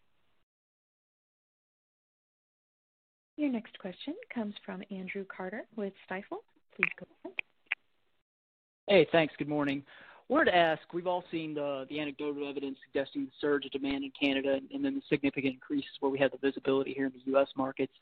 Your 3.38 3.52
next 3.52 3.78
question 3.80 4.14
comes 4.34 4.54
from 4.66 4.84
Andrew 4.92 5.26
Carter 5.26 5.64
with 5.76 5.94
Stifel. 6.10 6.40
Please 6.76 6.90
go 7.00 7.06
ahead. 7.24 7.36
Hey, 8.88 9.08
thanks. 9.12 9.34
Good 9.38 9.48
morning. 9.48 9.84
Wanted 10.30 10.52
to 10.52 10.58
ask, 10.58 10.82
we've 10.94 11.08
all 11.08 11.24
seen 11.32 11.54
the 11.54 11.86
the 11.90 12.00
anecdotal 12.00 12.48
evidence 12.48 12.78
suggesting 12.86 13.26
the 13.26 13.32
surge 13.42 13.66
of 13.66 13.72
demand 13.72 14.04
in 14.04 14.12
Canada 14.20 14.60
and 14.74 14.86
then 14.86 14.96
the 14.96 15.02
significant 15.10 15.54
increases 15.56 15.92
where 16.00 16.12
we 16.12 16.20
have 16.20 16.32
the 16.32 16.38
visibility 16.38 16.94
here 16.94 17.06
in 17.06 17.12
the 17.12 17.32
U.S. 17.32 17.48
markets. 17.58 17.94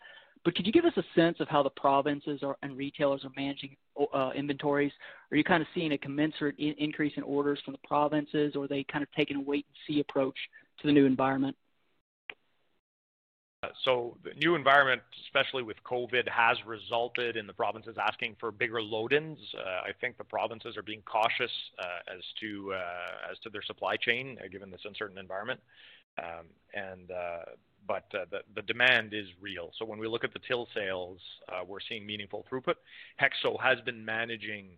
But 0.44 0.56
could 0.56 0.66
you 0.66 0.72
give 0.72 0.86
us 0.86 0.94
a 0.98 1.04
sense 1.16 1.40
of 1.40 1.48
how 1.48 1.62
the 1.62 1.70
provinces 1.70 2.42
and 2.64 2.78
retailers 2.78 3.24
are 3.24 3.32
managing 3.38 3.76
uh, 4.14 4.32
inventories? 4.36 4.92
Are 5.32 5.38
you 5.38 5.44
kind 5.44 5.62
of 5.62 5.68
seeing 5.74 5.92
a 5.94 5.98
commensurate 5.98 6.56
increase 6.58 7.14
in 7.16 7.24
orders 7.24 7.60
from 7.64 7.74
the 7.74 7.88
provinces, 7.88 8.56
or 8.56 8.66
are 8.66 8.68
they 8.68 8.84
kind 8.92 9.04
of 9.04 9.12
taking 9.16 9.38
a 9.38 9.42
wait 9.42 9.66
and 9.68 9.96
see 9.96 10.00
approach 10.00 10.38
to 10.82 10.88
the 10.88 10.94
new 10.94 11.06
environment? 11.06 11.56
Uh, 13.64 13.68
so 13.86 14.18
the 14.24 14.34
new 14.40 14.56
environment, 14.56 15.04
especially 15.26 15.62
with 15.62 15.78
COVID, 15.84 16.28
has 16.28 16.58
resulted 16.66 17.38
in 17.38 17.46
the 17.46 17.54
provinces 17.54 17.96
asking 18.02 18.36
for 18.40 18.52
bigger 18.52 18.82
load-ins. 18.82 19.38
Uh, 19.56 19.88
I 19.88 19.92
think 20.02 20.18
the 20.18 20.24
provinces 20.24 20.76
are 20.78 20.82
being 20.82 21.04
cautious 21.04 21.52
uh, 21.78 22.16
as 22.16 22.24
to 22.40 22.74
as 23.32 23.38
to 23.44 23.52
their 23.52 23.62
supply 23.62 23.98
chain 23.98 24.38
given 24.52 24.72
this 24.72 24.82
uncertain 24.84 25.20
environment. 25.20 25.60
Um, 26.18 26.48
and, 26.74 27.12
but 27.88 28.06
The 28.12 28.42
the 28.56 28.64
demand 28.64 29.14
is 29.14 29.28
real. 29.40 29.72
So 29.78 29.86
when 29.86 30.00
we 30.00 30.08
look 30.08 30.24
at 30.24 30.34
the 30.34 30.42
till 30.48 30.68
sales, 30.74 31.20
we're 31.68 31.86
seeing 31.88 32.04
meaningful 32.04 32.46
throughput. 32.50 32.76
HEXO 33.22 33.60
has 33.62 33.80
been 33.82 34.04
managing 34.04 34.70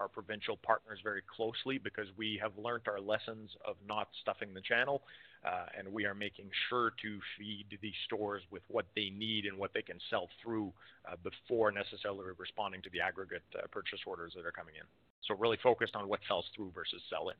our 0.00 0.08
provincial 0.08 0.56
partners 0.56 1.00
very 1.02 1.22
closely 1.36 1.78
because 1.78 2.06
we 2.16 2.38
have 2.40 2.52
learned 2.56 2.86
our 2.86 3.00
lessons 3.00 3.50
of 3.66 3.74
not 3.86 4.08
stuffing 4.20 4.54
the 4.54 4.60
channel, 4.60 5.02
Uh, 5.42 5.64
and 5.78 5.88
we 5.90 6.04
are 6.04 6.14
making 6.14 6.44
sure 6.68 6.92
to 7.00 7.18
feed 7.38 7.66
these 7.80 7.94
stores 8.04 8.42
with 8.50 8.62
what 8.68 8.84
they 8.94 9.10
need 9.16 9.46
and 9.46 9.56
what 9.56 9.72
they 9.72 9.80
can 9.80 9.98
sell 10.10 10.28
through 10.42 10.70
uh, 11.10 11.16
before 11.24 11.70
necessarily 11.72 12.26
responding 12.36 12.82
to 12.82 12.90
the 12.90 13.00
aggregate 13.00 13.42
uh, 13.56 13.66
purchase 13.72 14.00
orders 14.06 14.34
that 14.36 14.44
are 14.44 14.52
coming 14.52 14.74
in. 14.74 14.86
So 15.26 15.34
really 15.34 15.56
focused 15.62 15.96
on 15.96 16.08
what 16.08 16.20
sells 16.28 16.44
through 16.54 16.72
versus 16.74 17.00
sell 17.08 17.30
in. 17.30 17.36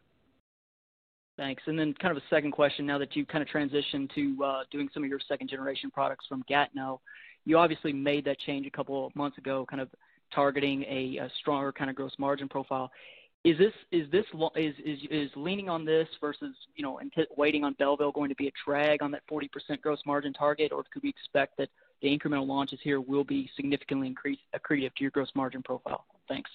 Thanks. 1.37 1.63
And 1.67 1.79
then 1.79 1.95
kind 1.95 2.17
of 2.17 2.23
a 2.23 2.27
second 2.29 2.53
question, 2.53 2.87
now 2.87 2.99
that 2.99 3.15
you've 3.17 3.29
kind 3.29 3.43
of 3.43 3.49
transitioned 3.49 4.13
to 4.15 4.65
doing 4.71 4.89
some 4.93 5.05
of 5.05 5.09
your 5.11 5.21
second-generation 5.29 5.91
products 5.91 6.27
from 6.27 6.43
Gatineau, 6.49 7.01
you 7.45 7.59
obviously 7.59 7.93
made 7.93 8.25
that 8.27 8.39
change 8.41 8.67
a 8.67 8.71
couple 8.71 9.07
of 9.07 9.17
months 9.17 9.39
ago, 9.39 9.67
kind 9.69 9.81
of 9.81 9.89
targeting 10.35 10.83
a 10.85 11.19
stronger 11.41 11.73
kind 11.73 11.91
of 11.91 11.97
gross 11.97 12.13
margin 12.19 12.49
profile. 12.49 12.91
Is 13.43 13.57
this 13.57 13.73
is 13.91 14.11
this 14.11 14.27
is 14.55 14.75
is 14.85 14.99
is 15.11 15.31
leaning 15.35 15.71
on 15.71 15.87
this 15.87 16.07
versus, 16.21 16.55
you 16.75 16.83
know, 16.83 16.99
and 16.99 17.11
waiting 17.39 17.65
on 17.65 17.75
Belleville 17.79 18.13
going 18.13 18.29
to 18.29 18.35
be 18.35 18.49
a 18.49 18.53
drag 18.67 19.03
on 19.03 19.11
that 19.13 19.23
40% 19.31 19.49
gross 19.81 20.01
margin 20.05 20.35
target, 20.35 20.73
or 20.73 20.85
could 20.93 21.03
we 21.03 21.09
expect 21.09 21.57
that 21.57 21.71
the 22.03 22.09
incremental 22.09 22.47
launches 22.47 22.81
here 22.83 23.01
will 23.01 23.25
be 23.25 23.51
significantly 23.57 24.15
accretive 24.55 24.95
to 24.95 25.03
your 25.03 25.11
gross 25.11 25.31
margin 25.35 25.63
profile? 25.63 26.05
Thanks. 26.29 26.51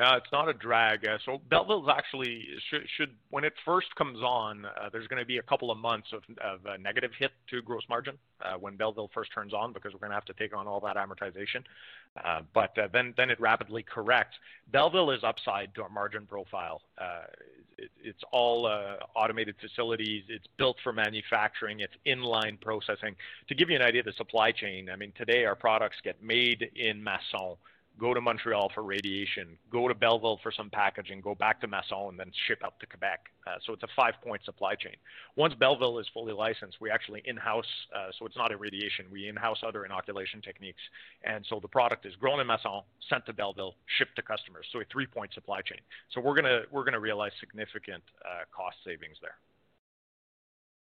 Uh, 0.00 0.16
it's 0.16 0.32
not 0.32 0.48
a 0.48 0.54
drag. 0.54 1.06
Uh, 1.06 1.18
so 1.26 1.40
Belleville 1.50 1.86
is 2.22 2.62
should, 2.96 3.10
when 3.30 3.44
it 3.44 3.52
first 3.64 3.94
comes 3.96 4.18
on, 4.20 4.64
uh, 4.64 4.88
there's 4.90 5.06
gonna 5.08 5.24
be 5.24 5.38
a 5.38 5.42
couple 5.42 5.70
of 5.70 5.76
months 5.76 6.08
of 6.12 6.22
a 6.64 6.78
negative 6.78 7.10
hit 7.18 7.32
to 7.48 7.60
gross 7.60 7.82
margin 7.88 8.16
when 8.58 8.76
Belleville 8.76 9.10
first 9.12 9.30
turns 9.32 9.52
on 9.52 9.72
because 9.72 9.92
we're 9.92 9.98
gonna 9.98 10.14
have 10.14 10.24
to 10.24 10.32
take 10.34 10.56
on 10.56 10.66
all 10.66 10.80
that 10.80 10.96
amortization. 10.96 11.62
But 12.54 12.76
then 12.92 13.12
then 13.16 13.30
it 13.30 13.38
rapidly 13.40 13.82
corrects. 13.82 14.36
Belleville 14.72 15.10
is 15.10 15.22
upside 15.22 15.74
to 15.74 15.82
our 15.82 15.90
margin 15.90 16.26
profile. 16.26 16.80
It's 18.02 18.22
all 18.32 18.66
automated 19.14 19.56
facilities. 19.60 20.24
It's 20.28 20.46
built 20.56 20.78
for 20.82 20.92
manufacturing. 20.92 21.80
It's 21.80 21.94
in-line 22.04 22.58
processing. 22.60 23.16
To 23.48 23.54
give 23.54 23.68
you 23.68 23.76
an 23.76 23.82
idea 23.82 24.00
of 24.00 24.06
the 24.06 24.12
supply 24.12 24.52
chain, 24.52 24.88
I 24.90 24.96
mean, 24.96 25.12
today 25.16 25.44
our 25.44 25.56
products 25.56 25.96
get 26.02 26.22
made 26.22 26.70
in 26.74 27.02
Masson, 27.02 27.56
go 27.98 28.14
to 28.14 28.20
Montreal 28.20 28.70
for 28.74 28.82
radiation, 28.82 29.58
go 29.70 29.88
to 29.88 29.94
Belleville 29.94 30.38
for 30.42 30.50
some 30.50 30.70
packaging, 30.70 31.20
go 31.20 31.34
back 31.34 31.60
to 31.60 31.66
Masson, 31.66 32.08
and 32.10 32.18
then 32.18 32.30
ship 32.46 32.62
out 32.64 32.78
to 32.80 32.86
Quebec. 32.86 33.20
Uh, 33.46 33.56
so 33.66 33.72
it's 33.72 33.82
a 33.82 33.88
five-point 33.96 34.44
supply 34.44 34.74
chain. 34.74 34.94
Once 35.36 35.54
Belleville 35.54 35.98
is 35.98 36.06
fully 36.14 36.32
licensed, 36.32 36.78
we 36.80 36.90
actually 36.90 37.22
in-house, 37.24 37.66
uh, 37.94 38.08
so 38.18 38.26
it's 38.26 38.36
not 38.36 38.52
irradiation. 38.52 39.06
We 39.10 39.28
in-house 39.28 39.58
other 39.66 39.84
inoculation 39.84 40.40
techniques. 40.40 40.80
And 41.24 41.44
so 41.48 41.58
the 41.60 41.68
product 41.68 42.06
is 42.06 42.14
grown 42.16 42.40
in 42.40 42.46
Masson, 42.46 42.82
sent 43.08 43.26
to 43.26 43.32
Belleville, 43.32 43.74
shipped 43.98 44.16
to 44.16 44.22
customers. 44.22 44.66
So 44.72 44.80
a 44.80 44.84
three-point 44.90 45.34
supply 45.34 45.60
chain. 45.62 45.80
So 46.12 46.20
we're 46.20 46.34
gonna 46.36 47.00
realize 47.00 47.32
significant 47.40 48.02
uh, 48.24 48.44
cost 48.54 48.76
savings 48.84 49.16
there. 49.20 49.36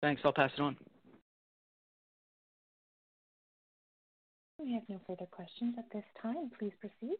Thanks. 0.01 0.21
I'll 0.25 0.33
pass 0.33 0.51
it 0.57 0.61
on. 0.61 0.75
We 4.57 4.73
have 4.73 4.83
no 4.87 4.99
further 5.05 5.25
questions 5.29 5.75
at 5.77 5.85
this 5.91 6.05
time. 6.21 6.49
Please 6.57 6.73
proceed. 6.79 7.17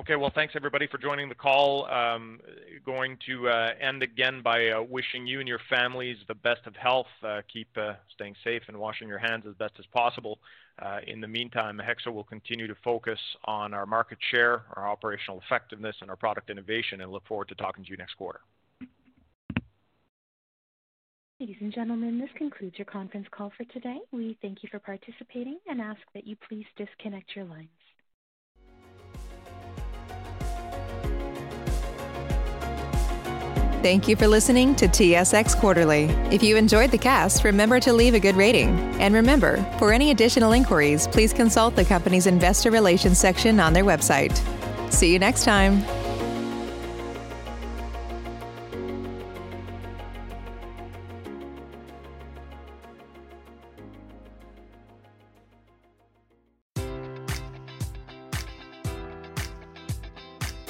Okay, 0.00 0.16
well, 0.16 0.32
thanks 0.34 0.54
everybody 0.56 0.86
for 0.86 0.96
joining 0.96 1.28
the 1.28 1.34
call. 1.34 1.84
Um, 1.84 2.40
going 2.86 3.18
to 3.26 3.50
uh, 3.50 3.74
end 3.78 4.02
again 4.02 4.40
by 4.42 4.70
uh, 4.70 4.80
wishing 4.82 5.26
you 5.26 5.40
and 5.40 5.46
your 5.48 5.60
families 5.68 6.16
the 6.26 6.34
best 6.34 6.66
of 6.66 6.74
health. 6.74 7.06
Uh, 7.22 7.42
keep 7.52 7.68
uh, 7.76 7.92
staying 8.14 8.34
safe 8.42 8.62
and 8.68 8.76
washing 8.78 9.08
your 9.08 9.18
hands 9.18 9.44
as 9.46 9.54
best 9.56 9.74
as 9.78 9.84
possible. 9.92 10.38
Uh, 10.80 11.00
in 11.06 11.20
the 11.20 11.28
meantime, 11.28 11.78
HEXO 11.78 12.12
will 12.12 12.24
continue 12.24 12.66
to 12.66 12.74
focus 12.82 13.18
on 13.44 13.74
our 13.74 13.84
market 13.84 14.18
share, 14.30 14.62
our 14.74 14.88
operational 14.88 15.42
effectiveness, 15.44 15.96
and 16.00 16.08
our 16.08 16.16
product 16.16 16.48
innovation, 16.48 17.02
and 17.02 17.12
look 17.12 17.26
forward 17.26 17.48
to 17.48 17.54
talking 17.54 17.84
to 17.84 17.90
you 17.90 17.98
next 17.98 18.14
quarter. 18.14 18.40
Ladies 21.40 21.56
and 21.60 21.72
gentlemen, 21.72 22.18
this 22.18 22.28
concludes 22.36 22.76
your 22.76 22.84
conference 22.84 23.26
call 23.30 23.50
for 23.56 23.64
today. 23.72 23.98
We 24.12 24.36
thank 24.42 24.62
you 24.62 24.68
for 24.70 24.78
participating 24.78 25.58
and 25.66 25.80
ask 25.80 26.00
that 26.12 26.26
you 26.26 26.36
please 26.46 26.66
disconnect 26.76 27.34
your 27.34 27.46
lines. 27.46 27.70
Thank 33.82 34.06
you 34.06 34.16
for 34.16 34.28
listening 34.28 34.74
to 34.74 34.86
TSX 34.86 35.56
Quarterly. 35.56 36.04
If 36.30 36.42
you 36.42 36.58
enjoyed 36.58 36.90
the 36.90 36.98
cast, 36.98 37.42
remember 37.42 37.80
to 37.80 37.94
leave 37.94 38.12
a 38.12 38.20
good 38.20 38.36
rating. 38.36 38.78
And 39.00 39.14
remember, 39.14 39.56
for 39.78 39.94
any 39.94 40.10
additional 40.10 40.52
inquiries, 40.52 41.08
please 41.08 41.32
consult 41.32 41.74
the 41.74 41.86
company's 41.86 42.26
investor 42.26 42.70
relations 42.70 43.16
section 43.16 43.60
on 43.60 43.72
their 43.72 43.84
website. 43.84 44.36
See 44.92 45.10
you 45.10 45.18
next 45.18 45.44
time. 45.44 45.82